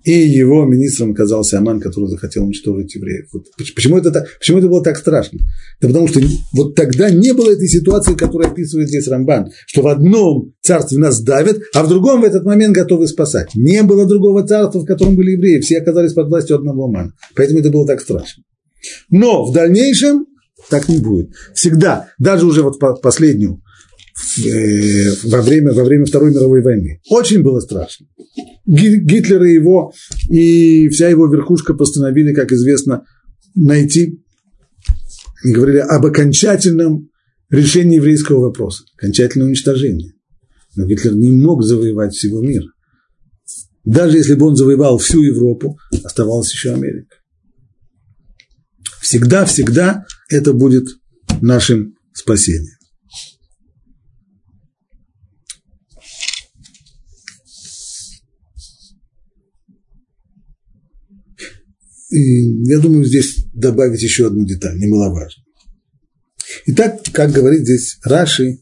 И 0.04 0.12
его 0.12 0.66
министром 0.66 1.12
оказался 1.12 1.60
Аман, 1.60 1.80
который 1.80 2.10
захотел 2.10 2.44
уничтожить 2.44 2.96
евреев. 2.96 3.28
Вот 3.32 3.46
почему, 3.58 3.98
это, 3.98 4.26
почему 4.40 4.58
это 4.58 4.68
было 4.68 4.84
так 4.84 4.98
страшно? 4.98 5.40
Да 5.80 5.88
потому 5.88 6.08
что 6.08 6.20
вот 6.54 6.76
тогда 6.76 7.10
не 7.10 7.34
было 7.34 7.52
этой 7.52 7.68
ситуации, 7.68 8.16
которую 8.16 8.52
описывает 8.52 8.90
здесь 8.90 9.08
Рамбан, 9.08 9.52
что 9.68 9.84
в 9.84 9.88
одном 9.88 10.54
царстве 10.62 10.98
нас 10.98 11.22
давят, 11.22 11.60
а 11.76 11.84
в 11.84 11.90
другом 11.90 12.22
в 12.22 12.24
этот 12.24 12.46
момент 12.46 12.76
готовы 12.76 13.08
спасать. 13.08 13.54
Не 13.54 13.84
было 13.84 14.08
другого 14.08 14.46
царства, 14.48 14.80
в 14.80 14.86
котором 14.86 15.16
были 15.16 15.32
евреи, 15.32 15.60
все 15.60 15.78
оказались 15.78 16.14
под 16.14 16.30
властью 16.30 16.56
одного 16.56 16.86
Амана. 16.86 17.14
Поэтому 17.36 17.60
это 17.60 17.70
было 17.70 17.86
так 17.86 18.02
страшно. 18.02 18.44
Но 19.10 19.46
в 19.46 19.54
дальнейшем 19.54 20.26
так 20.70 20.90
не 20.90 20.98
будет. 20.98 21.30
Всегда, 21.54 22.10
даже 22.18 22.46
уже 22.46 22.64
вот 22.64 22.80
последнюю, 23.02 23.62
э, 24.46 25.12
во 25.26 25.42
время, 25.42 25.74
во 25.74 25.84
время 25.84 26.06
Второй 26.06 26.32
мировой 26.32 26.62
войны, 26.62 27.02
очень 27.10 27.42
было 27.42 27.60
страшно. 27.60 28.08
Гитлер 28.66 29.44
его, 29.44 29.94
и 30.30 30.88
вся 30.90 31.10
его 31.10 31.28
верхушка 31.28 31.74
постановили, 31.74 32.34
как 32.34 32.52
известно, 32.52 33.06
найти, 33.56 34.24
говорили 35.44 35.80
об 35.80 36.06
окончательном 36.06 37.10
решении 37.50 37.96
еврейского 37.96 38.42
вопроса, 38.42 38.84
окончательное 38.98 39.48
уничтожение. 39.48 40.14
Но 40.76 40.86
Гитлер 40.86 41.16
не 41.16 41.32
мог 41.32 41.64
завоевать 41.64 42.14
всего 42.14 42.42
мира. 42.42 42.68
Даже 43.84 44.18
если 44.18 44.36
бы 44.36 44.46
он 44.46 44.56
завоевал 44.56 45.00
всю 45.00 45.22
Европу, 45.22 45.78
оставалась 46.04 46.52
еще 46.52 46.74
Америка. 46.74 47.16
Всегда-всегда 49.02 50.06
это 50.30 50.54
будет 50.54 50.88
нашим 51.42 51.96
спасением. 52.14 52.76
Я 62.12 62.80
думаю, 62.80 63.06
здесь 63.06 63.46
добавить 63.54 64.02
еще 64.02 64.28
одну 64.28 64.46
деталь, 64.46 64.78
немаловажную. 64.78 65.46
Итак, 66.68 67.02
как 67.14 67.32
говорит 67.32 67.62
здесь 67.62 67.98
Раши, 68.04 68.60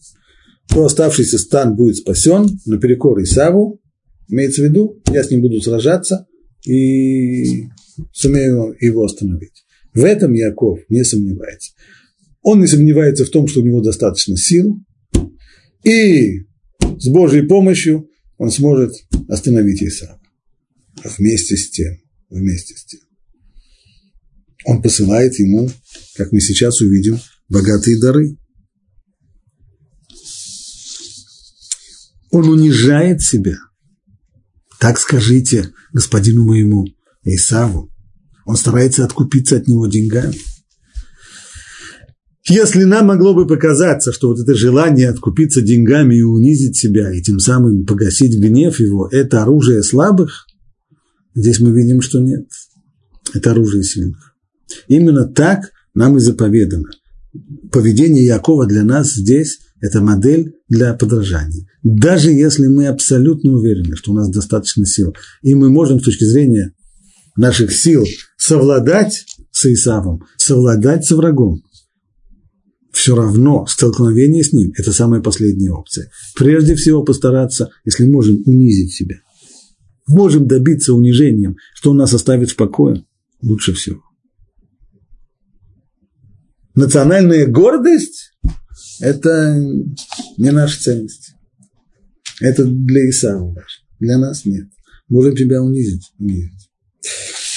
то 0.67 0.85
оставшийся 0.85 1.39
стан 1.39 1.75
будет 1.75 1.97
спасен 1.97 2.59
наперекор 2.65 3.21
Исаву, 3.23 3.81
имеется 4.27 4.61
в 4.61 4.65
виду, 4.65 5.01
я 5.11 5.23
с 5.23 5.31
ним 5.31 5.41
буду 5.41 5.61
сражаться 5.61 6.27
и 6.65 7.65
сумею 8.13 8.75
его 8.79 9.03
остановить. 9.03 9.65
В 9.93 10.03
этом 10.03 10.33
Яков 10.33 10.79
не 10.89 11.03
сомневается. 11.03 11.73
Он 12.41 12.61
не 12.61 12.67
сомневается 12.67 13.25
в 13.25 13.29
том, 13.29 13.47
что 13.47 13.61
у 13.61 13.65
него 13.65 13.81
достаточно 13.81 14.37
сил, 14.37 14.77
и 15.83 16.41
с 16.99 17.07
Божьей 17.07 17.47
помощью 17.47 18.07
он 18.37 18.51
сможет 18.51 18.93
остановить 19.27 19.81
Исава. 19.81 20.21
Вместе 21.17 21.57
с 21.57 21.69
тем, 21.71 21.97
вместе 22.29 22.75
с 22.75 22.85
тем. 22.85 23.08
Он 24.65 24.81
посылает 24.81 25.39
ему, 25.39 25.69
как 26.15 26.31
мы 26.31 26.41
сейчас 26.41 26.81
увидим, 26.81 27.19
богатые 27.47 27.99
дары. 27.99 28.37
Он 32.31 32.47
унижает 32.49 33.21
себя. 33.21 33.57
Так 34.79 34.99
скажите 34.99 35.71
господину 35.93 36.45
моему 36.45 36.85
Исаву, 37.23 37.91
он 38.45 38.55
старается 38.55 39.03
откупиться 39.03 39.57
от 39.57 39.67
него 39.67 39.87
деньгами. 39.87 40.35
Если 42.47 42.83
нам 42.83 43.07
могло 43.07 43.35
бы 43.35 43.45
показаться, 43.45 44.11
что 44.11 44.29
вот 44.29 44.39
это 44.39 44.55
желание 44.55 45.09
откупиться 45.09 45.61
деньгами 45.61 46.15
и 46.15 46.23
унизить 46.23 46.75
себя, 46.75 47.13
и 47.13 47.21
тем 47.21 47.39
самым 47.39 47.85
погасить 47.85 48.39
гнев 48.39 48.79
его, 48.79 49.07
это 49.07 49.43
оружие 49.43 49.83
слабых, 49.83 50.47
здесь 51.35 51.59
мы 51.59 51.71
видим, 51.71 52.01
что 52.01 52.19
нет. 52.19 52.47
Это 53.35 53.51
оружие 53.51 53.83
сильных. 53.83 54.28
Именно 54.87 55.25
так 55.25 55.71
нам 55.93 56.17
и 56.17 56.19
заповедано. 56.19 56.89
Поведение 57.71 58.25
Якова 58.25 58.65
для 58.65 58.83
нас 58.83 59.13
здесь– 59.13 59.59
это 59.81 60.01
модель 60.01 60.55
для 60.67 60.93
подражания. 60.93 61.67
Даже 61.83 62.31
если 62.31 62.67
мы 62.67 62.87
абсолютно 62.87 63.53
уверены, 63.53 63.95
что 63.95 64.11
у 64.11 64.15
нас 64.15 64.29
достаточно 64.29 64.85
сил, 64.85 65.15
и 65.41 65.53
мы 65.55 65.69
можем 65.69 65.99
с 65.99 66.03
точки 66.03 66.25
зрения 66.25 66.73
наших 67.35 67.71
сил 67.71 68.05
совладать 68.37 69.25
с 69.51 69.65
Исавом, 69.65 70.23
совладать 70.37 71.05
со 71.05 71.15
врагом, 71.15 71.61
все 72.91 73.15
равно 73.15 73.65
столкновение 73.67 74.43
с 74.43 74.51
ним– 74.51 74.73
это 74.77 74.91
самая 74.91 75.21
последняя 75.21 75.71
опция. 75.71 76.09
Прежде 76.35 76.75
всего 76.75 77.03
постараться, 77.03 77.69
если 77.85 78.05
можем, 78.05 78.41
унизить 78.45 78.93
себя. 78.93 79.17
Можем 80.07 80.47
добиться 80.47 80.93
унижением, 80.93 81.55
что 81.75 81.91
он 81.91 81.97
нас 81.97 82.13
оставит 82.13 82.49
в 82.49 82.55
покое, 82.55 83.05
лучше 83.41 83.73
всего. 83.73 84.01
Национальная 86.79 87.45
гордость– 87.45 88.31
это 89.01 89.53
не 90.37 90.51
наша 90.51 90.81
ценность. 90.81 91.33
Это 92.39 92.63
для 92.63 93.09
Исава 93.09 93.47
важно. 93.47 93.85
Для 93.99 94.17
нас 94.17 94.45
нет. 94.45 94.69
Можем 95.09 95.35
тебя 95.35 95.61
унизить. 95.61 96.13
унизить 96.19 96.47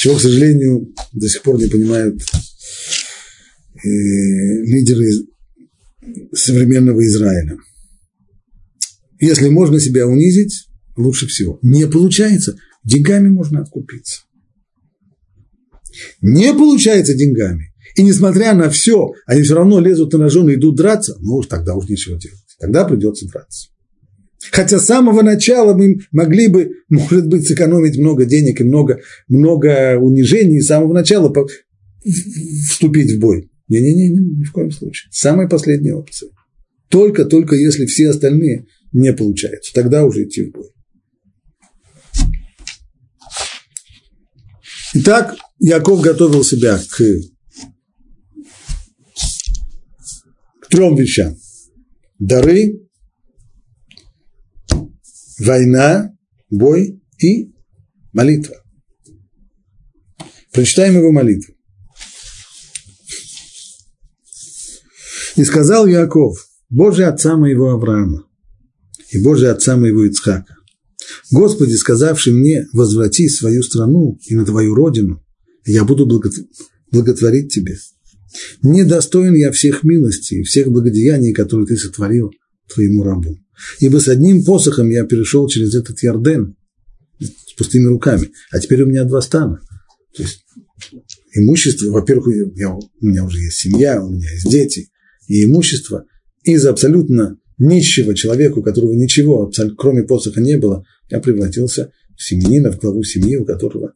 чего, 0.00 0.16
к 0.16 0.20
сожалению, 0.20 0.92
до 1.12 1.28
сих 1.28 1.40
пор 1.42 1.60
не 1.60 1.68
понимают 1.68 2.20
э, 3.76 3.78
лидеры 3.84 5.08
современного 6.32 7.06
Израиля. 7.06 7.58
Если 9.20 9.48
можно 9.50 9.78
себя 9.78 10.08
унизить, 10.08 10.66
лучше 10.96 11.28
всего. 11.28 11.60
Не 11.62 11.86
получается, 11.86 12.58
деньгами 12.82 13.28
можно 13.28 13.60
откупиться. 13.60 14.22
Не 16.20 16.52
получается 16.52 17.14
деньгами. 17.14 17.71
И 17.96 18.02
несмотря 18.02 18.54
на 18.54 18.70
все, 18.70 19.12
они 19.26 19.42
все 19.42 19.54
равно 19.54 19.80
лезут 19.80 20.12
на 20.12 20.20
ножом 20.20 20.48
и 20.48 20.54
идут 20.54 20.76
драться, 20.76 21.16
ну 21.20 21.36
уж 21.36 21.46
тогда 21.46 21.74
уж 21.74 21.88
ничего 21.88 22.16
делать. 22.16 22.38
Тогда 22.58 22.84
придется 22.84 23.26
драться. 23.28 23.68
Хотя 24.50 24.78
с 24.78 24.86
самого 24.86 25.22
начала 25.22 25.74
мы 25.74 25.98
могли 26.10 26.48
бы, 26.48 26.72
может 26.88 27.28
быть, 27.28 27.46
сэкономить 27.46 27.98
много 27.98 28.24
денег 28.24 28.60
и 28.60 28.64
много, 28.64 29.00
много 29.28 29.98
унижений, 29.98 30.58
и 30.58 30.60
с 30.60 30.66
самого 30.66 30.92
начала 30.92 31.32
вступить 32.68 33.12
в 33.12 33.20
бой. 33.20 33.50
Не-не-не, 33.68 34.10
ни 34.10 34.44
в 34.44 34.52
коем 34.52 34.70
случае. 34.70 35.08
Самая 35.12 35.48
последняя 35.48 35.94
опция. 35.94 36.30
Только, 36.88 37.24
только 37.24 37.54
если 37.56 37.86
все 37.86 38.10
остальные 38.10 38.66
не 38.92 39.12
получаются. 39.12 39.72
Тогда 39.72 40.04
уже 40.04 40.24
идти 40.24 40.44
в 40.44 40.52
бой. 40.52 40.68
Итак, 44.94 45.36
Яков 45.58 46.02
готовил 46.02 46.44
себя 46.44 46.78
к, 46.78 47.02
к 50.60 50.61
трем 50.72 50.96
вещам. 50.96 51.36
Дары, 52.18 52.80
война, 55.38 56.16
бой 56.48 57.02
и 57.18 57.52
молитва. 58.12 58.56
Прочитаем 60.50 60.96
его 60.96 61.12
молитву. 61.12 61.54
И 65.36 65.44
сказал 65.44 65.86
Яков, 65.86 66.48
Боже 66.70 67.04
отца 67.04 67.36
моего 67.36 67.70
Авраама 67.70 68.26
и 69.10 69.22
Боже 69.22 69.50
отца 69.50 69.76
моего 69.76 70.06
Ицхака, 70.06 70.56
Господи, 71.30 71.74
сказавший 71.74 72.32
мне, 72.32 72.66
возврати 72.72 73.28
свою 73.28 73.62
страну 73.62 74.18
и 74.26 74.34
на 74.34 74.44
твою 74.44 74.74
родину, 74.74 75.22
я 75.66 75.84
буду 75.84 76.06
благотворить 76.90 77.52
тебе. 77.52 77.76
Не 78.62 78.84
достоин 78.84 79.34
я 79.34 79.52
всех 79.52 79.84
милостей 79.84 80.42
всех 80.42 80.68
благодеяний, 80.68 81.32
которые 81.32 81.66
ты 81.66 81.76
сотворил 81.76 82.30
твоему 82.72 83.02
рабу. 83.02 83.38
Ибо 83.80 83.98
с 83.98 84.08
одним 84.08 84.44
посохом 84.44 84.90
я 84.90 85.04
перешел 85.04 85.48
через 85.48 85.74
этот 85.74 86.02
Ярден 86.02 86.56
с 87.20 87.52
пустыми 87.54 87.86
руками, 87.86 88.30
а 88.50 88.58
теперь 88.58 88.82
у 88.82 88.86
меня 88.86 89.04
два 89.04 89.20
стана. 89.20 89.60
То 90.16 90.22
есть 90.22 90.44
имущество, 91.34 91.90
во-первых, 91.90 92.26
у 92.26 93.06
меня 93.06 93.24
уже 93.24 93.38
есть 93.38 93.58
семья, 93.58 94.02
у 94.02 94.10
меня 94.10 94.30
есть 94.32 94.50
дети, 94.50 94.88
и 95.28 95.44
имущество 95.44 96.04
из 96.42 96.66
абсолютно 96.66 97.38
нищего 97.58 98.14
человека, 98.14 98.58
у 98.58 98.62
которого 98.62 98.92
ничего, 98.94 99.50
кроме 99.78 100.02
посоха, 100.02 100.40
не 100.40 100.56
было, 100.56 100.84
я 101.10 101.20
превратился 101.20 101.92
в 102.16 102.22
семьянина, 102.22 102.72
в 102.72 102.80
главу 102.80 103.04
семьи, 103.04 103.36
у 103.36 103.44
которого 103.44 103.92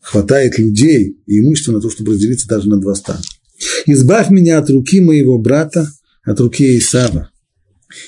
хватает 0.00 0.58
людей 0.58 1.18
и 1.26 1.38
имущества 1.40 1.72
на 1.72 1.80
то, 1.80 1.90
чтобы 1.90 2.12
разделиться 2.12 2.48
даже 2.48 2.68
на 2.68 2.80
два 2.80 2.94
стана. 2.94 3.20
«Избавь 3.86 4.30
меня 4.30 4.58
от 4.58 4.70
руки 4.70 5.00
моего 5.00 5.38
брата, 5.38 5.88
от 6.24 6.40
руки 6.40 6.78
Исава, 6.78 7.30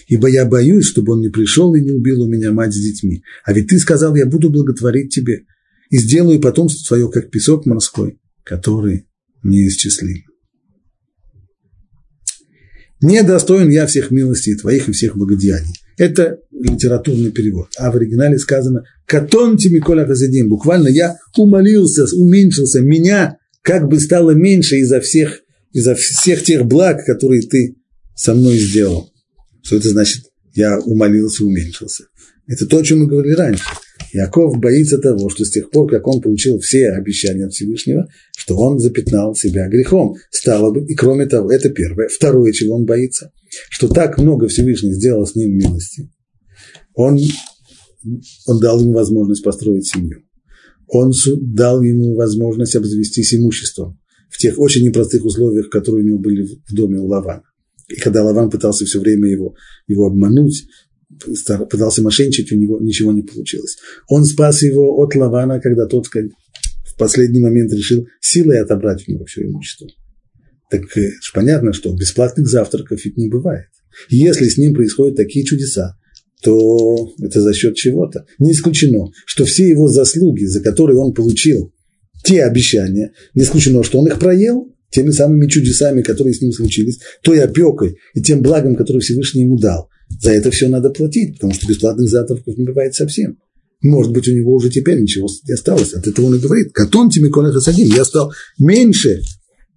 ибо 0.07 0.29
я 0.29 0.45
боюсь, 0.45 0.87
чтобы 0.87 1.15
он 1.15 1.21
не 1.21 1.29
пришел 1.29 1.75
и 1.75 1.81
не 1.81 1.91
убил 1.91 2.23
у 2.23 2.29
меня 2.29 2.53
мать 2.53 2.75
с 2.75 2.79
детьми. 2.81 3.23
А 3.45 3.53
ведь 3.53 3.69
ты 3.69 3.79
сказал, 3.79 4.15
я 4.15 4.27
буду 4.27 4.51
благотворить 4.51 5.13
тебе 5.13 5.45
и 5.91 5.99
сделаю 5.99 6.41
потомство 6.41 6.87
твое, 6.87 7.11
как 7.11 7.31
песок 7.31 7.67
морской, 7.67 8.21
который 8.45 9.07
неисчислим. 9.43 10.25
Не 13.03 13.23
достоин 13.23 13.71
я 13.71 13.87
всех 13.87 14.11
милостей 14.11 14.57
твоих 14.57 14.89
и 14.89 14.93
всех 14.93 15.17
благодеяний. 15.17 15.75
Это 15.97 16.39
литературный 16.51 17.31
перевод. 17.31 17.69
А 17.79 17.91
в 17.91 17.97
оригинале 17.97 18.39
сказано 18.39 18.85
«Катон 19.07 19.57
тимиколя 19.57 20.07
хазидим». 20.07 20.49
Буквально 20.49 20.89
я 20.89 21.17
умолился, 21.37 22.05
уменьшился, 22.15 22.81
меня 22.81 23.39
как 23.63 23.89
бы 23.89 24.01
стало 24.01 24.33
меньше 24.33 24.77
из-за 24.77 25.01
всех, 25.01 25.43
из-за 25.73 25.95
всех 25.95 26.43
тех 26.43 26.65
благ, 26.65 27.05
которые 27.05 27.43
ты 27.43 27.77
со 28.15 28.35
мной 28.35 28.59
сделал. 28.59 29.11
Что 29.63 29.77
это 29.77 29.91
значит? 29.91 30.25
Я 30.55 30.79
умолился, 30.81 31.45
уменьшился. 31.45 32.05
Это 32.47 32.67
то, 32.67 32.79
о 32.79 32.83
чем 32.83 33.01
мы 33.01 33.07
говорили 33.07 33.35
раньше. 33.35 33.63
Яков 34.13 34.59
боится 34.59 34.99
того, 34.99 35.29
что 35.31 35.45
с 35.45 35.51
тех 35.51 35.71
пор, 35.71 35.89
как 35.89 36.07
он 36.09 36.21
получил 36.21 36.59
все 36.59 36.91
обещания 36.91 37.47
от 37.47 37.53
Всевышнего, 37.53 38.09
что 38.37 38.57
он 38.57 38.79
запятнал 38.79 39.35
себя 39.37 39.69
грехом. 39.69 40.17
Стало 40.31 40.73
бы, 40.73 40.85
и 40.85 40.95
кроме 40.95 41.27
того, 41.27 41.53
это 41.53 41.71
первое. 41.71 42.09
Второе, 42.09 42.53
чего 42.53 42.75
он 42.75 42.87
боится, 42.87 43.31
что 43.69 43.89
так 43.89 44.19
много 44.19 44.49
Всевышний 44.49 44.93
сделал 44.95 45.27
с 45.27 45.37
ним 45.37 45.57
милости. 45.57 46.11
Он, 46.95 47.19
он 48.47 48.61
дал 48.61 48.81
ему 48.81 48.95
возможность 48.95 49.45
построить 49.45 49.87
семью. 49.87 50.23
Он 50.93 51.13
дал 51.41 51.83
ему 51.83 52.15
возможность 52.15 52.75
обзавестись 52.75 53.35
имуществом 53.35 53.99
в 54.29 54.39
тех 54.39 54.59
очень 54.59 54.85
непростых 54.85 55.25
условиях, 55.25 55.71
которые 55.71 56.05
у 56.05 56.09
него 56.09 56.19
были 56.19 56.43
в 56.43 56.75
доме 56.75 56.99
у 56.99 57.07
Лавана. 57.07 57.43
И 57.89 57.97
когда 57.97 58.23
Лаван 58.25 58.51
пытался 58.51 58.85
все 58.85 59.01
время 59.01 59.29
его, 59.29 59.55
его 59.87 60.07
обмануть, 60.07 60.67
пытался 61.71 62.03
мошенничать, 62.03 62.53
у 62.53 62.57
него 62.57 62.79
ничего 62.81 63.13
не 63.13 63.23
получилось. 63.23 63.79
Он 64.09 64.25
спас 64.25 64.63
его 64.63 65.01
от 65.01 65.15
Лавана, 65.15 65.61
когда 65.61 65.87
тот 65.87 66.07
в 66.07 66.99
последний 66.99 67.41
момент 67.41 67.73
решил 67.73 68.07
силой 68.21 68.61
отобрать 68.61 69.05
у 69.07 69.13
него 69.13 69.25
все 69.25 69.45
имущество. 69.45 69.89
Так 70.71 70.97
э, 70.97 71.11
понятно, 71.35 71.73
что 71.73 71.95
бесплатных 71.95 72.47
завтраков 72.47 73.05
ведь 73.05 73.17
не 73.17 73.29
бывает. 73.29 73.67
Если 74.09 74.49
с 74.49 74.57
ним 74.57 74.75
происходят 74.75 75.17
такие 75.17 75.45
чудеса, 75.45 75.99
то 76.43 77.13
это 77.21 77.41
за 77.41 77.53
счет 77.55 77.77
чего-то. 77.77 78.25
Не 78.39 78.53
исключено, 78.53 79.11
что 79.27 79.45
все 79.45 79.69
его 79.69 79.89
заслуги, 79.89 80.45
за 80.45 80.61
которые 80.61 80.99
он 80.99 81.13
получил 81.13 81.73
те 82.25 82.43
обещания, 82.45 83.13
не 83.35 83.43
исключено, 83.43 83.83
что 83.83 83.99
он 83.99 84.07
их 84.07 84.19
проел 84.19 84.69
теми 84.91 85.11
самыми 85.11 85.49
чудесами, 85.49 86.03
которые 86.03 86.35
с 86.35 86.43
ним 86.43 86.53
случились, 86.53 86.99
той 87.23 87.41
опекой 87.41 87.97
и 88.15 88.21
тем 88.21 88.43
благом, 88.43 88.77
которое 88.77 89.01
Всевышний 89.01 89.43
ему 89.43 89.59
дал. 89.59 89.89
За 90.21 90.33
это 90.33 90.51
все 90.51 90.69
надо 90.69 90.91
платить, 90.91 91.35
потому 91.35 91.55
что 91.55 91.69
бесплатных 91.69 92.09
завтраков 92.09 92.57
не 92.57 92.65
бывает 92.65 92.95
совсем. 92.95 93.39
Может 93.83 94.13
быть, 94.13 94.29
у 94.29 94.33
него 94.33 94.55
уже 94.55 94.69
теперь 94.69 95.01
ничего 95.01 95.29
не 95.47 95.55
осталось. 95.55 95.95
От 95.95 96.07
этого 96.07 96.27
он 96.27 96.35
и 96.35 96.39
говорит, 96.39 96.73
«Катон 96.73 97.09
тебе 97.09 97.31
хасадим». 97.31 97.89
Я 97.89 98.05
стал 98.05 98.33
меньше, 98.59 99.23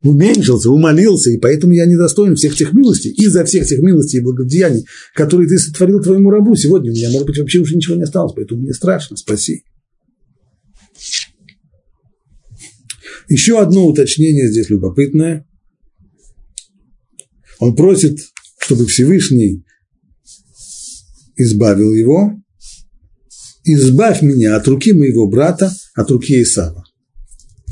уменьшился, 0.03 0.69
умолился, 0.69 1.31
и 1.31 1.37
поэтому 1.37 1.73
я 1.73 1.85
недостоин 1.85 2.35
всех 2.35 2.55
тех 2.55 2.73
милостей. 2.73 3.11
Из-за 3.11 3.45
всех 3.45 3.65
тех 3.65 3.79
милостей 3.79 4.19
и 4.19 4.23
благодеяний, 4.23 4.85
которые 5.15 5.47
ты 5.47 5.57
сотворил 5.57 6.01
твоему 6.01 6.29
рабу, 6.29 6.55
сегодня 6.55 6.91
у 6.91 6.93
меня, 6.93 7.09
может 7.09 7.27
быть, 7.27 7.37
вообще 7.37 7.59
уже 7.59 7.75
ничего 7.75 7.95
не 7.95 8.03
осталось, 8.03 8.33
поэтому 8.35 8.61
мне 8.61 8.73
страшно, 8.73 9.15
спаси. 9.17 9.63
Еще 13.29 13.59
одно 13.59 13.87
уточнение 13.87 14.49
здесь 14.49 14.69
любопытное. 14.69 15.47
Он 17.59 17.75
просит, 17.75 18.19
чтобы 18.59 18.85
Всевышний 18.85 19.63
избавил 21.37 21.93
его, 21.93 22.33
избавь 23.63 24.21
меня 24.21 24.57
от 24.57 24.67
руки 24.67 24.91
моего 24.91 25.27
брата, 25.29 25.73
от 25.95 26.11
руки 26.11 26.41
Исава. 26.41 26.83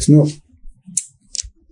Ну, 0.07 0.27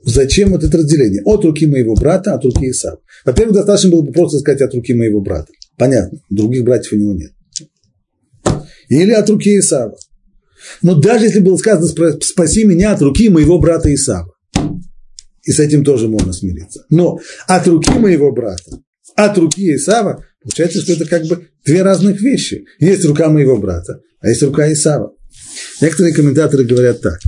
зачем 0.04 0.52
вот 0.52 0.64
это 0.64 0.78
разделение? 0.78 1.22
От 1.26 1.44
руки 1.46 1.68
моего 1.68 1.96
брата, 1.96 2.34
от 2.34 2.44
руки 2.44 2.70
Исава. 2.70 3.00
Во-первых, 3.26 3.56
достаточно 3.56 3.92
было 3.92 4.02
бы 4.02 4.12
просто 4.12 4.40
сказать 4.40 4.62
от 4.62 4.74
руки 4.74 4.94
моего 4.94 5.22
брата. 5.22 5.52
Понятно, 5.78 6.20
других 6.30 6.64
братьев 6.64 6.94
у 6.94 6.96
него 6.96 7.14
нет. 7.14 7.32
Или 8.90 9.12
от 9.12 9.30
руки 9.30 9.58
Исава. 9.58 9.96
Но 10.82 10.96
даже 10.96 11.26
если 11.26 11.40
было 11.40 11.58
сказано 11.58 11.88
«спаси 12.22 12.64
меня 12.64 12.92
от 12.92 13.02
руки 13.02 13.30
моего 13.30 13.60
брата 13.60 13.94
Исава», 13.94 14.34
и 15.44 15.52
с 15.52 15.60
этим 15.60 15.84
тоже 15.84 16.08
можно 16.08 16.34
смириться. 16.34 16.86
Но 16.90 17.20
от 17.48 17.68
руки 17.68 17.92
моего 17.92 18.32
брата, 18.32 18.80
от 19.16 19.38
руки 19.38 19.76
Исава, 19.76 20.24
получается, 20.44 20.82
что 20.82 20.94
это 20.94 21.06
как 21.06 21.26
бы 21.26 21.48
две 21.66 21.82
разных 21.82 22.22
вещи. 22.22 22.66
Есть 22.80 23.06
рука 23.06 23.30
моего 23.30 23.58
брата, 23.58 24.02
а 24.20 24.30
есть 24.30 24.44
рука 24.44 24.72
Исава. 24.72 25.14
Некоторые 25.82 26.14
комментаторы 26.14 26.66
говорят 26.66 27.02
так. 27.02 27.20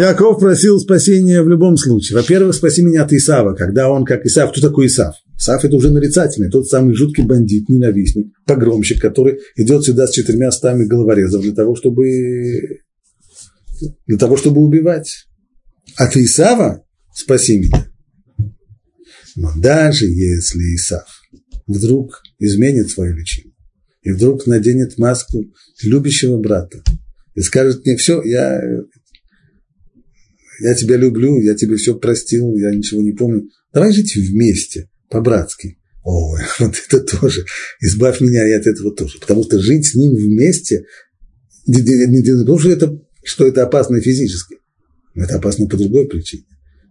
Яков 0.00 0.40
просил 0.40 0.78
спасения 0.80 1.42
в 1.42 1.48
любом 1.48 1.76
случае. 1.76 2.16
Во-первых, 2.16 2.54
спаси 2.54 2.82
меня 2.82 3.04
от 3.04 3.12
Исава, 3.12 3.54
когда 3.54 3.90
он 3.90 4.04
как 4.04 4.24
Исав. 4.24 4.50
Кто 4.50 4.60
такой 4.60 4.86
Исав? 4.86 5.14
Исав– 5.36 5.64
это 5.64 5.76
уже 5.76 5.90
нарицательный, 5.90 6.50
тот 6.50 6.66
самый 6.68 6.94
жуткий 6.94 7.24
бандит, 7.24 7.68
ненавистник, 7.68 8.32
погромщик, 8.46 9.00
который 9.00 9.38
идет 9.56 9.84
сюда 9.84 10.06
с 10.06 10.12
четырьмя 10.12 10.50
стами 10.52 10.86
головорезов 10.86 11.42
для 11.42 11.52
того, 11.52 11.76
чтобы, 11.76 12.08
для 14.06 14.18
того, 14.18 14.36
чтобы 14.36 14.62
убивать. 14.62 15.26
От 15.96 16.16
Исава 16.16 16.82
спаси 17.14 17.58
меня. 17.58 17.86
Но 19.36 19.52
даже 19.56 20.06
если 20.06 20.76
Исав 20.76 21.08
вдруг 21.66 22.22
изменит 22.38 22.90
свою 22.90 23.16
личину 23.16 23.52
и 24.02 24.12
вдруг 24.12 24.46
наденет 24.46 24.98
маску 24.98 25.44
любящего 25.82 26.38
брата 26.38 26.82
и 27.34 27.40
скажет 27.40 27.84
мне, 27.84 27.96
все, 27.96 28.22
я, 28.22 28.60
я 30.60 30.74
тебя 30.74 30.96
люблю, 30.96 31.40
я 31.40 31.54
тебе 31.54 31.76
все 31.76 31.94
простил, 31.94 32.56
я 32.56 32.74
ничего 32.74 33.02
не 33.02 33.12
помню, 33.12 33.48
давай 33.72 33.92
жить 33.92 34.14
вместе 34.16 34.88
по-братски. 35.08 35.78
Ой, 36.02 36.40
вот 36.58 36.74
это 36.88 37.00
тоже. 37.00 37.44
Избавь 37.80 38.20
меня 38.20 38.48
и 38.48 38.52
от 38.52 38.66
этого 38.66 38.94
тоже. 38.94 39.18
Потому 39.20 39.42
что 39.44 39.60
жить 39.60 39.86
с 39.86 39.94
ним 39.94 40.14
вместе, 40.14 40.84
потому 41.66 42.58
что 42.58 42.70
это, 42.70 42.98
что 43.24 43.46
это 43.46 43.62
опасно 43.62 44.00
физически, 44.00 44.56
это 45.14 45.36
опасно 45.36 45.66
по 45.66 45.76
другой 45.76 46.08
причине. 46.08 46.44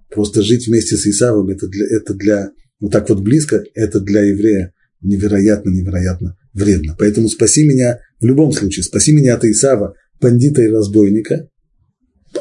Просто 0.09 0.41
жить 0.41 0.67
вместе 0.67 0.97
с 0.97 1.05
Исавом, 1.05 1.49
это 1.49 1.67
для, 1.67 1.85
это 1.85 2.13
для 2.13 2.51
вот 2.79 2.91
так 2.91 3.09
вот 3.09 3.21
близко, 3.21 3.63
это 3.75 3.99
для 3.99 4.21
еврея 4.21 4.73
невероятно, 5.01 5.69
невероятно 5.69 6.37
вредно. 6.53 6.95
Поэтому 6.97 7.29
спаси 7.29 7.65
меня 7.65 7.99
в 8.19 8.25
любом 8.25 8.51
случае, 8.51 8.83
спаси 8.83 9.11
меня 9.11 9.35
от 9.35 9.45
Исава, 9.45 9.95
бандита 10.19 10.61
и 10.61 10.67
разбойника, 10.67 11.47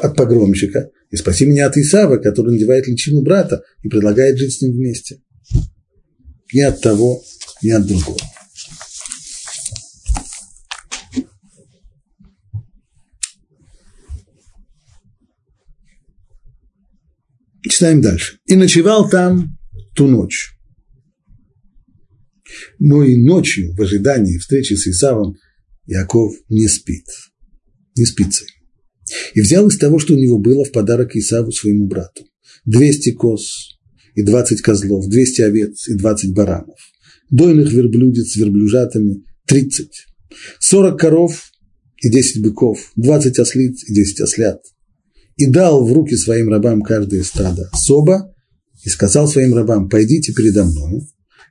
от 0.01 0.15
погромщика, 0.15 0.89
и 1.09 1.15
спаси 1.15 1.45
меня 1.45 1.67
от 1.67 1.77
Исава, 1.77 2.17
который 2.17 2.53
надевает 2.53 2.87
личину 2.87 3.21
брата 3.21 3.63
и 3.83 3.89
предлагает 3.89 4.37
жить 4.37 4.53
с 4.53 4.61
ним 4.61 4.73
вместе 4.73 5.21
ни 6.53 6.61
от 6.61 6.81
того, 6.81 7.23
ни 7.61 7.69
от 7.69 7.85
другого. 7.85 8.17
Читаем 17.69 18.01
дальше. 18.01 18.39
«И 18.45 18.55
ночевал 18.55 19.09
там 19.09 19.57
ту 19.95 20.07
ночь. 20.07 20.55
Но 22.79 23.03
и 23.03 23.15
ночью, 23.15 23.75
в 23.75 23.81
ожидании 23.81 24.37
встречи 24.37 24.73
с 24.73 24.87
Исавом, 24.87 25.35
Яков 25.85 26.33
не 26.49 26.67
спит, 26.67 27.05
не 27.95 28.05
спится. 28.05 28.45
И 29.33 29.41
взял 29.41 29.67
из 29.67 29.77
того, 29.77 29.99
что 29.99 30.13
у 30.13 30.17
него 30.17 30.39
было 30.39 30.63
в 30.63 30.71
подарок 30.71 31.15
Исаву 31.15 31.51
своему 31.51 31.87
брату. 31.87 32.23
200 32.65 33.11
коз 33.11 33.77
и 34.15 34.21
20 34.21 34.61
козлов, 34.61 35.07
200 35.07 35.41
овец 35.41 35.87
и 35.87 35.95
20 35.95 36.33
баранов. 36.33 36.77
Дойных 37.31 37.71
верблюдец 37.71 38.31
с 38.31 38.35
верблюжатами 38.35 39.23
30. 39.45 39.89
40 40.59 40.99
коров 40.99 41.51
и 42.01 42.09
10 42.09 42.41
быков, 42.41 42.91
20 42.95 43.39
ослиц 43.39 43.83
и 43.87 43.93
10 43.93 44.21
ослят. 44.21 44.61
И 45.37 45.45
дал 45.45 45.85
в 45.85 45.93
руки 45.93 46.15
своим 46.15 46.49
рабам 46.49 46.81
каждое 46.81 47.23
стадо 47.23 47.69
соба 47.73 48.33
и 48.83 48.89
сказал 48.89 49.27
своим 49.27 49.53
рабам, 49.53 49.89
пойдите 49.89 50.33
передо 50.33 50.65
мной 50.65 51.07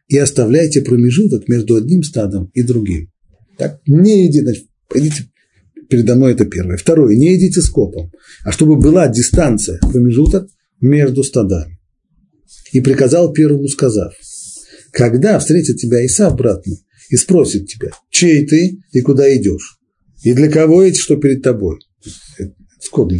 и 0.08 0.18
оставляйте 0.18 0.82
промежуток 0.82 1.48
между 1.48 1.76
одним 1.76 2.02
стадом 2.02 2.50
и 2.54 2.62
другим. 2.62 3.10
Так, 3.56 3.80
не 3.86 4.30
значит, 4.30 4.66
пойдите 4.88 5.30
передо 5.88 6.14
мной 6.14 6.32
это 6.32 6.44
первое. 6.44 6.76
Второе, 6.76 7.16
не 7.16 7.36
идите 7.36 7.60
скопом, 7.60 8.10
а 8.44 8.52
чтобы 8.52 8.76
была 8.76 9.08
дистанция, 9.08 9.78
промежуток 9.80 10.48
между 10.80 11.22
стадами. 11.22 11.78
И 12.72 12.80
приказал 12.80 13.32
первому, 13.32 13.68
сказав, 13.68 14.12
когда 14.92 15.38
встретит 15.38 15.76
тебя 15.76 16.04
Исав, 16.04 16.36
брат 16.36 16.66
мой, 16.66 16.78
и 17.10 17.16
спросит 17.16 17.66
тебя, 17.66 17.90
чей 18.10 18.46
ты 18.46 18.78
и 18.92 19.00
куда 19.00 19.34
идешь, 19.34 19.78
и 20.22 20.32
для 20.34 20.50
кого 20.50 20.82
эти, 20.82 20.98
что 20.98 21.16
перед 21.16 21.42
тобой, 21.42 21.78
скот 22.80 23.12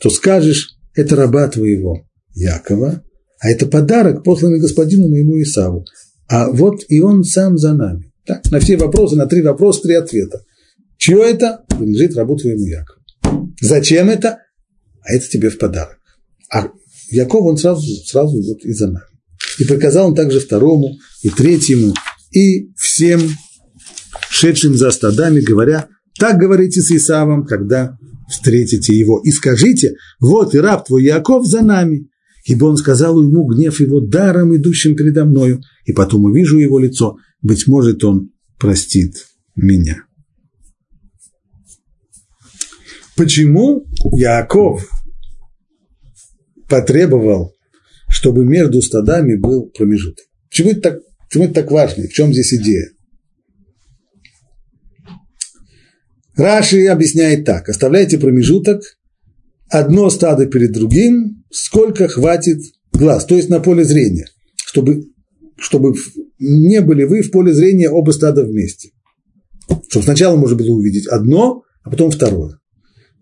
то 0.00 0.10
скажешь, 0.10 0.76
это 0.94 1.14
раба 1.14 1.46
твоего 1.48 2.06
Якова, 2.34 3.02
а 3.38 3.50
это 3.50 3.66
подарок, 3.66 4.24
посланный 4.24 4.60
господину 4.60 5.08
моему 5.08 5.40
Исаву. 5.42 5.84
А 6.28 6.50
вот 6.50 6.84
и 6.88 7.00
он 7.00 7.24
сам 7.24 7.58
за 7.58 7.74
нами. 7.74 8.12
Так, 8.26 8.50
на 8.50 8.60
все 8.60 8.76
вопросы, 8.76 9.16
на 9.16 9.26
три 9.26 9.42
вопроса, 9.42 9.82
три 9.82 9.94
ответа. 9.94 10.42
Чье 11.00 11.22
это? 11.22 11.64
Принадлежит 11.66 12.14
рабу 12.14 12.36
твоему 12.36 12.66
Якову. 12.66 13.00
Зачем 13.62 14.10
это? 14.10 14.40
А 15.00 15.14
это 15.14 15.26
тебе 15.26 15.48
в 15.48 15.56
подарок. 15.56 15.98
А 16.52 16.68
Яков, 17.10 17.46
он 17.46 17.56
сразу, 17.56 17.82
сразу 18.04 18.38
идет 18.38 18.62
и 18.66 18.72
за 18.72 18.88
нами. 18.88 19.06
И 19.58 19.64
приказал 19.64 20.08
он 20.08 20.14
также 20.14 20.40
второму, 20.40 20.98
и 21.22 21.30
третьему, 21.30 21.94
и 22.32 22.70
всем 22.76 23.18
шедшим 24.28 24.74
за 24.74 24.90
стадами, 24.90 25.40
говоря, 25.40 25.88
так 26.18 26.38
говорите 26.38 26.82
с 26.82 26.90
Исавом, 26.90 27.46
когда 27.46 27.96
встретите 28.28 28.94
его, 28.94 29.22
и 29.24 29.30
скажите, 29.30 29.94
вот 30.20 30.54
и 30.54 30.58
раб 30.58 30.86
твой 30.86 31.04
Яков 31.04 31.46
за 31.46 31.62
нами, 31.62 32.10
ибо 32.44 32.66
он 32.66 32.76
сказал 32.76 33.22
ему 33.22 33.46
гнев 33.46 33.80
его 33.80 34.00
даром, 34.00 34.54
идущим 34.54 34.96
передо 34.96 35.24
мною, 35.24 35.62
и 35.86 35.92
потом 35.92 36.26
увижу 36.26 36.58
его 36.58 36.78
лицо, 36.78 37.16
быть 37.40 37.66
может, 37.66 38.04
он 38.04 38.32
простит 38.58 39.14
меня. 39.56 40.04
Почему 43.20 43.84
Яков 44.14 44.90
потребовал, 46.70 47.52
чтобы 48.08 48.46
между 48.46 48.80
стадами 48.80 49.36
был 49.36 49.70
промежуток? 49.76 50.24
Почему 50.48 50.70
это 50.70 50.80
так, 50.80 51.00
почему 51.28 51.44
это 51.44 51.52
так 51.52 51.70
важно? 51.70 52.04
В 52.04 52.12
чем 52.14 52.32
здесь 52.32 52.54
идея? 52.54 52.88
Раши 56.34 56.86
объясняет 56.86 57.44
так. 57.44 57.68
Оставляйте 57.68 58.16
промежуток, 58.16 58.80
одно 59.68 60.08
стадо 60.08 60.46
перед 60.46 60.72
другим, 60.72 61.44
сколько 61.50 62.08
хватит 62.08 62.62
глаз, 62.90 63.26
то 63.26 63.36
есть 63.36 63.50
на 63.50 63.60
поле 63.60 63.84
зрения, 63.84 64.28
чтобы, 64.64 65.04
чтобы 65.58 65.94
не 66.38 66.80
были 66.80 67.04
вы 67.04 67.20
в 67.20 67.30
поле 67.30 67.52
зрения 67.52 67.90
оба 67.90 68.12
стада 68.12 68.44
вместе. 68.44 68.92
Чтобы 69.90 70.06
сначала 70.06 70.36
можно 70.36 70.56
было 70.56 70.70
увидеть 70.70 71.06
одно, 71.06 71.64
а 71.82 71.90
потом 71.90 72.10
второе. 72.10 72.59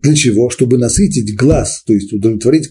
Для 0.01 0.15
чего? 0.15 0.49
Чтобы 0.49 0.77
насытить 0.77 1.35
глаз, 1.35 1.83
то 1.85 1.93
есть 1.93 2.13
удовлетворить 2.13 2.69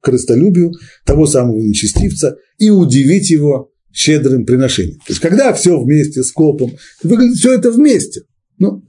крыстолюбию 0.00 0.72
того 1.04 1.26
самого 1.26 1.58
нечестивца 1.58 2.36
и 2.58 2.70
удивить 2.70 3.30
его 3.30 3.70
щедрым 3.92 4.44
приношением. 4.44 4.98
То 4.98 5.10
есть, 5.10 5.20
когда 5.20 5.52
все 5.52 5.80
вместе 5.80 6.22
с 6.22 6.32
копом, 6.32 6.72
выглядит 7.02 7.36
все 7.36 7.54
это 7.54 7.70
вместе. 7.70 8.22
Ну, 8.58 8.84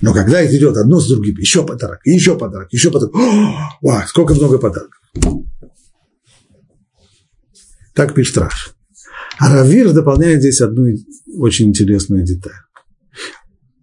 но 0.00 0.14
когда 0.14 0.40
это 0.40 0.56
идет 0.56 0.76
одно 0.76 1.00
с 1.00 1.08
другим, 1.08 1.36
еще 1.36 1.66
подарок, 1.66 2.00
еще 2.04 2.38
подарок, 2.38 2.72
еще 2.72 2.90
подарок, 2.90 3.14
о, 3.14 4.06
сколько 4.06 4.34
много 4.34 4.58
подарков. 4.58 5.00
Так 7.94 8.14
пишет 8.14 8.38
Раш. 8.38 8.74
А 9.38 9.52
Равир 9.52 9.92
дополняет 9.92 10.40
здесь 10.40 10.60
одну 10.60 10.94
очень 11.38 11.68
интересную 11.68 12.24
деталь. 12.24 12.52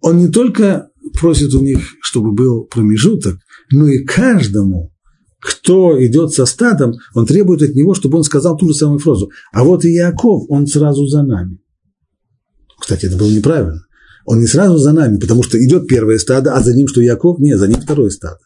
Он 0.00 0.18
не 0.18 0.28
только 0.28 0.90
просит 1.18 1.54
у 1.54 1.60
них, 1.60 1.80
чтобы 2.02 2.32
был 2.32 2.64
промежуток, 2.64 3.38
но 3.70 3.88
и 3.88 4.04
каждому, 4.04 4.92
кто 5.40 6.04
идет 6.04 6.32
со 6.32 6.46
стадом, 6.46 6.94
он 7.14 7.26
требует 7.26 7.62
от 7.62 7.74
него, 7.74 7.94
чтобы 7.94 8.18
он 8.18 8.24
сказал 8.24 8.56
ту 8.56 8.68
же 8.68 8.74
самую 8.74 8.98
фразу. 8.98 9.30
А 9.52 9.64
вот 9.64 9.84
и 9.84 9.92
Яков, 9.92 10.44
он 10.48 10.66
сразу 10.66 11.06
за 11.06 11.22
нами. 11.22 11.58
Кстати, 12.80 13.06
это 13.06 13.16
было 13.16 13.30
неправильно. 13.30 13.80
Он 14.26 14.40
не 14.40 14.46
сразу 14.46 14.78
за 14.78 14.92
нами, 14.92 15.18
потому 15.18 15.42
что 15.42 15.62
идет 15.62 15.86
первое 15.86 16.18
стадо, 16.18 16.54
а 16.54 16.62
за 16.62 16.74
ним 16.74 16.88
что 16.88 17.02
Яков? 17.02 17.38
Нет, 17.38 17.58
за 17.58 17.68
ним 17.68 17.80
второе 17.80 18.10
стадо. 18.10 18.38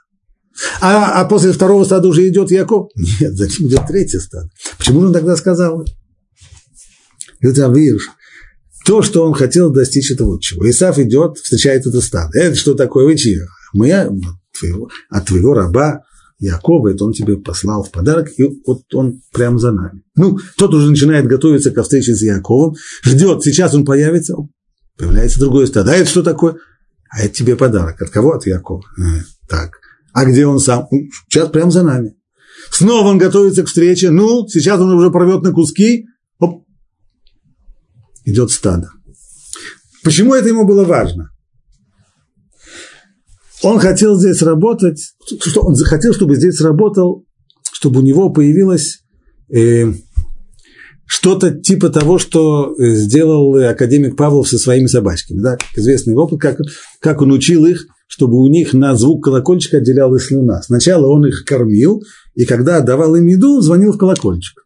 А, 0.80 1.20
а 1.20 1.24
после 1.24 1.52
второго 1.52 1.84
стада 1.84 2.08
уже 2.08 2.26
идет 2.28 2.50
Яков? 2.50 2.88
Нет, 3.20 3.34
за 3.36 3.46
ним 3.46 3.68
идет 3.68 3.86
третье 3.86 4.18
стадо. 4.18 4.48
Почему 4.76 5.00
он 5.00 5.12
тогда 5.12 5.36
сказал? 5.36 5.84
Это 7.40 7.66
Авирш. 7.66 8.08
То, 8.88 9.02
что 9.02 9.22
он 9.26 9.34
хотел 9.34 9.68
достичь, 9.70 10.10
это 10.10 10.24
вот 10.24 10.40
чего. 10.40 10.68
Исаф 10.68 10.98
идет, 10.98 11.36
встречает 11.36 11.86
это 11.86 12.00
стадо. 12.00 12.38
Это 12.38 12.56
что 12.56 12.72
такое? 12.72 13.04
Вы 13.04 13.16
чьи? 13.18 13.38
Мы 13.74 13.90
твоего, 14.58 14.88
от 15.10 15.26
твоего 15.26 15.52
раба 15.52 16.04
Якова, 16.38 16.88
это 16.88 17.04
он 17.04 17.12
тебе 17.12 17.36
послал 17.36 17.82
в 17.82 17.90
подарок, 17.90 18.30
и 18.38 18.48
вот 18.66 18.82
он 18.94 19.20
прямо 19.30 19.58
за 19.58 19.72
нами. 19.72 20.04
Ну, 20.16 20.38
тот 20.56 20.72
уже 20.72 20.88
начинает 20.88 21.26
готовиться 21.26 21.70
ко 21.70 21.82
встрече 21.82 22.14
с 22.14 22.22
Яковом, 22.22 22.76
ждет, 23.02 23.42
сейчас 23.42 23.74
он 23.74 23.84
появится, 23.84 24.36
появляется 24.96 25.38
другое 25.38 25.66
стадо. 25.66 25.92
А 25.92 25.94
это 25.94 26.08
что 26.08 26.22
такое? 26.22 26.56
А 27.10 27.20
это 27.20 27.34
тебе 27.34 27.56
подарок. 27.56 28.00
От 28.00 28.08
кого? 28.08 28.32
От 28.32 28.46
Якова. 28.46 28.82
А, 28.98 29.02
так. 29.50 29.72
А 30.14 30.24
где 30.24 30.46
он 30.46 30.60
сам? 30.60 30.88
Ну, 30.90 31.00
сейчас 31.28 31.50
прямо 31.50 31.70
за 31.70 31.82
нами. 31.82 32.14
Снова 32.70 33.08
он 33.08 33.18
готовится 33.18 33.64
к 33.64 33.66
встрече. 33.66 34.08
Ну, 34.08 34.48
сейчас 34.48 34.80
он 34.80 34.90
уже 34.92 35.10
порвет 35.10 35.42
на 35.42 35.52
куски 35.52 36.06
идет 38.30 38.50
стадо. 38.50 38.90
Почему 40.04 40.34
это 40.34 40.48
ему 40.48 40.66
было 40.66 40.84
важно? 40.84 41.30
Он 43.62 43.78
хотел 43.78 44.18
здесь 44.18 44.40
работать, 44.42 45.00
что 45.40 45.62
он 45.62 45.74
захотел, 45.74 46.14
чтобы 46.14 46.36
здесь 46.36 46.60
работал, 46.60 47.24
чтобы 47.72 48.00
у 48.00 48.02
него 48.02 48.30
появилось 48.30 49.00
э, 49.52 49.92
что-то 51.06 51.50
типа 51.50 51.88
того, 51.88 52.18
что 52.18 52.74
сделал 52.78 53.56
академик 53.68 54.16
Павлов 54.16 54.48
со 54.48 54.58
своими 54.58 54.86
собачками. 54.86 55.40
Да? 55.40 55.58
Известный 55.74 56.14
опыт, 56.14 56.40
как, 56.40 56.58
как 57.00 57.20
он 57.20 57.32
учил 57.32 57.66
их, 57.66 57.86
чтобы 58.06 58.40
у 58.40 58.48
них 58.48 58.72
на 58.74 58.94
звук 58.94 59.24
колокольчика 59.24 59.78
отделялась 59.78 60.26
слюна. 60.26 60.62
Сначала 60.62 61.06
он 61.06 61.26
их 61.26 61.44
кормил, 61.44 62.02
и 62.34 62.44
когда 62.44 62.80
давал 62.80 63.16
им 63.16 63.26
еду, 63.26 63.60
звонил 63.60 63.92
в 63.92 63.98
колокольчик. 63.98 64.62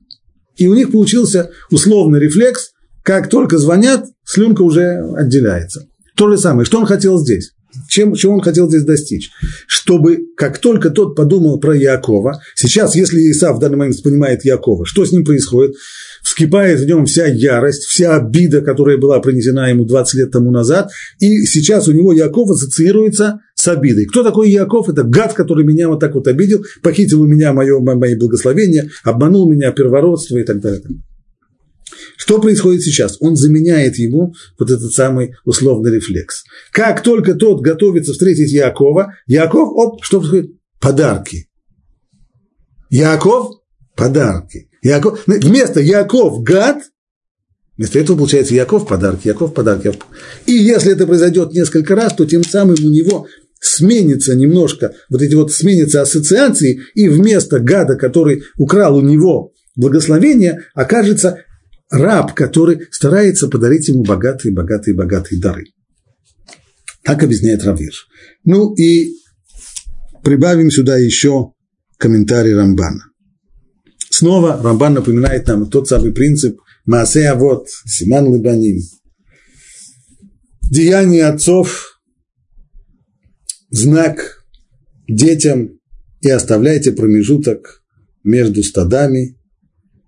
И 0.57 0.69
у 0.69 0.75
них 0.75 0.93
получился 0.93 1.51
условный 1.71 2.21
рефлекс 2.21 2.73
как 3.03 3.29
только 3.29 3.59
звонят, 3.59 4.07
слюнка 4.25 4.63
уже 4.63 5.01
отделяется. 5.17 5.87
То 6.17 6.31
же 6.31 6.39
самое, 6.39 6.65
что 6.65 6.79
он 6.79 6.87
хотел 6.87 7.19
здесь? 7.19 7.53
Чем, 7.89 8.15
чего 8.15 8.35
он 8.35 8.41
хотел 8.43 8.69
здесь 8.69 8.85
достичь? 8.85 9.31
Чтобы, 9.67 10.19
как 10.37 10.59
только 10.59 10.91
тот 10.91 11.17
подумал 11.17 11.59
про 11.59 11.75
Якова, 11.75 12.41
сейчас, 12.55 12.95
если 12.95 13.31
Исав 13.31 13.57
в 13.57 13.61
данный 13.61 13.79
момент 13.79 14.03
понимает 14.03 14.45
Якова, 14.45 14.85
что 14.85 15.05
с 15.05 15.13
ним 15.13 15.25
происходит? 15.25 15.75
Вскипает 16.23 16.81
в 16.81 16.87
нем 16.87 17.07
вся 17.07 17.27
ярость, 17.27 17.85
вся 17.85 18.17
обида, 18.17 18.61
которая 18.61 18.99
была 18.99 19.21
принесена 19.21 19.71
ему 19.71 19.85
20 19.85 20.15
лет 20.15 20.31
тому 20.31 20.51
назад, 20.51 20.91
и 21.19 21.45
сейчас 21.47 21.89
у 21.89 21.93
него 21.93 22.13
Яков 22.13 22.51
ассоциируется 22.51 23.41
с 23.55 23.67
обидой. 23.69 24.05
Кто 24.05 24.23
такой 24.23 24.51
Яков? 24.51 24.89
Это 24.89 25.03
гад, 25.03 25.33
который 25.33 25.65
меня 25.65 25.89
вот 25.89 26.01
так 26.01 26.15
вот 26.15 26.29
обидел, 26.29 26.63
похитил 26.83 27.23
у 27.23 27.27
меня 27.27 27.53
мое, 27.53 27.81
мои 27.81 28.15
благословения, 28.17 28.91
обманул 29.03 29.51
меня 29.51 29.73
первородство 29.73 30.37
и 30.37 30.45
так 30.45 30.61
далее. 30.61 30.83
Что 32.23 32.41
происходит 32.41 32.83
сейчас? 32.83 33.17
Он 33.19 33.35
заменяет 33.35 33.97
ему 33.97 34.33
вот 34.57 34.71
этот 34.71 34.93
самый 34.93 35.35
условный 35.45 35.91
рефлекс. 35.91 36.45
Как 36.71 37.03
только 37.03 37.35
тот 37.35 37.63
готовится 37.63 38.13
встретить 38.13 38.53
Якова, 38.53 39.15
Яков, 39.27 39.71
оп, 39.75 40.05
что 40.05 40.21
происходит? 40.21 40.53
Подарки. 40.81 41.49
Яков– 42.91 43.63
подарки. 43.97 44.69
Яков, 44.85 45.19
вместо 45.27 45.81
Яков– 45.81 46.43
гад, 46.45 46.77
вместо 47.77 47.99
этого 47.99 48.19
получается 48.19 48.55
Яков– 48.55 48.87
подарки, 48.89 49.27
Яков– 49.27 49.53
подарки. 49.55 49.93
И 50.47 50.53
если 50.53 50.93
это 50.93 51.09
произойдет 51.09 51.53
несколько 51.53 51.97
раз, 51.97 52.15
то 52.15 52.25
тем 52.25 52.45
самым 52.45 52.77
у 52.85 52.89
него 52.89 53.27
сменится 53.59 54.37
немножко, 54.37 54.95
вот 55.11 55.23
эти 55.23 55.35
вот 55.35 55.51
сменятся 55.51 56.03
ассоциации, 56.03 56.83
и 56.95 57.09
вместо 57.09 57.59
гада, 57.59 57.97
который 57.97 58.45
украл 58.59 58.99
у 58.99 59.01
него 59.01 59.53
благословение, 59.75 60.67
окажется 60.75 61.45
раб, 61.93 62.35
который 62.35 62.89
старается 62.91 63.49
подарить 63.49 63.89
ему 63.89 64.03
богатые, 64.03 64.53
богатые, 64.53 64.95
богатые 64.95 65.41
дары. 65.41 65.67
Так 67.05 67.23
объясняет 67.23 67.63
Равир. 67.65 67.93
Ну 68.45 68.75
и 68.75 69.15
прибавим 70.25 70.71
сюда 70.71 70.97
еще 70.97 71.53
комментарий 71.99 72.55
Рамбана. 72.55 73.05
Снова 74.11 74.61
Рамбан 74.63 74.95
напоминает 74.95 75.47
нам 75.47 75.69
тот 75.69 75.89
самый 75.89 76.13
принцип 76.13 76.59
Маасея 76.85 77.35
вот, 77.35 77.69
Симан 77.87 78.27
Лыбаним. 78.27 78.81
Деяние 80.71 81.27
отцов, 81.27 82.01
знак 83.71 84.45
детям 85.09 85.79
и 86.21 86.31
оставляйте 86.31 86.93
промежуток 86.93 87.83
между 88.25 88.63
стадами. 88.63 89.39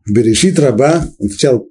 В 0.07 0.12
Берешит 0.12 0.59
раба, 0.59 1.09
он 1.18 1.28
сначала, 1.28 1.64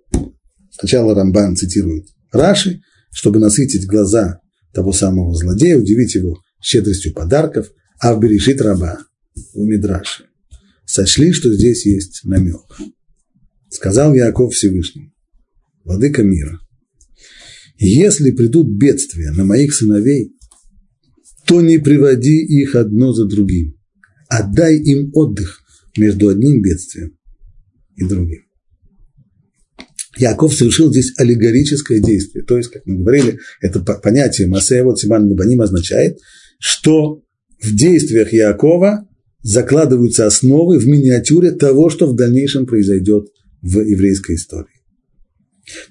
сначала 0.84 1.15
Рамбан 1.15 1.55
цитирует 1.55 2.07
Раши, 2.34 2.81
чтобы 3.09 3.39
насытить 3.39 3.88
глаза 3.88 4.41
того 4.73 4.91
самого 4.91 5.34
злодея, 5.34 5.77
удивить 5.77 6.13
его 6.13 6.41
щедростью 6.61 7.13
подарков, 7.13 7.71
а 8.01 8.13
в 8.13 8.19
Берешит 8.19 8.59
раба, 8.59 8.99
в 9.53 9.59
Мидраше, 9.59 10.25
сочли, 10.86 11.31
что 11.31 11.53
здесь 11.53 11.86
есть 11.86 12.25
намек. 12.25 12.65
Сказал 13.69 14.13
Яков 14.13 14.53
Всевышний, 14.53 15.13
владыка 15.86 16.21
мира, 16.21 16.59
если 17.77 18.31
придут 18.31 18.67
бедствия 18.67 19.31
на 19.31 19.45
моих 19.45 19.73
сыновей, 19.73 20.36
то 21.45 21.61
не 21.61 21.77
приводи 21.77 22.43
их 22.43 22.75
одно 22.75 23.13
за 23.13 23.25
другим, 23.25 23.77
а 24.27 24.43
дай 24.43 24.77
им 24.77 25.11
отдых 25.13 25.61
между 25.95 26.27
одним 26.27 26.61
бедствием 26.61 27.17
и 27.95 28.03
другим. 28.03 28.43
Яков 30.18 30.53
совершил 30.53 30.91
здесь 30.91 31.14
аллегорическое 31.18 31.99
действие. 31.99 32.43
То 32.43 32.57
есть, 32.57 32.70
как 32.70 32.86
мы 32.86 32.97
говорили, 32.97 33.39
это 33.61 33.80
понятие 33.82 34.47
Масея 34.47 34.84
вот 34.84 34.99
Симан 34.99 35.28
Мабаним 35.28 35.61
означает, 35.61 36.20
что 36.59 37.22
в 37.61 37.76
действиях 37.76 38.32
Якова 38.32 39.07
закладываются 39.41 40.26
основы 40.26 40.78
в 40.78 40.88
миниатюре 40.88 41.51
того, 41.51 41.89
что 41.89 42.07
в 42.07 42.16
дальнейшем 42.16 42.66
произойдет 42.66 43.28
в 43.61 43.80
еврейской 43.82 44.36
истории. 44.36 44.68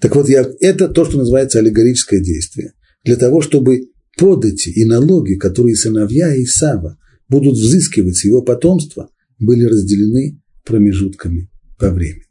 Так 0.00 0.14
вот, 0.14 0.28
это 0.28 0.88
то, 0.88 1.04
что 1.04 1.18
называется 1.18 1.58
аллегорическое 1.58 2.20
действие. 2.20 2.72
Для 3.04 3.16
того, 3.16 3.40
чтобы 3.40 3.88
подати 4.16 4.70
и 4.70 4.84
налоги, 4.84 5.34
которые 5.34 5.76
сыновья 5.76 6.40
Исава 6.42 6.98
будут 7.28 7.54
взыскивать 7.54 8.16
с 8.16 8.24
его 8.24 8.42
потомства, 8.42 9.08
были 9.38 9.64
разделены 9.64 10.40
промежутками 10.64 11.50
по 11.78 11.90
времени. 11.90 12.24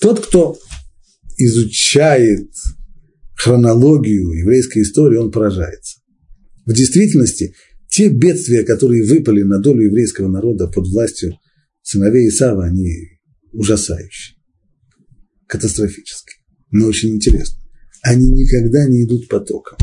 Тот, 0.00 0.26
кто 0.26 0.58
изучает 1.38 2.50
хронологию 3.34 4.32
еврейской 4.32 4.82
истории, 4.82 5.16
он 5.16 5.30
поражается. 5.30 6.00
В 6.66 6.72
действительности, 6.74 7.54
те 7.88 8.08
бедствия, 8.08 8.64
которые 8.64 9.04
выпали 9.04 9.42
на 9.42 9.60
долю 9.60 9.86
еврейского 9.86 10.28
народа 10.28 10.66
под 10.66 10.86
властью 10.88 11.38
сыновей 11.82 12.28
Исава, 12.28 12.66
они 12.66 13.20
ужасающие, 13.52 14.36
катастрофические, 15.46 16.36
но 16.70 16.86
очень 16.86 17.14
интересно. 17.14 17.56
Они 18.02 18.28
никогда 18.28 18.86
не 18.86 19.04
идут 19.04 19.28
потоком, 19.28 19.78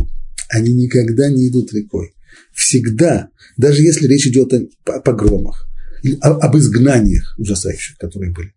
они 0.49 0.73
никогда 0.73 1.29
не 1.29 1.47
идут 1.49 1.73
рекой. 1.73 2.13
Всегда, 2.53 3.29
даже 3.57 3.81
если 3.81 4.07
речь 4.07 4.27
идет 4.27 4.53
о 4.53 4.99
погромах, 4.99 5.67
об 6.21 6.55
изгнаниях 6.57 7.35
ужасающих, 7.39 7.97
которые 7.97 8.31
были, 8.31 8.51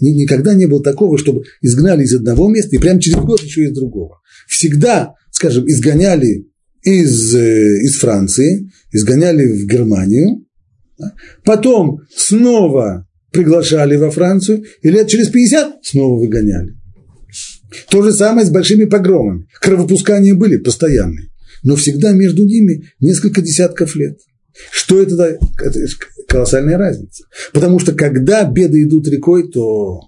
никогда 0.00 0.54
не 0.54 0.66
было 0.66 0.82
такого, 0.82 1.18
чтобы 1.18 1.44
изгнали 1.60 2.04
из 2.04 2.14
одного 2.14 2.48
места 2.48 2.76
и 2.76 2.78
прямо 2.78 3.00
через 3.00 3.18
год 3.18 3.42
еще 3.42 3.64
из 3.64 3.72
другого. 3.72 4.20
Всегда, 4.48 5.14
скажем, 5.30 5.66
изгоняли 5.66 6.46
из, 6.82 7.34
э, 7.34 7.80
из 7.82 7.96
Франции, 7.96 8.70
изгоняли 8.92 9.46
в 9.46 9.66
Германию, 9.66 10.44
потом 11.44 12.00
снова 12.14 13.08
приглашали 13.32 13.96
во 13.96 14.10
Францию, 14.10 14.64
и 14.82 14.90
лет 14.90 15.08
через 15.08 15.28
50 15.28 15.84
снова 15.84 16.18
выгоняли. 16.20 16.74
То 17.90 18.02
же 18.02 18.12
самое 18.12 18.46
с 18.46 18.50
большими 18.50 18.84
погромами. 18.84 19.48
Кровопускания 19.60 20.34
были 20.34 20.56
постоянные, 20.56 21.30
но 21.64 21.74
всегда 21.74 22.12
между 22.12 22.44
ними 22.44 22.84
несколько 23.00 23.42
десятков 23.42 23.96
лет. 23.96 24.18
Что 24.70 25.02
это? 25.02 25.38
Это 25.60 25.80
колоссальная 26.34 26.76
разница. 26.76 27.24
Потому 27.52 27.78
что 27.78 27.92
когда 27.92 28.44
беды 28.44 28.82
идут 28.82 29.06
рекой, 29.06 29.52
то 29.52 30.00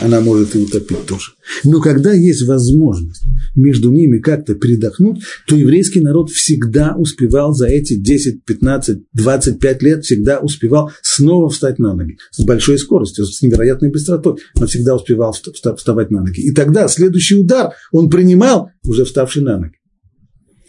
она 0.00 0.20
может 0.20 0.56
и 0.56 0.58
утопить 0.58 1.06
тоже. 1.06 1.32
Но 1.62 1.80
когда 1.80 2.12
есть 2.12 2.42
возможность 2.42 3.22
между 3.54 3.92
ними 3.92 4.18
как-то 4.18 4.56
передохнуть, 4.56 5.20
то 5.46 5.54
еврейский 5.54 6.00
народ 6.00 6.30
всегда 6.30 6.96
успевал 6.96 7.54
за 7.54 7.68
эти 7.68 7.94
10, 7.94 8.44
15, 8.44 8.98
25 9.12 9.82
лет, 9.82 10.04
всегда 10.04 10.40
успевал 10.40 10.90
снова 11.02 11.50
встать 11.50 11.78
на 11.78 11.94
ноги 11.94 12.16
с 12.32 12.42
большой 12.42 12.76
скоростью, 12.76 13.26
с 13.26 13.40
невероятной 13.40 13.90
быстротой, 13.90 14.38
но 14.58 14.66
всегда 14.66 14.96
успевал 14.96 15.32
вставать 15.32 16.10
на 16.10 16.22
ноги. 16.22 16.40
И 16.40 16.50
тогда 16.52 16.88
следующий 16.88 17.36
удар 17.36 17.74
он 17.92 18.10
принимал, 18.10 18.70
уже 18.84 19.04
вставший 19.04 19.42
на 19.42 19.58
ноги. 19.58 19.74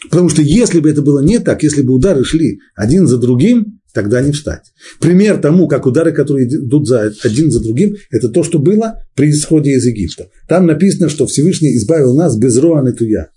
Потому 0.10 0.30
что 0.30 0.42
если 0.42 0.80
бы 0.80 0.90
это 0.90 1.02
было 1.02 1.22
не 1.22 1.40
так, 1.40 1.64
если 1.64 1.82
бы 1.82 1.94
удары 1.94 2.24
шли 2.24 2.60
один 2.76 3.08
за 3.08 3.18
другим, 3.18 3.81
тогда 3.94 4.22
не 4.22 4.32
встать. 4.32 4.72
Пример 5.00 5.40
тому, 5.40 5.68
как 5.68 5.86
удары, 5.86 6.12
которые 6.12 6.48
идут 6.48 6.88
за, 6.88 7.14
один 7.24 7.52
за 7.52 7.62
другим, 7.62 7.96
это 8.10 8.30
то, 8.30 8.44
что 8.44 8.60
было 8.60 9.04
при 9.16 9.30
исходе 9.32 9.72
из 9.72 9.86
Египта. 9.86 10.30
Там 10.48 10.66
написано, 10.66 11.10
что 11.10 11.26
Всевышний 11.26 11.76
избавил 11.76 12.16
нас 12.16 12.38
без 12.38 12.58
роан 12.58 12.88
и 12.88 12.94
туя. 12.94 13.30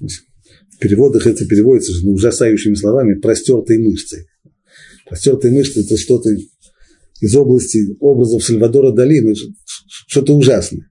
В 0.00 0.78
переводах 0.78 1.26
это 1.26 1.46
переводится 1.46 1.92
ну, 2.02 2.12
ужасающими 2.12 2.74
словами 2.74 3.20
простертой 3.20 3.78
мышцей. 3.78 4.26
Простертые 5.08 5.52
мышцы– 5.52 5.80
это 5.84 5.96
что-то 5.96 6.30
из 7.20 7.36
области 7.36 7.96
образов 8.00 8.42
Сальвадора 8.42 8.90
Дали, 8.90 9.20
ну, 9.20 9.34
что-то 10.08 10.36
ужасное. 10.36 10.88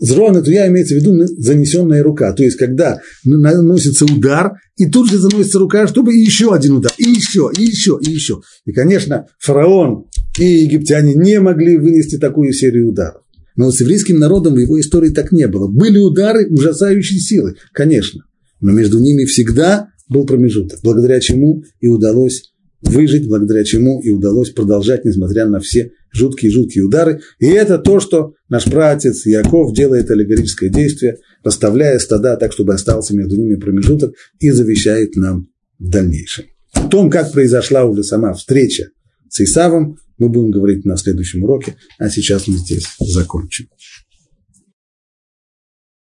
Зрон 0.00 0.36
это 0.36 0.50
я 0.50 0.68
имеется 0.68 0.94
в 0.94 0.98
виду 0.98 1.26
занесенная 1.26 2.02
рука. 2.02 2.32
То 2.32 2.42
есть, 2.42 2.56
когда 2.56 3.00
наносится 3.24 4.04
удар, 4.04 4.52
и 4.76 4.86
тут 4.86 5.10
же 5.10 5.18
заносится 5.18 5.58
рука, 5.58 5.86
чтобы 5.86 6.14
еще 6.14 6.54
один 6.54 6.74
удар, 6.74 6.92
и 6.98 7.08
еще, 7.08 7.50
и 7.56 7.62
еще, 7.62 7.98
и 8.00 8.10
еще. 8.10 8.40
И, 8.64 8.72
конечно, 8.72 9.26
фараон 9.38 10.06
и 10.38 10.44
египтяне 10.44 11.14
не 11.14 11.40
могли 11.40 11.76
вынести 11.76 12.18
такую 12.18 12.52
серию 12.52 12.88
ударов. 12.88 13.22
Но 13.56 13.72
с 13.72 13.80
еврейским 13.80 14.18
народом 14.18 14.54
в 14.54 14.58
его 14.58 14.78
истории 14.80 15.10
так 15.10 15.32
не 15.32 15.48
было. 15.48 15.66
Были 15.66 15.98
удары 15.98 16.46
ужасающей 16.48 17.18
силы, 17.18 17.56
конечно. 17.72 18.24
Но 18.60 18.72
между 18.72 19.00
ними 19.00 19.24
всегда 19.24 19.88
был 20.08 20.26
промежуток, 20.26 20.78
благодаря 20.82 21.20
чему 21.20 21.64
и 21.80 21.88
удалось 21.88 22.52
выжить, 22.82 23.28
благодаря 23.28 23.64
чему 23.64 24.00
и 24.00 24.10
удалось 24.10 24.50
продолжать, 24.50 25.04
несмотря 25.04 25.46
на 25.46 25.60
все 25.60 25.92
жуткие-жуткие 26.12 26.84
удары. 26.84 27.20
И 27.38 27.46
это 27.46 27.78
то, 27.78 28.00
что 28.00 28.34
наш 28.48 28.66
братец 28.66 29.26
Яков 29.26 29.74
делает 29.74 30.10
аллегорическое 30.10 30.70
действие, 30.70 31.18
расставляя 31.42 31.98
стада 31.98 32.36
так, 32.36 32.52
чтобы 32.52 32.74
остался 32.74 33.14
между 33.14 33.36
ними 33.36 33.56
промежуток, 33.56 34.14
и 34.38 34.50
завещает 34.50 35.16
нам 35.16 35.48
в 35.78 35.88
дальнейшем. 35.88 36.46
О 36.72 36.88
том, 36.88 37.10
как 37.10 37.32
произошла 37.32 37.84
уже 37.84 38.04
сама 38.04 38.32
встреча 38.32 38.90
с 39.28 39.40
Исавом, 39.40 39.98
мы 40.18 40.28
будем 40.28 40.50
говорить 40.50 40.84
на 40.84 40.96
следующем 40.96 41.44
уроке, 41.44 41.76
а 41.98 42.10
сейчас 42.10 42.48
мы 42.48 42.56
здесь 42.56 42.86
закончим. 42.98 43.68